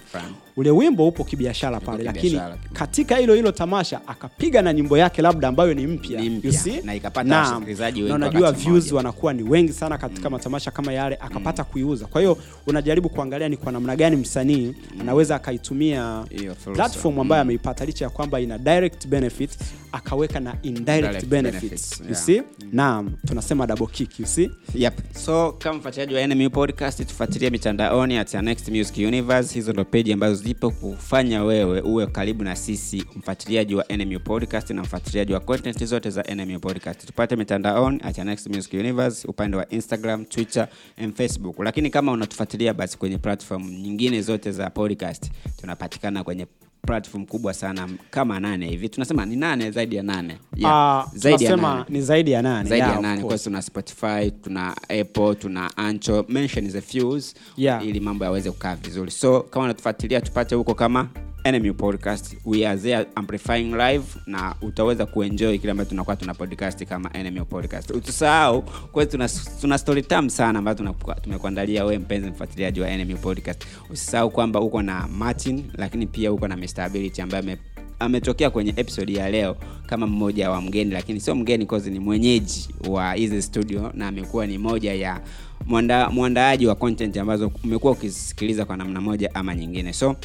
Ule 0.57 0.71
wimbo 0.71 1.07
upo 1.07 1.23
kibiashara 1.23 1.79
pale 1.79 2.03
lakini 2.03 2.41
katika 2.73 3.17
hilo 3.17 3.33
hilo 3.35 3.51
tamasha 3.51 4.01
akapiga 4.07 4.61
na 4.61 4.73
nyimbo 4.73 4.97
yake 4.97 5.21
labda 5.21 5.47
ambayo 5.47 5.73
ni 5.73 5.87
mpya 5.87 6.21
Ni 6.21 6.29
mpya, 6.29 6.51
you 6.51 6.57
see? 6.57 6.81
na 6.83 6.95
ikapata 6.95 7.37
wasikilizaji 7.39 7.99
wengi 8.03 8.09
na 8.09 8.15
unajua 8.15 8.51
views 8.51 8.91
wanakuwa 8.91 9.33
ni 9.33 9.43
wengi 9.43 9.73
sana 9.73 9.97
katika 9.97 10.29
matamasha 10.29 10.71
kama 10.71 10.93
yale 10.93 11.15
akapata 11.21 11.63
kuiuza. 11.63 12.05
Kwa 12.05 12.21
hiyo 12.21 12.37
unajaribu 12.67 13.09
kuangalia 13.09 13.49
ni 13.49 13.57
kwa 13.57 13.71
namna 13.71 13.95
gani 13.95 14.15
msanii 14.15 14.75
anaweza 14.99 15.35
akaitumia 15.35 16.25
platform 16.73 17.19
ambayo 17.19 17.41
ameipata 17.41 17.85
licha 17.85 18.05
ya 18.05 18.09
kwamba 18.09 18.39
ina 18.39 18.57
direct 18.57 19.07
benefit 19.07 19.51
akaweka 19.91 20.39
na 20.39 20.55
indirect 20.63 20.89
Indirect 21.05 21.25
benefits, 21.25 21.99
benefits, 21.99 21.99
you 21.99 22.05
yeah. 22.05 22.45
see? 22.47 22.65
Naam 22.71 23.11
tunasema 23.27 23.67
double 23.67 23.87
kick 23.87 24.19
you 24.19 24.25
see? 24.25 24.51
Yep. 24.75 24.93
So 25.15 25.51
kama 25.51 25.77
mfuatiliaji 25.79 26.15
wa 26.15 26.27
NMU 26.27 26.49
podcast 26.49 27.07
tufuatilie 27.07 27.49
mitandaoni 27.49 28.17
at 28.17 28.33
Next 28.33 28.67
Music 28.69 28.97
Universe. 28.97 29.53
Hizo 29.53 29.73
ndo 29.73 29.85
peji 29.85 30.13
ambazo 30.13 30.35
zipo 30.49 30.71
kufanya 30.71 31.43
wewe 31.43 31.81
uwe 31.81 32.07
karibu 32.07 32.43
na 32.43 32.55
sisi, 32.55 33.05
mfuatiliaji 33.15 33.75
wa 33.75 33.85
NMU 33.97 34.19
podcast 34.19 34.69
na 34.69 34.81
mfuatiliaji 34.81 35.33
wa 35.33 35.39
content 35.39 35.83
zote 35.85 36.09
za 36.09 36.23
NMU 36.35 36.59
podcast. 36.59 37.05
Tupate 37.05 37.35
mitandaoni 37.35 37.99
at 38.03 38.17
Next 38.17 38.47
Music 38.47 38.73
Universe, 38.73 39.27
upande 39.27 39.57
wa 39.57 39.69
Instagram, 39.69 40.25
Twitter 40.25 40.67
and 40.97 41.15
Facebook. 41.15 41.59
Lakini 41.59 41.89
kama 41.89 42.11
unatufuatilia 42.11 42.73
basi 42.73 42.97
kwenye 42.97 43.17
platform 43.17 43.69
nyingine 43.69 44.21
zote 44.21 44.51
za 44.51 44.69
podcast, 44.69 45.31
tunapatikana 45.61 46.23
kwenye 46.23 46.47
platform 46.89 47.25
kubwa 47.25 47.53
sana 47.53 47.87
kama 48.09 48.39
nane 48.39 48.67
hivi. 48.67 48.89
Tunasema 48.89 49.25
ni 49.25 49.35
nane 49.35 49.71
zaidi 49.71 49.95
ya 49.95 50.03
nane. 50.03 50.37
Yeah. 50.55 51.05
uh, 51.07 51.13
zaidi 51.15 51.43
ya 51.43 51.57
nane. 51.57 51.83
ni 51.89 52.01
zaidi 52.01 52.31
ya 52.31 52.41
nane 52.41 52.69
zaidi 52.69 52.83
yeah, 52.85 52.95
ya 52.95 53.01
nane 53.01 53.21
kwa 53.23 53.37
tuna 53.37 53.61
spotify 53.61 54.31
tuna 54.43 54.75
apple 55.01 55.35
tuna 55.35 55.77
ancho 55.77 56.25
mention 56.29 56.69
the 56.71 56.81
fuse 56.81 57.35
Yeah. 57.57 57.87
ili 57.87 57.99
mambo 57.99 58.25
yaweze 58.25 58.51
kukaa 58.51 58.75
vizuri. 58.75 59.11
So 59.11 59.41
kama 59.41 59.65
unatufuatilia 59.65 60.21
tupate 60.21 60.55
huko 60.55 60.73
kama 60.73 61.09
NMU 61.45 61.73
podcast. 61.73 62.35
We 62.45 62.65
are 62.65 62.75
there 62.77 63.05
amplifying 63.15 63.71
live 63.75 64.03
na 64.27 64.55
utaweza 64.61 65.05
kuenjoy 65.05 65.57
kile 65.57 65.71
ambacho 65.71 65.89
tunakuwa 65.89 66.15
tuna 66.15 66.33
podcast 66.33 66.85
kama 66.85 67.09
NMU 67.23 67.45
podcast. 67.45 67.91
Usisahau 67.91 68.61
kwa 68.91 69.05
tuna, 69.05 69.29
tuna 69.61 69.77
story 69.77 70.01
tam 70.01 70.29
sana 70.29 70.59
ambazo 70.59 70.93
tumekuandalia 71.23 71.85
wewe 71.85 71.97
mpenzi 71.99 72.29
mfuatiliaji 72.29 72.81
wa 72.81 72.97
NMU 72.97 73.17
podcast. 73.17 73.65
Usisahau 73.89 74.29
kwamba 74.31 74.59
uko 74.61 74.81
na 74.81 75.07
Martin 75.07 75.63
lakini 75.77 76.07
pia 76.07 76.31
uko 76.33 76.47
na 76.47 76.57
Mr 76.57 76.81
Ability 76.81 77.21
ambaye 77.21 77.43
ame 77.43 77.57
ametokea 77.99 78.49
kwenye 78.49 78.73
episode 78.77 79.13
ya 79.13 79.29
leo 79.29 79.55
kama 79.85 80.07
mmoja 80.07 80.51
wa 80.51 80.61
mgeni 80.61 80.91
lakini 80.91 81.19
sio 81.19 81.35
mgeni 81.35 81.65
cause 81.65 81.89
ni 81.89 81.99
mwenyeji 81.99 82.69
wa 82.89 83.13
hizi 83.13 83.41
studio 83.41 83.91
na 83.93 84.07
amekuwa 84.07 84.47
ni 84.47 84.57
moja 84.57 84.93
ya 84.93 85.21
mwanda- 85.65 86.09
mwandaaji 86.09 86.67
wa 86.67 86.75
content 86.75 87.17
ambazo 87.17 87.51
umekuwa 87.63 87.93
ukisikiliza 87.93 88.65
kwa 88.65 88.77
namna 88.77 89.01
moja 89.01 89.35
ama 89.35 89.55
nyingine. 89.55 89.93
So 89.93 90.15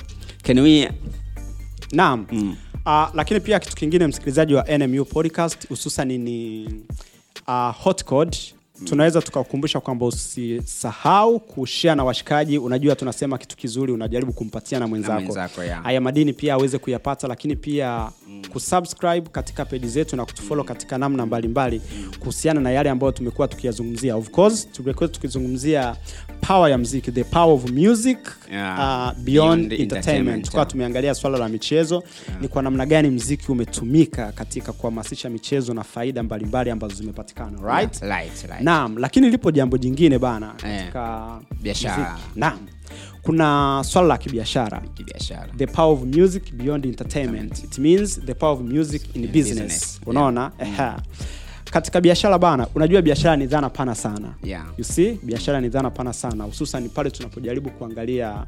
can 0.44 0.58
we 0.60 0.90
naam. 1.92 2.26
Mm. 2.32 2.56
uh, 2.86 3.08
lakini 3.14 3.40
pia 3.40 3.58
kitu 3.60 3.76
kingine 3.76 4.06
msikilizaji 4.06 4.54
wa 4.54 4.78
nmu 4.78 5.04
podcast 5.04 5.68
hususan 5.68 6.08
ni 6.18 6.64
uh, 7.48 7.74
hot 7.82 8.04
code. 8.04 8.38
Tunaweza 8.84 9.22
tukakukumbusha 9.22 9.80
kwamba 9.80 10.06
usisahau 10.06 11.40
kushia 11.40 11.94
na 11.94 12.04
washikaji. 12.04 12.58
Unajua 12.58 12.96
tunasema 12.96 13.38
kitu 13.38 13.56
kizuri 13.56 13.92
unajaribu 13.92 14.32
kumpatia 14.32 14.78
na 14.78 14.86
mwenzako. 14.86 15.20
Mwenzako, 15.20 15.64
yeah. 15.64 15.82
haya 15.82 16.00
madini 16.00 16.32
pia 16.32 16.54
aweze 16.54 16.78
kuyapata 16.78 17.28
lakini 17.28 17.56
pia 17.56 18.10
kusubscribe 18.52 19.28
katika 19.32 19.64
peji 19.64 19.88
zetu 19.88 20.16
na 20.16 20.24
kutufollow 20.24 20.64
katika 20.64 20.98
namna 20.98 21.26
mbalimbali 21.26 21.80
kuhusiana 22.18 22.60
na 22.60 22.70
yale 22.70 22.90
ambayo 22.90 23.12
tumekuwa 23.12 23.48
tukiyazungumzia. 23.48 24.16
Of 24.16 24.30
course 24.30 24.68
tumekuwa 24.72 25.08
tukizungumzia 25.08 25.96
power 26.46 26.70
ya 26.70 26.78
mziki 26.78 27.12
the 27.12 27.24
power 27.24 27.52
of 27.54 27.70
music 27.70 28.18
Yeah. 28.52 28.78
uh, 28.78 29.24
beyond, 29.24 29.68
Beyond 29.68 29.72
entertainment, 29.72 30.44
Tukawa 30.44 30.66
tumeangalia 30.66 31.14
swala 31.14 31.38
la 31.38 31.48
michezo 31.48 32.02
ni 32.40 32.48
kwa 32.48 32.62
namna 32.62 32.86
gani 32.86 33.10
mziki 33.10 33.52
umetumika 33.52 34.32
katika 34.32 34.72
kuhamasisha 34.72 35.30
michezo 35.30 35.74
na 35.74 35.82
faida 35.84 36.22
mbalimbali 36.22 36.70
ambazo 36.70 36.94
zimepatikana 36.94 37.76
right? 37.78 38.02
Yeah, 38.02 38.18
right, 38.18 38.42
right. 38.50 38.62
naam 38.62 38.98
lakini 38.98 39.30
lipo 39.30 39.50
jambo 39.50 39.78
jingine 39.78 40.18
bana 40.18 40.54
biashara. 41.62 42.18
naam. 42.36 42.58
Kuna 43.22 43.82
swala 43.86 44.08
la 44.08 44.18
kibiashara. 44.18 44.82
The 45.56 45.66
power 45.66 45.92
of 45.92 46.02
music 46.16 46.52
beyond 46.54 46.86
entertainment. 46.86 47.64
It 47.64 47.78
means 47.78 48.20
the 48.20 48.34
power 48.34 48.52
of 48.52 48.60
music 48.60 49.02
in, 49.16 49.24
In 49.24 49.32
business, 49.32 49.56
business. 49.56 50.00
unaona? 50.06 50.52
Ehe. 50.58 50.92
Katika 51.74 52.00
biashara 52.00 52.38
bana 52.38 52.66
unajua 52.74 53.02
biashara 53.02 53.36
ni 53.36 53.46
dhana 53.46 53.70
pana 53.70 53.94
sana 53.94 54.34
Yeah. 54.44 54.66
you 54.78 54.84
see 54.84 55.18
biashara 55.22 55.60
ni 55.60 55.68
dhana 55.68 55.90
pana 55.90 56.12
sana 56.12 56.44
hususan 56.44 56.88
pale 56.88 57.10
tunapojaribu 57.10 57.70
kuangalia 57.70 58.46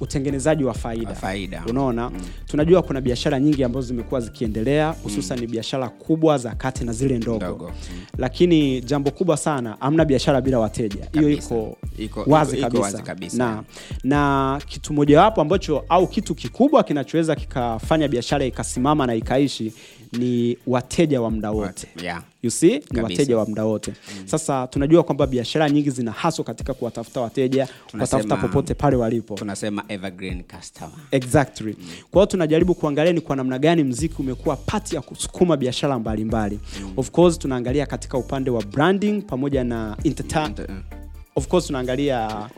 utengenezaji 0.00 0.64
wa 0.64 0.74
faida, 0.74 1.14
faida. 1.14 1.62
unaona 1.70 2.10
tunajua 2.46 2.82
kuna 2.82 3.00
biashara 3.00 3.40
nyingi 3.40 3.64
ambazo 3.64 3.86
zimekuwa 3.86 4.20
zikiendelea 4.20 4.94
hususan 5.02 5.40
mm. 5.40 5.46
biashara 5.46 5.88
kubwa 5.88 6.38
za 6.38 6.54
kati 6.54 6.84
na 6.84 6.92
zile 6.92 7.18
ndogo, 7.18 7.36
Ndogo. 7.44 7.68
Mm. 7.68 8.00
lakini 8.18 8.80
jambo 8.80 9.10
kubwa 9.10 9.36
sana 9.36 9.80
amna 9.80 10.04
biashara 10.04 10.40
bila 10.40 10.58
wateja 10.58 11.08
hiyo 11.12 11.22
Kabisa. 11.28 11.54
iko 11.98 12.24
wazi 12.26 12.56
iko- 12.58 12.68
iko 12.68 12.80
wazi 12.80 13.02
kabisa. 13.02 13.36
Na, 13.36 13.62
na 14.04 14.60
kitu 14.66 14.92
mojawapo 14.92 15.40
ambacho 15.40 15.84
au 15.88 16.06
kitu 16.06 16.34
kikubwa 16.34 16.82
kinachoweza 16.82 17.34
kikafanya 17.36 18.08
biashara 18.08 18.44
ikasimama 18.44 19.06
na 19.06 19.14
ikaishi 19.14 19.72
ni 20.12 20.58
wateja 20.66 21.20
wa 21.20 21.30
muda 21.30 21.50
wote. 21.50 21.88
Yeah. 22.02 22.22
you 22.42 22.50
see? 22.50 22.72
Ni 22.72 22.80
Kabisa. 22.80 23.02
wateja 23.02 23.38
wa 23.38 23.46
muda 23.46 23.64
wote. 23.64 23.92
Sasa 24.24 24.66
tunajua 24.66 25.02
kwamba 25.02 25.26
biashara 25.26 25.70
nyingi 25.70 25.90
zina 25.90 26.12
haswa 26.12 26.44
katika 26.44 26.74
kuwatafuta 26.74 27.20
wateja 27.20 27.68
kuwatafuta 27.90 28.36
popote 28.36 28.74
pale 28.74 28.96
walipo. 28.96 29.34
tunasema 29.34 29.84
evergreen 29.88 30.42
customer. 30.56 30.92
Exactly. 31.10 31.74
Kwa 32.10 32.20
hiyo 32.20 32.26
tunajaribu 32.26 32.74
kuangalia 32.74 33.12
ni 33.12 33.20
kwa 33.20 33.36
namna 33.36 33.58
gani 33.58 33.84
mziki 33.84 34.14
umekuwa 34.18 34.56
pati 34.56 34.94
ya 34.94 35.00
kusukuma 35.00 35.56
biashara 35.56 35.98
mbalimbali. 35.98 36.60
Of 36.96 37.10
course 37.10 37.38
tunaangalia 37.38 37.86
katika 37.86 38.18
upande 38.18 38.50
wa 38.50 38.62
branding 38.62 39.22
pamoja 39.22 39.64
na 39.64 39.96
entertainment 40.04 40.58
Ent- 40.58 40.80
of 41.36 41.48
course 41.48 41.66
tunaangalia 41.66 42.48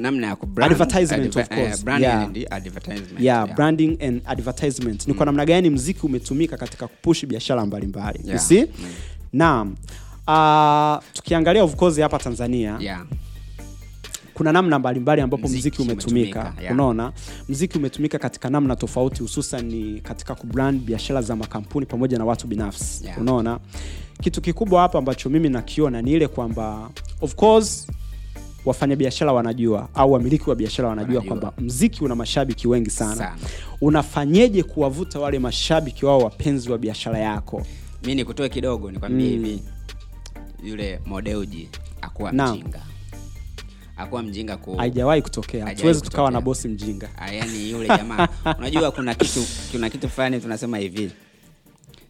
namna 0.00 0.26
ya 0.26 0.36
Advertisement, 0.56 1.36
of 1.36 1.48
course. 1.48 1.78
eh, 1.78 1.84
branding 1.84 2.04
Yeah. 2.04 2.22
and 2.22 2.46
advertisement, 2.50 3.20
yeah, 3.20 3.44
yeah. 3.44 3.56
branding 3.56 3.98
and 4.02 4.22
advertisement 4.26 5.06
ni 5.08 5.14
kwa 5.14 5.26
namna 5.26 5.46
gani 5.46 5.70
mziki 5.70 6.06
umetumika 6.06 6.56
katika 6.56 6.88
kupushi 6.88 7.26
biashara 7.26 7.66
mbalimbali 7.66 8.20
you 8.24 8.28
Yeah. 8.50 8.68
Mm. 8.78 8.88
naam 9.32 9.74
uh, 10.28 11.02
tukiangalia 11.12 11.64
of 11.64 11.76
course 11.76 12.00
hapa 12.00 12.18
tanzania 12.18 12.76
Yeah. 12.80 13.06
kuna 14.34 14.52
namna 14.52 14.78
mbalimbali 14.78 15.20
ambapo 15.22 15.42
Mziki 15.48 15.58
mziki, 15.58 15.82
umetumika, 15.82 16.40
umetumika, 16.40 16.62
yeah. 16.62 16.74
unaona 16.74 17.12
mziki 17.48 17.78
umetumika 17.78 18.18
katika 18.18 18.50
namna 18.50 18.76
tofauti 18.76 19.22
hususan 19.22 19.64
ni 19.64 20.00
katika 20.00 20.34
kubrand 20.34 20.80
biashara 20.82 21.22
za 21.22 21.36
makampuni 21.36 21.86
pamoja 21.86 22.18
na 22.18 22.24
watu 22.24 22.46
binafsi 22.46 23.04
Yeah. 23.04 23.20
unaona 23.20 23.58
kitu 24.22 24.40
kikubwa 24.40 24.80
hapa 24.82 24.98
ambacho 24.98 25.28
mimi 25.30 25.48
nakiona 25.48 26.02
ni 26.02 26.12
ile 26.12 26.28
kwamba 26.28 26.90
of 27.20 27.34
course 27.34 27.86
wafanyabiashara 28.64 29.32
wanajua 29.32 29.88
au 29.94 30.12
wamiliki 30.12 30.50
wa 30.50 30.56
biashara 30.56 30.88
wanajua, 30.88 31.14
Wanajua. 31.18 31.38
kwamba 31.38 31.62
mziki 31.62 32.04
una 32.04 32.14
mashabiki 32.14 32.68
wengi 32.68 32.90
sana, 32.90 33.16
Sana. 33.16 33.36
unafanyeje 33.80 34.62
kuwavuta 34.62 35.20
wale 35.20 35.38
mashabiki 35.38 36.06
wao 36.06 36.18
wapenzi 36.18 36.70
wa 36.72 36.78
biashara 36.78 37.18
yako? 37.18 37.66
Mi 38.04 38.14
nikutoe 38.14 38.48
kidogo 38.48 38.90
nikwambie 38.90 39.38
Mm. 39.38 39.60
yule 40.64 41.00
modeuji 41.06 41.68
akuwa 42.02 42.32
mjinga. 42.32 42.80
Akuwa 43.96 44.22
mjinga 44.22 44.56
ku 44.56 44.76
haijawahi 44.76 45.22
kutokea. 45.22 45.60
Tuwezi 45.60 45.76
hatuwezi 45.76 46.00
tukawa 46.00 46.30
na 46.30 46.40
bosi 46.40 46.68
mjinga. 46.68 47.08
Ah, 47.18 47.32
yani 47.32 47.70
yule 47.70 47.88
jamaa. 47.88 48.28
Unajua 48.58 48.90
kuna 48.90 49.14
kitu 49.14 49.40
kuna 49.72 49.90
kitu 49.90 50.08
fulani 50.08 50.40
tunasema 50.40 50.78
hivi. 50.78 51.10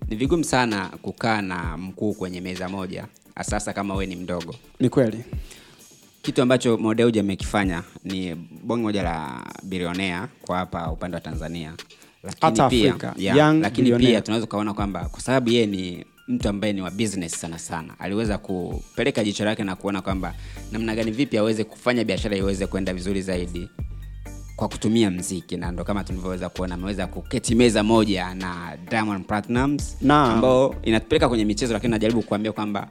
Ni 0.08 0.16
vigumu 0.16 0.44
sana 0.44 0.88
kukaa 1.02 1.42
na 1.42 1.76
mkuu 1.76 2.14
kwenye 2.14 2.40
meza 2.40 2.68
moja 2.68 3.06
sasa 3.42 3.72
kama 3.72 3.94
we 3.94 4.06
ni 4.06 4.16
mdogo. 4.16 4.54
Ni 4.80 4.88
kweli 4.88 5.24
kitu 6.30 6.42
ambacho 6.42 6.78
modeuji 6.78 7.20
amekifanya 7.20 7.82
ni 8.04 8.34
bonge 8.64 8.82
moja 8.82 9.02
la 9.02 9.44
bilionea 9.62 10.28
kwa 10.42 10.56
hapa 10.58 10.90
upande 10.90 11.14
wa 11.14 11.20
tanzania. 11.20 11.72
Lakini 12.22 12.68
pia, 12.68 13.14
yeah, 13.16 13.54
lakini 13.56 13.92
pia 13.92 14.20
tunaweza 14.20 14.44
ukaona 14.44 14.74
kwamba 14.74 15.04
kwa 15.04 15.20
sababu 15.20 15.50
yeye 15.50 15.66
ni 15.66 16.04
mtu 16.28 16.48
ambaye 16.48 16.72
ni 16.72 16.82
wa 16.82 16.90
business 16.90 17.40
sana 17.40 17.58
sana 17.58 17.94
aliweza 17.98 18.38
kupeleka 18.38 19.24
jicho 19.24 19.44
lake 19.44 19.64
na 19.64 19.76
kuona 19.76 20.02
kwamba 20.02 20.34
namna 20.72 20.94
gani 20.94 21.10
vipi 21.10 21.38
aweze 21.38 21.64
kufanya 21.64 22.04
biashara 22.04 22.36
iweze 22.36 22.66
kwenda 22.66 22.94
vizuri 22.94 23.22
zaidi 23.22 23.68
kwa 24.56 24.68
kutumia 24.68 25.10
mziki 25.10 25.56
na 25.56 25.72
ndo 25.72 25.84
kama 25.84 26.04
tulivyoweza 26.04 26.48
kuona 26.48 26.74
ameweza 26.74 27.06
kuketi 27.06 27.54
meza 27.54 27.82
moja 27.82 28.34
na 28.34 28.76
Diamond 28.90 29.26
Platnumz 29.26 29.94
ambao 30.10 30.74
inatupeleka 30.82 31.28
kwenye 31.28 31.44
michezo 31.44 31.72
lakini 31.72 31.90
najaribu 31.90 32.22
kuambia 32.22 32.52
kwamba 32.52 32.88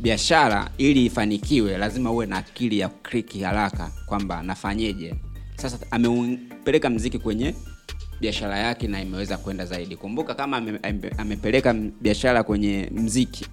biashara 0.00 0.70
ili 0.78 1.04
ifanikiwe 1.06 1.78
lazima 1.78 2.10
uwe 2.12 2.26
na 2.26 2.36
akili 2.36 2.78
ya 2.78 2.88
kriki 2.88 3.40
haraka 3.42 3.90
kwamba 4.06 4.42
nafanyeje. 4.42 5.14
Sasa 5.56 5.78
amepeleka 5.90 6.90
mziki 6.90 7.18
kwenye 7.18 7.54
biashara 8.20 8.58
yake 8.58 8.88
na 8.88 9.02
imeweza 9.02 9.36
kwenda 9.36 9.66
zaidi. 9.66 9.96
Kumbuka 9.96 10.34
kama 10.34 10.56
ame, 10.56 10.78
ame, 10.82 11.10
amepeleka 11.18 11.74
biashara 11.74 12.42
kwenye 12.42 12.90
mziki 12.94 13.46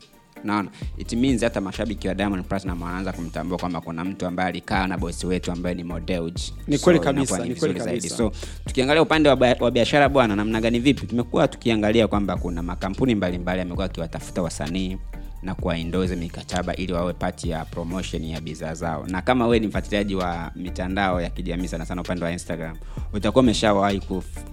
naona 0.44 0.70
it 0.98 1.14
means 1.14 1.42
hata 1.44 1.62
mashabiki 1.62 2.08
wa 2.08 2.16
Diamond 2.16 2.46
Platinum 2.46 2.82
wanaanza 2.82 3.12
kumtambua 3.14 3.58
kwamba 3.58 3.82
kuna 3.82 4.06
mtu 4.06 4.26
ambaye 4.26 4.50
alikaa 4.50 4.88
na 4.88 4.98
bosi 4.98 5.28
wetu 5.28 5.52
ambaye 5.52 5.76
ni 5.76 5.84
Modeuji 5.84 6.54
Ni 6.68 6.78
kweli 6.78 7.00
So, 7.00 7.06
kabisa, 7.06 7.46
ni 7.46 7.56
kweli 7.56 7.80
zaidi. 7.80 8.10
so 8.10 8.32
tukiangalia 8.66 9.02
upande 9.02 9.30
wa, 9.30 9.56
wa 9.60 9.72
biashara 9.72 10.10
bwana 10.10 10.36
namna 10.36 10.62
gani 10.62 10.80
vipi? 10.80 11.08
Tumekuwa 11.08 11.48
tukiangalia 11.48 12.08
kwamba 12.08 12.36
kuna 12.38 12.64
makampuni 12.64 13.16
mbalimbali 13.16 13.60
yamekuwa 13.60 13.86
akiwatafuta 13.86 14.42
wasanii 14.42 14.98
na 15.44 15.56
kuwaindoze 15.56 16.16
mikataba 16.16 16.76
ili 16.76 16.94
wawe 16.94 17.14
pati 17.14 17.50
ya 17.50 17.66
promotion 17.66 18.24
ya 18.24 18.42
bidhaa 18.42 18.74
zao 18.74 19.06
na 19.08 19.22
kama 19.22 19.46
wewe 19.46 19.60
ni 19.60 19.68
mfuatiliaji 19.68 20.16
wa 20.16 20.52
mitandao 20.56 21.22
ya 21.22 21.30
kijamii 21.30 21.68
sana 21.68 21.86
sana 21.86 22.02
upande 22.02 22.26
wa 22.26 22.32
instagram 22.32 22.78
utakuwa 23.14 23.44
umeshawahi 23.44 24.02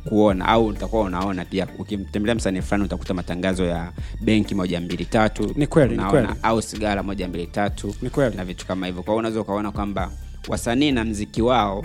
kuona 0.05 0.49
au 0.49 0.66
utakuwa 0.66 1.03
unaona 1.03 1.45
pia 1.45 1.66
ukimtembelea 1.78 2.34
msanii 2.34 2.61
fulani 2.62 2.84
utakuta 2.84 3.14
matangazo 3.14 3.64
ya 3.64 3.93
benki 4.20 4.55
moja 4.55 4.80
mbili 4.80 5.05
tatu 5.05 5.53
Ni 5.57 5.66
kweli, 5.66 5.97
ni 5.97 6.05
kweli. 6.05 6.28
au 6.43 6.62
sigara 6.62 7.03
moja 7.03 7.28
mbili 7.28 7.47
tatu 7.47 7.95
Ni 8.03 8.11
kweli. 8.11 8.36
na 8.36 8.45
vitu 8.45 8.66
kama 8.66 8.86
hivyo 8.86 9.03
kwa 9.03 9.12
hiyo 9.12 9.18
unaweza 9.18 9.41
ukaona 9.41 9.70
kwamba 9.72 10.11
wasanii 10.49 10.93
na 10.93 11.05
mziki 11.05 11.43
wao 11.43 11.84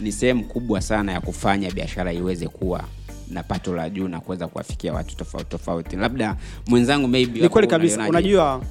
ni 0.00 0.12
sehemu 0.12 0.44
kubwa 0.44 0.80
sana 0.80 1.12
ya 1.12 1.20
kufanya 1.20 1.70
biashara 1.70 2.12
iweze 2.12 2.48
kuwa 2.48 2.84
na 3.30 3.42
pato 3.42 3.74
la 3.76 3.90
juu 3.90 4.08
na 4.08 4.20
kuweza 4.20 4.48
kuwafikia 4.48 4.92
watu 4.92 5.16
tofauti 5.16 5.46
tofauti. 5.50 5.96
Labda 5.96 6.36
mwenzangu 6.66 7.08
maybe 7.08 7.40
ni 7.40 7.48
kweli 7.48 7.68
kabisa. 7.68 8.08
unajua 8.08 8.62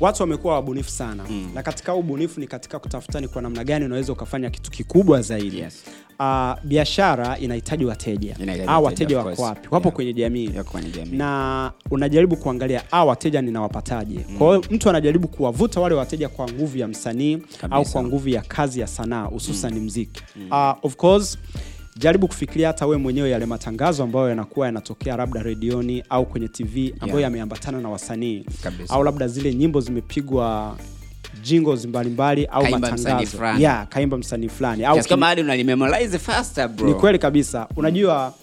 watu 0.00 0.22
wamekuwa 0.22 0.54
wabunifu 0.54 0.90
sana. 0.90 1.24
Mm. 1.30 1.50
na 1.54 1.62
katika 1.62 1.94
ubunifu 1.94 2.40
ni 2.40 2.46
katika 2.46 2.78
kutafuta 2.78 3.20
ni 3.20 3.28
kwa 3.28 3.42
namna 3.42 3.64
gani 3.64 3.84
unaweza 3.84 4.12
ukafanya 4.12 4.50
kitu 4.50 4.70
kikubwa 4.70 5.22
zaidi. 5.22 5.58
Yes. 5.58 5.84
uh, 6.20 6.52
biashara 6.64 7.38
inahitaji 7.38 7.84
wateja. 7.84 8.36
A 8.66 8.80
wateja, 8.80 9.18
wako 9.18 9.42
wapi? 9.42 9.68
Wapo 9.70 9.88
Yeah. 9.88 9.94
kwenye 9.94 10.12
jamii. 10.12 10.50
Jamii. 10.96 11.16
na 11.16 11.72
unajaribu 11.90 12.36
kuangalia 12.36 12.82
a 12.92 13.04
wateja 13.04 13.42
ninawapataje? 13.42 14.18
Kwa 14.38 14.46
hiyo 14.48 14.64
mtu 14.70 14.90
anajaribu 14.90 15.28
kuwavuta 15.28 15.80
wale 15.80 15.94
wateja 15.94 16.28
kwa 16.28 16.48
nguvu 16.50 16.78
ya 16.78 16.88
msanii 16.88 17.38
au 17.70 17.84
kwa 17.84 18.04
nguvu 18.04 18.28
ya 18.28 18.42
kazi 18.42 18.80
ya 18.80 18.86
sanaa 18.86 19.22
hususan 19.24 19.80
mziki 19.80 20.22
uh, 20.50 20.84
of 20.84 20.96
course 20.96 21.38
jaribu 21.96 22.28
kufikiria 22.28 22.66
hata 22.68 22.86
wewe 22.86 22.98
mwenyewe 23.02 23.30
yale 23.30 23.46
matangazo 23.46 24.02
ambayo 24.02 24.28
yanakuwa 24.28 24.66
yanatokea 24.66 25.16
labda 25.16 25.42
redioni 25.42 26.04
au 26.10 26.26
kwenye 26.26 26.48
tv 26.48 26.88
ambayo 26.94 27.10
Yeah. 27.20 27.22
yameambatana 27.22 27.80
na 27.80 27.88
wasanii. 27.88 28.44
Au 28.88 29.04
labda 29.04 29.28
zile 29.28 29.54
nyimbo 29.54 29.80
zimepigwa 29.80 30.76
jingles 31.42 31.86
mbalimbali 31.86 32.46
au 32.46 32.62
Kaimba 32.62 32.78
matangazo. 32.90 33.44
ya 33.44 33.54
yeah, 33.58 33.88
kaimba 33.88 34.16
msanii 34.16 34.48
fulani. 34.48 34.84
Au 34.84 35.02
kama 35.04 35.26
hadi 35.26 35.40
unalimemorize 35.40 36.18
faster 36.18 36.68
bro. 36.68 36.86
Ni 36.86 36.94
kweli 36.94 37.18
kabisa. 37.18 37.68
Unajua 37.76 38.34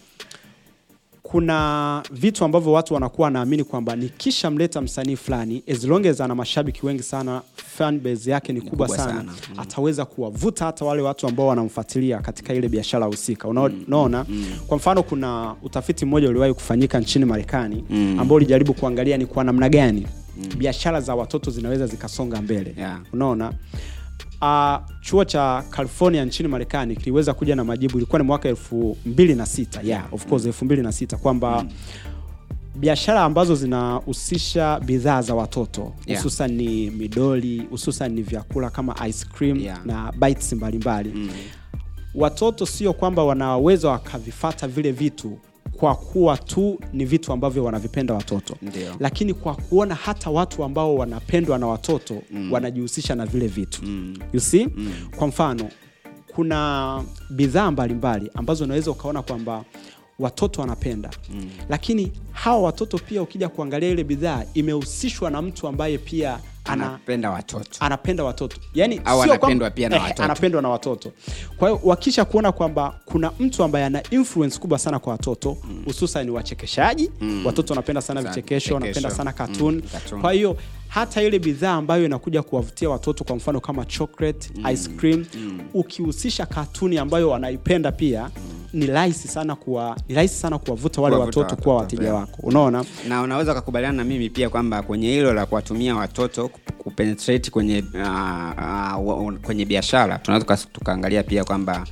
kuna 1.31 2.03
vitu 2.11 2.45
ambavyo 2.45 2.71
watu 2.71 2.93
wanakuwa 2.93 3.25
wanaamini 3.25 3.63
kwamba 3.63 3.95
nikishamleta 3.95 4.81
msanii 4.81 5.15
fulani 5.15 5.63
as 5.71 5.83
long 5.83 6.05
as 6.07 6.21
ana 6.21 6.35
mashabiki 6.35 6.85
wengi 6.85 7.03
sana 7.03 7.41
fan 7.55 7.99
base 7.99 8.31
yake 8.31 8.53
ni 8.53 8.61
kubwa, 8.61 8.87
sana, 8.87 9.03
sana. 9.13 9.23
Mm. 9.53 9.59
ataweza 9.59 10.05
kuwavuta 10.05 10.65
hata 10.65 10.85
wale 10.85 11.01
watu 11.01 11.27
ambao 11.27 11.47
wanamfuatilia 11.47 12.19
katika 12.19 12.53
ile 12.53 12.69
biashara 12.69 13.05
husika 13.05 13.47
Unao- 13.47 13.71
unaona 13.87 14.25
kwa 14.67 14.77
mfano 14.77 15.03
kuna 15.03 15.55
utafiti 15.63 16.05
mmoja 16.05 16.29
uliwahi 16.29 16.53
kufanyika 16.53 16.99
nchini 16.99 17.25
marekani 17.25 17.83
Mm. 17.89 18.19
ambao 18.19 18.35
ulijaribu 18.35 18.73
kuangalia 18.73 19.17
ni 19.17 19.25
kwa 19.25 19.43
namna 19.43 19.69
gani 19.69 20.07
biashara 20.57 21.01
za 21.01 21.15
watoto 21.15 21.51
zinaweza 21.51 21.87
zikasonga 21.87 22.41
mbele 22.41 22.73
Yeah. 22.77 22.99
unaona 23.13 23.53
Uh, 24.41 24.77
chuo 25.01 25.25
cha 25.25 25.63
California 25.69 26.25
nchini 26.25 26.49
Marekani 26.49 26.95
kiliweza 26.95 27.33
kuja 27.33 27.55
na 27.55 27.63
majibu, 27.63 27.97
ilikuwa 27.97 28.19
ni 28.19 28.25
mwaka 28.27 28.49
elfu 28.49 28.97
mbili 29.05 29.35
na 29.35 29.45
sita 29.45 29.81
yeah, 29.83 30.13
of 30.13 30.25
course 30.25 30.45
kwamba 31.17 31.65
biashara 32.75 33.21
ambazo 33.23 33.55
zinahusisha 33.55 34.79
bidhaa 34.79 35.21
za 35.21 35.35
watoto 35.35 35.93
Yeah. 36.05 36.23
hususan 36.23 36.51
ni 36.51 36.89
midoli, 36.89 37.59
hususan 37.69 38.11
ni 38.11 38.21
vyakula 38.21 38.69
kama 38.69 39.07
ice 39.07 39.25
cream 39.33 39.59
Yeah. 39.59 39.85
na 39.85 40.11
bites 40.11 40.53
mbalimbali 40.53 41.29
watoto 42.15 42.65
sio 42.65 42.93
kwamba 42.93 43.23
wanaweza 43.23 43.89
wakavifata 43.89 44.67
vile 44.67 44.91
vitu 44.91 45.37
kwa 45.71 45.95
kuwa 45.95 46.37
tu 46.37 46.79
ni 46.93 47.05
vitu 47.05 47.33
ambavyo 47.33 47.63
wanavipenda 47.63 48.13
watoto 48.13 48.55
Ndiyo. 48.61 48.95
lakini 48.99 49.33
kwa 49.33 49.55
kuona 49.55 49.95
hata 49.95 50.29
watu 50.29 50.63
ambao 50.63 50.95
wanapendwa 50.95 51.57
na 51.57 51.67
watoto 51.67 52.21
mm. 52.31 52.51
wanajihusisha 52.53 53.15
na 53.15 53.25
vile 53.25 53.47
vitu 53.47 53.85
mm. 53.85 54.17
you 54.33 54.39
see 54.39 54.67
mm. 54.75 54.93
kwa 55.17 55.27
mfano 55.27 55.69
kuna 56.35 57.03
bidhaa 57.29 57.71
mbalimbali 57.71 58.31
ambazo 58.33 58.63
unaweza 58.63 58.91
ukaona 58.91 59.21
kwamba 59.21 59.63
watoto 60.19 60.61
wanapenda 60.61 61.09
mm. 61.29 61.49
lakini 61.69 62.11
hawa 62.31 62.61
watoto 62.61 62.97
pia 62.97 63.21
ukija 63.21 63.49
kuangalia 63.49 63.89
ile 63.89 64.03
bidhaa 64.03 64.43
imehusishwa 64.53 65.29
na 65.29 65.41
mtu 65.41 65.67
ambaye 65.67 65.97
pia 65.97 66.39
ana, 66.71 66.85
anapenda 66.87 67.29
watoto. 67.31 67.69
anapenda 67.79 68.23
watoto. 68.23 68.57
Yani 68.73 69.01
Au 69.05 69.21
anapendwa 69.23 69.69
kwa, 69.69 69.75
pia 69.75 69.89
na 69.89 69.95
eh, 69.95 70.01
watoto. 70.03 70.23
anapendwa 70.23 70.61
na 70.61 70.69
watoto. 70.69 71.11
Kwa 71.57 71.69
hiyo 71.69 71.81
wakisha 71.83 72.25
kuona 72.25 72.51
kwamba 72.51 72.95
kuna 73.05 73.31
mtu 73.39 73.63
ambaye 73.63 73.85
ana 73.85 74.03
influence 74.11 74.59
kubwa 74.59 74.79
sana 74.79 74.99
kwa 74.99 75.11
watoto 75.11 75.57
hususan 75.85 76.25
ni 76.25 76.31
wachekeshaji. 76.31 77.11
Watoto 77.45 77.73
wanapenda 77.73 78.01
sana 78.01 78.21
Sana, 78.21 78.29
vichekesho 78.35 78.73
wanapenda 78.73 79.11
sana 79.11 79.33
cartoon. 79.33 79.83
Mm, 80.13 80.21
kwa 80.21 80.33
hiyo 80.33 80.57
hata 80.93 81.21
ile 81.23 81.39
bidhaa 81.39 81.73
ambayo 81.73 82.05
inakuja 82.05 82.41
kuwavutia 82.41 82.89
watoto 82.89 83.23
kwa 83.23 83.35
mfano 83.35 83.59
kama 83.59 83.85
chocolate 83.85 84.49
ice 84.73 84.89
cream 84.89 85.25
ukihusisha 85.73 86.45
katuni 86.45 86.97
ambayo 86.97 87.29
wanaipenda 87.29 87.91
pia 87.91 88.29
ni 88.73 88.85
rahisi 88.85 89.27
sana 89.27 89.55
kuwa 89.55 89.97
ni 90.09 90.15
rahisi 90.15 90.35
sana 90.35 90.57
kuwavuta 90.57 91.01
wale 91.01 91.15
kuwa 91.15 91.25
watoto 91.25 91.55
kuwa 91.55 91.75
wateja 91.75 92.13
wako. 92.13 92.39
Unaona? 92.43 92.85
Na 93.09 93.21
unaweza 93.21 93.51
ukakubaliana 93.51 93.97
na 93.97 94.03
mimi 94.03 94.29
pia 94.29 94.49
kwamba 94.49 94.81
kwenye 94.81 95.07
hilo 95.11 95.33
la 95.33 95.45
kuwatumia 95.45 95.95
watoto 95.95 96.45
kup- 96.45 96.71
kupenetrate 96.77 97.51
kwenye 97.51 97.83
uh, 97.93 99.25
uh, 99.25 99.33
kwenye 99.41 99.65
biashara 99.65 100.17
tunaweza 100.19 100.57
tukaangalia 100.57 101.23
pia 101.23 101.43
kwamba 101.43 101.85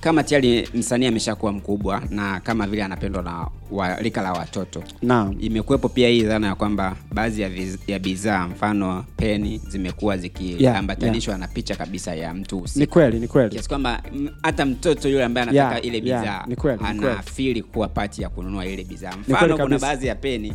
kama 0.00 0.22
tayari 0.24 0.68
msanii 0.74 1.06
ameshakuwa 1.06 1.52
mkubwa 1.52 2.02
na 2.10 2.40
kama 2.40 2.66
vile 2.66 2.84
anapendwa 2.84 3.22
na 3.22 3.46
wa, 3.70 3.96
rika 3.96 4.22
la 4.22 4.32
watoto 4.32 4.82
naam. 5.02 5.36
imekuwepo 5.40 5.88
pia 5.88 6.08
hii 6.08 6.22
dhana 6.22 6.46
ya 6.46 6.54
kwamba 6.54 6.96
baadhi 7.12 7.42
ya, 7.42 7.50
ya 7.86 7.98
bidhaa 7.98 8.48
mfano 8.48 9.04
peni 9.16 9.60
zimekuwa 9.68 10.16
zikiambatanishwa 10.16 11.38
na 11.38 11.48
picha 11.48 11.76
kabisa 11.76 12.14
ya 12.14 12.34
mtu 12.34 12.58
husika. 12.58 12.80
ni 12.80 12.86
kweli 12.86 13.20
ni 13.20 13.28
kweli. 13.28 13.50
Kiasi 13.50 13.68
kwamba 13.68 14.02
hata 14.42 14.66
mtoto 14.66 15.08
yule 15.08 15.24
ambaye 15.24 15.42
anataka 15.48 15.74
Yeah, 15.74 15.84
ile 15.86 16.00
bidhaa 16.00 16.46
kweli. 16.56 16.80
anafili 16.84 17.62
kuwa 17.62 17.88
pati 17.88 18.22
ya 18.22 18.28
kununua 18.28 18.66
ile 18.66 18.84
bidhaa. 18.84 19.14
Mfano 19.28 19.58
kuna 19.58 19.78
baadhi 19.78 20.06
ya 20.06 20.14
peni 20.14 20.52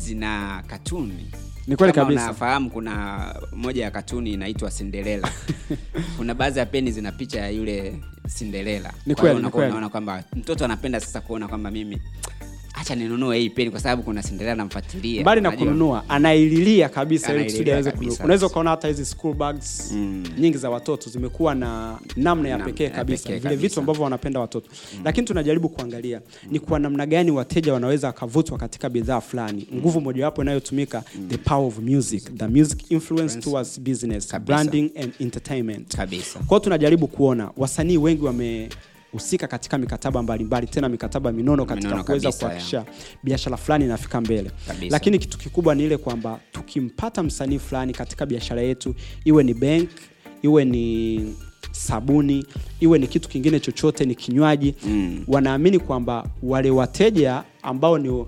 zina 0.00 0.62
katuni 0.66 1.26
Ni 1.66 1.76
kweli 1.76 1.92
kabisa. 1.92 2.22
unafahamu 2.22 2.70
kuna 2.70 3.34
moja 3.52 3.84
ya 3.84 3.90
katuni 3.90 4.32
inaitwa 4.32 4.70
Cinderella 4.70 5.28
kuna 6.16 6.34
baadhi 6.34 6.58
ya 6.58 6.66
peni 6.66 6.90
zina 6.92 7.12
picha 7.12 7.40
ya 7.40 7.50
yule 7.50 8.00
Cinderella 8.38 8.92
Ni 9.06 9.14
kweli. 9.14 9.40
unaona 9.54 9.88
kwamba 9.88 10.24
mtoto 10.36 10.64
anapenda 10.64 11.00
sasa 11.00 11.20
kuona 11.20 11.48
kwamba 11.48 11.70
mimi 11.70 12.02
acha 12.76 12.94
ninunue 12.94 13.38
hii 13.38 13.50
peni 13.50 13.70
kwa 13.70 13.80
sababu 13.80 14.02
kuna 14.02 14.22
Cinderella 14.22 14.54
namfuatilia 14.54 15.20
mbali 15.22 15.40
na 15.40 15.50
kununua 15.50 16.04
anaililia 16.08 16.88
kabisa 16.88 17.34
ili 17.34 17.44
kusudi 17.44 17.70
aweze 17.70 17.90
kununua. 17.90 18.16
Unaweza 18.24 18.46
ukaona 18.46 18.70
hata 18.70 18.88
hizi 18.88 19.04
school 19.04 19.34
bags 19.34 19.92
nyingi 20.38 20.58
za 20.58 20.70
watoto 20.70 21.10
zimekuwa 21.10 21.54
na 21.54 21.98
namna 22.16 22.48
ya 22.48 22.58
pekee 22.58 22.88
kabisa. 22.88 23.38
vile 23.38 23.56
vitu 23.56 23.80
ambavyo 23.80 24.04
wanapenda 24.04 24.40
watoto. 24.40 24.70
Lakini 25.04 25.26
tunajaribu 25.26 25.68
kuangalia 25.68 26.20
ni 26.50 26.60
kwa 26.60 26.78
namna 26.78 27.06
gani 27.06 27.30
wateja 27.30 27.72
wanaweza 27.72 28.06
wakavutwa 28.06 28.58
katika 28.58 28.88
bidhaa 28.90 29.20
fulani. 29.20 29.68
Nguvu 29.74 30.00
mojawapo 30.00 30.42
inayotumika 30.42 31.02
the 31.28 31.36
power 31.38 31.66
of 31.66 31.78
music 31.78 32.34
the 32.36 32.46
music 32.46 32.90
influence 32.90 33.40
towards 33.40 33.80
business 33.80 34.26
Kabisa. 34.28 34.38
branding 34.54 34.90
and 35.02 35.12
entertainment. 35.20 35.96
Kabisa. 35.96 36.38
Kwao 36.46 36.60
tunajaribu 36.60 37.06
kuona 37.06 37.50
wasanii 37.56 37.96
wengi 37.96 38.24
wamehusika 39.16 39.46
katika 39.46 39.78
mikataba 39.78 40.22
mbalimbali 40.22 40.66
tena 40.66 40.88
mikataba 40.88 41.32
minono 41.32 41.64
katika 41.64 42.02
kuweza 42.04 42.32
kuhakikisha 42.32 42.84
biashara 43.24 43.56
fulani 43.56 43.84
inafika 43.84 44.20
mbele 44.20 44.50
Kabisa. 44.66 44.86
lakini 44.90 45.18
kitu 45.18 45.38
kikubwa 45.38 45.74
ni 45.74 45.84
ile 45.84 45.96
kwamba 45.96 46.40
tukimpata 46.52 47.22
msanii 47.22 47.58
fulani 47.58 47.92
katika 47.92 48.26
biashara 48.26 48.62
yetu 48.62 48.94
iwe 49.24 49.44
ni 49.44 49.54
bank 49.54 49.88
iwe 50.42 50.64
ni 50.64 51.34
sabuni 51.72 52.46
iwe 52.80 52.98
ni 52.98 53.06
kitu 53.06 53.28
kingine 53.28 53.60
chochote 53.60 54.04
ni 54.04 54.14
kinywaji 54.14 54.74
Mm. 54.86 55.24
wanaamini 55.28 55.78
kwamba 55.78 56.26
wale 56.42 56.70
wateja 56.70 57.42
ambao 57.66 57.98
ni 57.98 58.24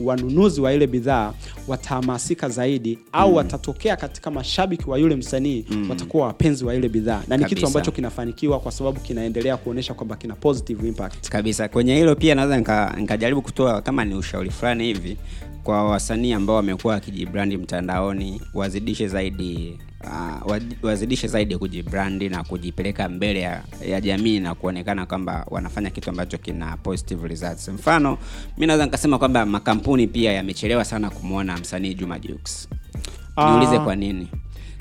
wanunuzi 0.00 0.60
wa 0.60 0.72
ile 0.72 0.86
bidhaa 0.86 1.32
watahamasika 1.68 2.48
zaidi 2.48 2.98
au 3.12 3.34
watatokea 3.36 3.96
katika 3.96 4.30
mashabiki 4.30 4.90
wa 4.90 4.98
yule 4.98 5.16
msanii 5.16 5.64
watakuwa 5.90 6.26
wapenzi 6.26 6.64
wa 6.64 6.74
ile 6.74 6.88
bidhaa. 6.88 7.22
Na 7.28 7.36
ni 7.36 7.44
kitu 7.44 7.60
ambacho 7.66 7.90
kinafanikiwa 7.92 8.60
kwa 8.60 8.72
sababu 8.72 9.00
kinaendelea 9.00 9.56
kuonyesha 9.56 9.94
kwamba 9.94 10.16
kina 10.16 10.34
positive 10.34 10.88
impact. 10.88 11.28
Kabisa. 11.28 11.68
Kwenye 11.68 11.96
hilo 11.96 12.16
pia 12.16 12.34
naweza 12.34 12.56
nika- 12.60 12.96
nikajaribu 13.00 13.42
kutoa 13.42 13.82
kama 13.82 14.04
ni 14.04 14.14
ushauri 14.14 14.50
fulani 14.50 14.84
hivi 14.84 15.16
kwa 15.62 15.84
wasanii 15.90 16.32
ambao 16.32 16.56
wamekuwa 16.56 16.94
wakijibrandi 16.94 17.56
mtandaoni 17.56 18.40
wazidishe 18.54 19.08
zaidi 19.08 19.78
uh, 20.04 20.56
wazidishe 20.82 21.28
zaidi 21.28 21.58
kujibrandi 21.58 22.28
na 22.28 22.44
kujipeleka 22.44 23.08
mbele 23.08 23.40
ya, 23.40 23.62
ya 23.88 24.00
jamii 24.00 24.40
na 24.40 24.54
kuonekana 24.54 25.06
kwamba 25.06 25.46
wanafanya 25.50 25.90
kitu 25.90 26.10
ambacho 26.10 26.38
kina 26.38 26.76
positive 26.76 27.28
results. 27.28 27.68
Mfano 27.68 28.18
mi 28.58 28.66
naweza 28.66 28.84
nikasema 28.84 29.18
kwamba 29.18 29.46
makampuni 29.46 30.06
pia 30.06 30.32
yamechelewa 30.32 30.84
sana 30.84 31.10
kumwona 31.10 31.56
msanii 31.56 31.94
juma 31.94 32.18
Jux. 32.18 32.68
Ah. 33.36 33.50
niulize 33.50 33.78
kwa 33.78 33.96
nini? 33.96 34.28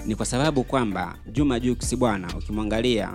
Ni 0.06 0.16
kwa 0.16 0.26
sababu 0.26 0.64
kwamba 0.64 1.16
juma 1.32 1.60
Jux 1.60 1.96
bwana 1.96 2.28
ukimwangalia 2.38 3.10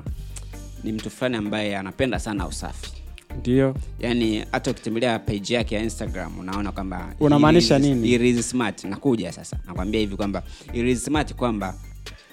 ni 0.84 0.92
mtu 0.92 1.10
fulani 1.10 1.36
ambaye 1.36 1.76
anapenda 1.76 2.18
sana 2.18 2.46
usafi 2.46 2.92
ndio. 3.38 3.74
Yani 4.00 4.44
hata 4.52 4.70
ukitembelea 4.70 5.18
page 5.18 5.54
yake 5.54 5.74
ya 5.74 5.82
instagram 5.82 6.38
unaona 6.38 6.72
kwamba 6.72 7.14
Unamaanisha 7.20 7.78
nini? 7.78 8.12
it 8.14 8.20
is 8.22 8.50
smart. 8.50 8.84
Nakuja 8.84 9.32
sasa 9.32 9.58
nakwambia 9.66 10.00
hivi 10.00 10.16
kwamba 10.16 10.42
it 10.72 10.84
is 10.86 11.04
smart 11.04 11.34
kwamba 11.34 11.74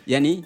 yani 0.07 0.45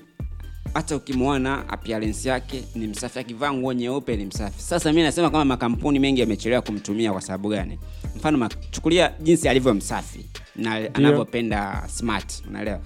hata 0.73 0.95
ukimwona 0.95 1.69
appearance 1.69 2.29
yake 2.29 2.63
ni 2.75 2.87
msafi 2.87 3.19
akivaa 3.19 3.53
nguo 3.53 3.73
nyeupe 3.73 4.15
ni 4.17 4.25
msafi. 4.25 4.61
Sasa 4.61 4.93
mi 4.93 5.03
nasema 5.03 5.29
kama 5.29 5.45
makampuni 5.45 5.99
mengi 5.99 6.21
yamechelewa 6.21 6.61
kumtumia 6.61 7.11
kwa 7.11 7.21
sababu 7.21 7.49
gani? 7.49 7.79
Mfano 8.15 8.49
chukulia 8.71 9.13
jinsi 9.21 9.49
alivyo 9.49 9.73
msafi 9.73 10.25
na 10.55 10.75
anavyopenda 10.93 11.83
smart 11.87 12.43
unaelewa? 12.49 12.79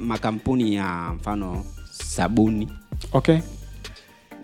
Makampuni 0.00 0.74
ya 0.74 1.12
mfano 1.16 1.64
sabuni. 1.92 2.68
Okay 3.12 3.38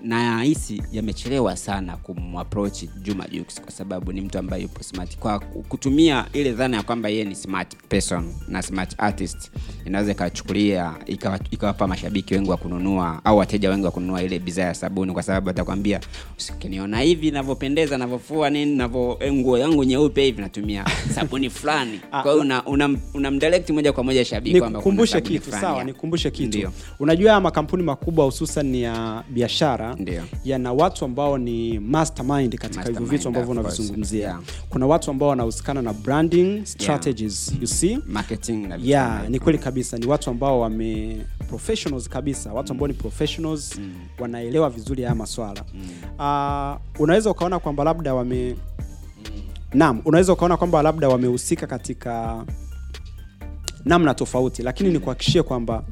na 0.05 0.43
hisi 0.43 0.83
yamechelewa 0.93 1.57
sana 1.57 1.97
kumapproach 1.97 2.85
Juma 3.03 3.27
Jux 3.29 3.61
kwa 3.61 3.71
sababu 3.73 4.13
ni 4.13 4.21
mtu 4.21 4.39
ambaye 4.39 4.63
yupo 4.63 4.83
smart. 4.83 5.17
Kwa 5.19 5.39
kutumia 5.41 6.27
ile 6.33 6.53
dhana 6.53 6.77
ya 6.77 6.83
kwamba 6.83 7.09
yeye 7.09 7.25
ni 7.25 7.35
smart 7.35 7.77
person 7.89 8.33
na 8.49 8.63
smart 8.63 8.95
artist, 8.99 9.51
inaweza 9.87 10.13
ikachukulia 10.13 10.95
ikawa- 11.07 11.41
ikawapa 11.51 11.87
mashabiki 11.87 12.35
wengi 12.35 12.51
wa 12.51 12.57
kununua 12.57 13.21
au 13.25 13.39
wateja 13.39 13.71
wengi 13.71 13.85
wa 13.85 13.91
kununua 13.91 14.23
ile 14.23 14.39
bidhaa 14.39 14.63
ya 14.63 14.75
sabuni, 14.75 15.13
kwa 15.13 15.23
sababu 15.23 15.51
atakwambia 15.51 16.01
ukiniona 16.55 17.01
hivi 17.01 17.31
navyopendeza, 17.31 17.99
navyofua 17.99 18.51
nini, 18.51 18.77
navyo 18.77 19.17
eh, 19.21 19.33
nguo 19.33 19.59
yangu 19.59 19.85
nyeupe 19.85 20.25
hivi 20.25 20.41
natumia 20.41 20.85
sabuni 21.15 21.51
fulani. 21.51 22.01
Kwa 22.11 22.23
hiyo 22.23 22.39
una, 22.41 22.65
una, 22.67 22.97
unamdirect 23.15 23.71
moja 23.71 23.93
kwa 23.93 24.05
moja 24.05 24.25
shabiki 24.25 24.59
kwamba 24.59 24.79
nikukumbushe 24.79 25.21
kitu 25.21 25.51
sawa 25.53 25.85
nikukumbushe 25.85 26.31
kitu 26.31 26.71
unajua 26.99 27.41
makampuni 27.41 27.83
makubwa 27.83 28.25
hususan 28.25 28.75
ya 28.75 29.23
biashara 29.31 29.94
Yana 30.45 30.73
watu 30.73 31.05
ambao 31.05 31.39
ni 31.39 31.79
mastermind 31.79 32.57
katika 32.59 32.85
hivyo 32.85 33.07
vitu 33.07 33.29
ambavyo 33.29 33.51
unavizungumzia. 33.51 34.21
Yeah. 34.21 34.41
kuna 34.69 34.87
watu 34.87 35.11
ambao 35.11 35.29
wanahusikana 35.29 35.83
na 35.83 35.93
branding 35.93 36.65
strategies 36.67 37.53
you 37.61 37.67
see? 37.67 37.99
Marketing 38.07 38.67
na 38.69 38.79
yeah 38.83 39.29
ni 39.29 39.39
kweli 39.41 39.59
kabisa. 39.59 39.99
Ni 39.99 40.07
watu 40.07 40.31
ambao 40.31 40.61
wame 40.61 41.17
professionals 41.49 42.09
kabisa. 42.09 42.53
Watu 42.53 42.73
ambao 42.73 42.89
ni 42.89 42.95
professionals 42.95 43.81
wanaelewa 44.19 44.71
vizuri 44.71 45.03
haya 45.03 45.15
maswala. 45.15 45.65
Uh, 46.19 47.01
unaweza 47.03 47.31
ukaona 47.31 47.59
kwamba 47.59 47.85
labda 47.85 48.15
wame 48.15 48.57
naam 49.75 50.01
unaweza 50.05 50.33
ukaona 50.33 50.57
kwamba 50.57 50.83
labda 50.83 51.09
wamehusika 51.09 51.67
katika 51.67 52.45
namna 53.85 54.15
tofauti 54.15 54.63
lakini 54.63 54.91
ni 54.91 54.99
kuhakikishie 54.99 55.43
kwamba 55.43 55.85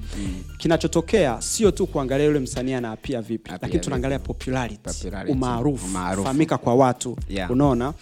kinachotokea 0.59 1.41
sio 1.43 1.71
tu 1.71 1.87
kuangalia 1.87 2.27
yule 2.27 2.39
msanii 2.39 2.73
anaapia 2.73 3.23
vipi 3.23 3.51
lakini 3.51 3.81
tunaangalia 3.81 4.19
popularity, 4.19 4.91
umaarufu 5.29 5.87
fahamika 6.23 6.59
kwa 6.59 6.75
watu 6.75 7.17
Yeah. 7.29 7.51
unaona? 7.51 7.95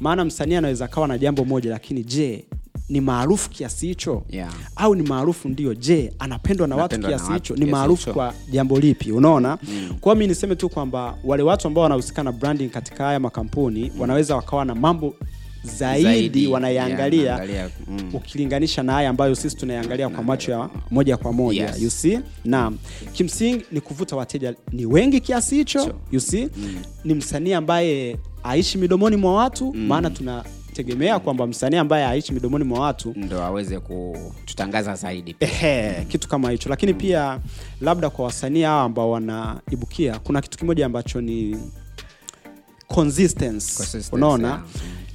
Maana 0.00 0.24
msanii 0.24 0.54
anaweza 0.54 0.88
kawa 0.88 1.08
na 1.08 1.18
jambo 1.18 1.44
moja 1.44 1.70
lakini 1.70 2.04
je 2.04 2.44
ni 2.88 3.00
maarufu 3.00 3.50
kiasi 3.50 3.86
hicho? 3.86 4.22
Yeah. 4.30 4.52
au 4.76 4.94
ni 4.94 5.02
maarufu 5.02 5.48
ndio 5.48 5.74
je 5.74 6.12
anapendwa 6.18 6.66
na 6.68 6.76
watu 6.76 6.94
Anapendwa 6.94 7.10
na 7.10 7.16
kiasi 7.16 7.32
hicho? 7.32 7.56
Ni 7.56 7.70
maarufu 7.70 8.12
kwa 8.12 8.34
jambo 8.50 8.78
lipi 8.80 9.12
unaona? 9.12 9.58
Mm. 9.62 9.94
kwao 10.00 10.14
mi 10.16 10.26
niseme 10.26 10.56
tu 10.56 10.68
kwamba 10.68 11.18
wale 11.24 11.42
watu 11.42 11.68
ambao 11.68 11.82
wanahusika 11.82 12.22
na 12.22 12.32
branding 12.32 12.68
katika 12.68 13.04
haya 13.04 13.20
makampuni 13.20 13.92
wanaweza 13.98 14.36
wakawa 14.36 14.64
na 14.64 14.74
mambo 14.74 15.14
zaidi, 15.64 16.02
Zaidi, 16.04 16.46
wanayaangalia 16.46 17.42
yeah, 17.44 17.70
mm. 17.88 18.10
ukilinganisha 18.14 18.82
na 18.82 18.92
haya 18.92 19.10
ambayo 19.10 19.34
sisi 19.34 19.56
tunayaangalia 19.56 20.08
kwa 20.08 20.24
macho 20.24 20.52
ya 20.52 20.68
moja 20.90 21.16
kwa 21.16 21.32
moja 21.32 21.66
Yes. 21.66 21.82
you 21.82 21.90
see? 21.90 22.18
Na 22.44 22.72
kimsingi 23.12 23.64
ni 23.72 23.80
kuvuta 23.80 24.16
wateja 24.16 24.54
ni 24.72 24.86
wengi 24.86 25.20
kiasi 25.20 25.54
hicho 25.56 25.94
you 26.12 26.20
see? 26.20 26.48
Ni 27.04 27.14
msanii 27.14 27.52
ambaye 27.52 28.16
aishi 28.42 28.78
midomoni 28.78 29.16
mwa 29.16 29.34
watu 29.34 29.74
maana 29.74 30.10
tunategemea 30.10 31.18
kwamba 31.18 31.46
msanii 31.46 31.76
ambaye 31.76 32.04
aishi 32.06 32.32
midomoni 32.32 32.64
mwa 32.64 32.80
watu 32.80 33.12
ndo 33.16 33.42
aweze 33.42 33.80
kututangaza 33.80 34.94
zaidi. 34.94 35.36
Ehe, 35.40 36.04
kitu 36.04 36.28
kama 36.28 36.50
hicho. 36.50 36.68
Lakini 36.68 36.94
pia 36.94 37.40
labda 37.80 38.10
kwa 38.10 38.24
wasanii 38.24 38.62
hawa 38.62 38.82
ambao 38.82 39.10
wanaibukia 39.10 40.18
kuna 40.18 40.40
kitu 40.40 40.58
kimoja 40.58 40.86
ambacho 40.86 41.20
ni 41.20 41.56
consistency. 42.86 43.76
Consistency, 43.76 44.14
unaona? 44.14 44.48
yeah. 44.48 44.62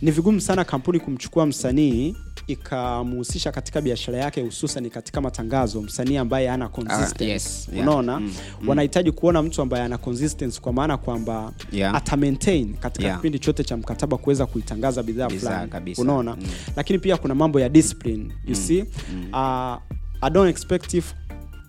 Ni 0.01 0.11
vigumu 0.11 0.41
sana 0.41 0.63
kampuni 0.63 0.99
kumchukua 0.99 1.45
msanii 1.45 2.15
ikamhusisha 2.47 3.51
katika 3.51 3.81
biashara 3.81 4.17
yake 4.17 4.41
hususan 4.41 4.89
katika 4.89 5.21
matangazo. 5.21 5.81
Msanii 5.81 6.17
ambaye 6.17 6.47
hana 6.47 6.69
consistency 6.69 7.23
yes, 7.29 7.69
yeah. 7.73 7.87
unaona? 7.87 8.19
Mm, 8.19 8.33
wanahitaji 8.67 9.11
kuona 9.11 9.41
mtu 9.41 9.61
ambaye 9.61 9.83
ana 9.83 9.97
consistency 9.97 10.61
kwa 10.61 10.73
maana 10.73 10.97
kwamba 10.97 11.51
Yeah. 11.71 11.95
ata 11.95 12.17
maintain 12.17 12.73
katika 12.73 13.05
Yeah. 13.05 13.17
kipindi 13.17 13.39
chote 13.39 13.63
cha 13.63 13.77
mkataba 13.77 14.17
kuweza 14.17 14.45
kuitangaza 14.45 15.03
bidhaa 15.03 15.29
fulani. 15.29 15.95
unaona? 15.97 16.35
Mm. 16.35 16.47
lakini 16.75 16.99
pia 16.99 17.17
kuna 17.17 17.35
mambo 17.35 17.59
ya 17.59 17.69
discipline 17.69 18.31
you 18.47 18.55
see? 18.55 18.81
Uh, 19.33 19.77
i 20.21 20.29
don't 20.31 20.49
expect 20.49 20.93
if 20.93 21.13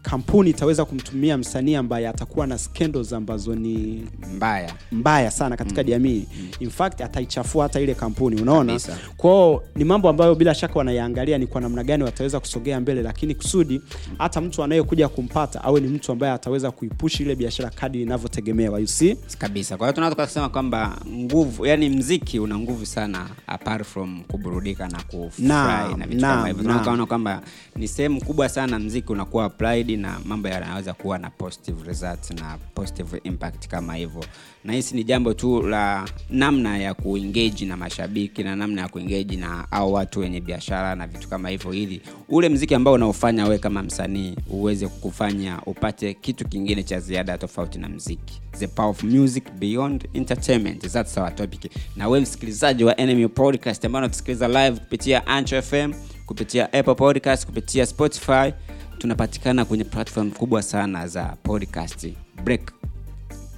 kampuni 0.02 0.50
itaweza 0.50 0.84
kumtumia 0.84 1.38
msanii 1.38 1.74
ambaye 1.74 2.08
atakuwa 2.08 2.46
na 2.46 2.58
scandals 2.58 3.12
ambazo 3.12 3.54
ni 3.54 4.04
mbaya. 4.36 4.74
mbaya 4.92 5.30
sana 5.30 5.56
katika 5.56 5.84
jamii. 5.84 6.24
In 6.60 6.70
fact 6.70 7.00
ataichafua 7.00 7.62
hata 7.62 7.80
ile 7.80 7.94
kampuni 7.94 8.42
unaona? 8.42 8.80
Kwao 9.16 9.64
ni 9.76 9.84
mambo 9.84 10.08
ambayo 10.08 10.34
bila 10.34 10.54
shaka 10.54 10.78
wanayaangalia 10.78 11.38
ni 11.38 11.46
kwa 11.46 11.60
namna 11.60 11.84
gani 11.84 12.02
wataweza 12.04 12.40
kusogea 12.40 12.80
mbele 12.80 13.02
lakini 13.02 13.34
kusudi 13.34 13.80
hata 14.18 14.40
mtu 14.40 14.62
anayekuja 14.62 15.08
kumpata 15.08 15.64
awe 15.64 15.80
ni 15.80 15.88
mtu 15.88 16.12
ambaye 16.12 16.32
ataweza 16.32 16.70
kuipushi 16.70 17.22
ile 17.22 17.34
biashara 17.36 17.70
kadi 17.70 18.02
inavyotegemewa 18.02 18.80
you 18.80 18.86
see? 18.86 19.16
Kabisa. 19.38 19.76
Kwa 19.76 19.86
hiyo 19.86 19.92
tunaweza 19.94 20.14
tukasema 20.14 20.48
kwamba 20.48 20.96
nguvu 21.08 21.66
yani 21.66 21.88
mziki 21.88 22.38
una 22.38 22.58
nguvu 22.58 22.86
sana 22.86 23.28
apart 23.46 23.84
from 23.86 24.22
kuburudika 24.24 24.88
na 24.88 25.02
kufurahi 25.02 25.94
na 25.94 26.06
vitu 26.06 26.20
kama 26.20 26.46
hivyo. 26.48 26.62
Tunaona 26.64 27.06
kwamba 27.06 27.42
ni 27.76 27.88
sehemu 27.88 28.20
kubwa 28.24 28.48
sana 28.48 28.78
mziki 28.78 29.12
unakuwa 29.12 29.44
applied 29.44 29.89
zaidi 29.90 30.02
na 30.02 30.20
mambo 30.24 30.48
yanaweza 30.48 30.92
kuwa 30.94 31.18
na 31.18 31.30
positive 31.30 31.86
results 31.88 32.30
na 32.30 32.58
positive 32.74 33.20
impact 33.24 33.68
kama 33.68 33.94
hivyo. 33.94 34.24
Na 34.64 34.72
hisi 34.72 34.94
ni 34.96 35.04
jambo 35.04 35.34
tu 35.34 35.62
la 35.62 36.08
namna 36.30 36.78
ya 36.78 36.94
kuengage 36.94 37.64
na 37.66 37.76
mashabiki 37.76 38.42
na 38.42 38.56
namna 38.56 38.82
ya 38.82 38.88
kuengage 38.88 39.36
na 39.36 39.66
au 39.72 39.92
watu 39.92 40.20
wenye 40.20 40.40
biashara 40.40 40.94
na 40.94 41.06
vitu 41.06 41.28
kama 41.28 41.48
hivyo 41.48 41.74
ili 41.74 42.00
ule 42.28 42.48
mziki 42.48 42.74
ambao 42.74 42.94
unaofanya 42.94 43.46
we 43.46 43.58
kama 43.58 43.82
msanii 43.82 44.36
uweze 44.50 44.88
kufanya 44.88 45.60
upate 45.66 46.14
kitu 46.14 46.48
kingine 46.48 46.82
cha 46.82 47.00
ziada 47.00 47.38
tofauti 47.38 47.78
na 47.78 47.88
mziki. 47.88 48.40
The 48.58 48.66
power 48.66 48.90
of 48.90 49.02
music 49.04 49.44
beyond 49.52 50.08
entertainment. 50.14 50.88
That's 50.92 51.18
our 51.18 51.34
topic. 51.34 51.70
Na 51.96 52.08
we 52.08 52.20
msikilizaji 52.20 52.84
wa 52.84 53.00
enemy 53.00 53.28
podcast 53.28 53.84
ambao 53.84 53.98
unatusikiliza 54.02 54.48
live 54.48 54.80
kupitia 54.80 55.26
ancho 55.26 55.62
fm 55.62 55.92
kupitia 56.26 56.72
apple 56.72 56.94
podcast 56.94 57.46
kupitia 57.46 57.86
spotify 57.86 58.52
tunapatikana 59.00 59.64
kwenye 59.64 59.84
platform 59.84 60.30
kubwa 60.30 60.62
sana 60.62 61.08
za 61.08 61.24
podcast. 61.42 62.08
Break 62.44 62.72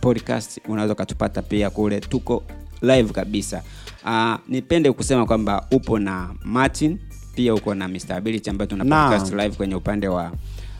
podcast 0.00 0.60
unaweza 0.68 0.92
ukatupata 0.94 1.42
pia 1.42 1.70
kule. 1.70 2.00
Tuko 2.00 2.42
live 2.82 3.12
kabisa. 3.12 3.62
Uh, 4.04 4.34
nipende 4.48 4.92
kusema 4.92 5.26
kwamba 5.26 5.66
upo 5.70 5.98
na 5.98 6.34
martin 6.44 6.98
pia 7.34 7.54
uko 7.54 7.74
na 7.74 7.88
Mr. 7.88 8.12
Ability 8.12 8.50
ambayo 8.50 8.66
tuna 8.70 8.84
podcast 8.84 9.32
live 9.32 9.56
kwenye 9.56 9.74
upande 9.74 10.08
wa 10.08 10.32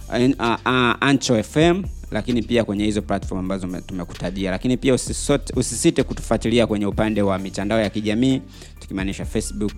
uh, 0.09 0.31
uh, 0.41 0.57
uh, 0.67 0.95
ancho 1.01 1.43
fm 1.43 1.83
lakini 2.11 2.43
pia 2.43 2.65
kwenye 2.65 2.85
hizo 2.85 3.03
platform 3.03 3.39
ambazo 3.41 3.81
tumekutajia 3.81 4.51
lakini 4.51 4.77
pia 4.77 4.95
usisote, 4.95 5.53
usisite 5.57 6.03
kutufuatilia 6.03 6.67
kwenye 6.67 6.87
upande 6.87 7.23
wa 7.23 7.39
mitandao 7.39 7.81
ya 7.81 7.91
kijamii 7.91 8.41
tukimaanisha 8.81 9.25
facebook 9.25 9.73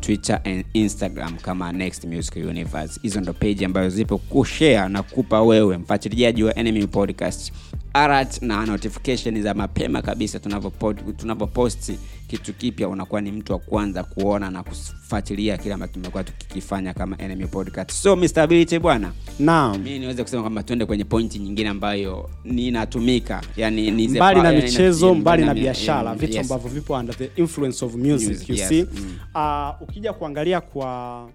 twitter 0.00 0.40
and 0.44 0.64
instagram 0.74 1.36
kama 1.36 1.72
next 1.72 2.04
music 2.04 2.36
universe. 2.36 3.00
Hizo 3.02 3.20
ndo 3.20 3.32
page 3.32 3.64
ambazo 3.64 3.88
zipo 3.96 4.18
kushare 4.18 4.88
na 4.88 5.02
kupa 5.02 5.42
wewe 5.42 5.78
mfuatiliaji 5.78 6.42
wa 6.44 6.58
enemy 6.58 6.86
podcast 6.86 7.52
alert 8.04 8.42
na 8.42 8.66
notification 8.66 9.42
za 9.42 9.54
mapema 9.54 10.02
kabisa 10.02 10.38
tunavyopo- 10.38 11.12
tunavyoposti 11.16 11.98
kitu 12.28 12.52
kipya 12.54 12.88
unakuwa 12.88 13.20
ni 13.20 13.32
mtu 13.32 13.52
wa 13.52 13.58
kwanza 13.58 14.04
kuona 14.04 14.50
na 14.50 14.62
kufuatilia 14.62 15.56
kile 15.58 15.74
ambacho 15.74 15.92
tumekuwa 15.92 16.24
tukikifanya 16.24 16.94
kama 16.94 17.18
enemy 17.18 17.46
podcast 17.46 17.90
so 17.90 18.16
Mr. 18.16 18.40
Ability 18.40 18.78
bwana 18.78 19.12
naam 19.38 19.78
mi 19.82 19.98
niweze 19.98 20.22
kusema 20.22 20.42
kwamba 20.42 20.62
tuende 20.62 20.86
kwenye 20.86 21.04
pointi 21.04 21.38
nyingine 21.38 21.68
ambayo 21.68 22.30
ninatumika 22.44 23.42
yani 23.56 23.90
ni 23.90 24.08
mbali 24.08 24.42
na 24.42 24.52
michezo 24.52 25.06
yani 25.06 25.20
mbali 25.20 25.42
na 25.42 25.48
na 25.48 25.54
biashara 25.54 26.14
vitu 26.14 26.32
yes. 26.36 26.50
ambavyo 26.50 26.70
vipo 26.80 26.94
under 26.94 27.16
the 27.16 27.30
influence 27.36 27.84
of 27.84 27.94
music, 27.94 28.28
Music, 28.28 28.48
you 28.48 28.54
yes. 28.56 28.68
see 28.68 28.82
Mm. 28.94 29.16
uh, 29.34 29.82
ukija 29.88 30.12
kuangalia 30.12 30.60
kwa 30.60 31.28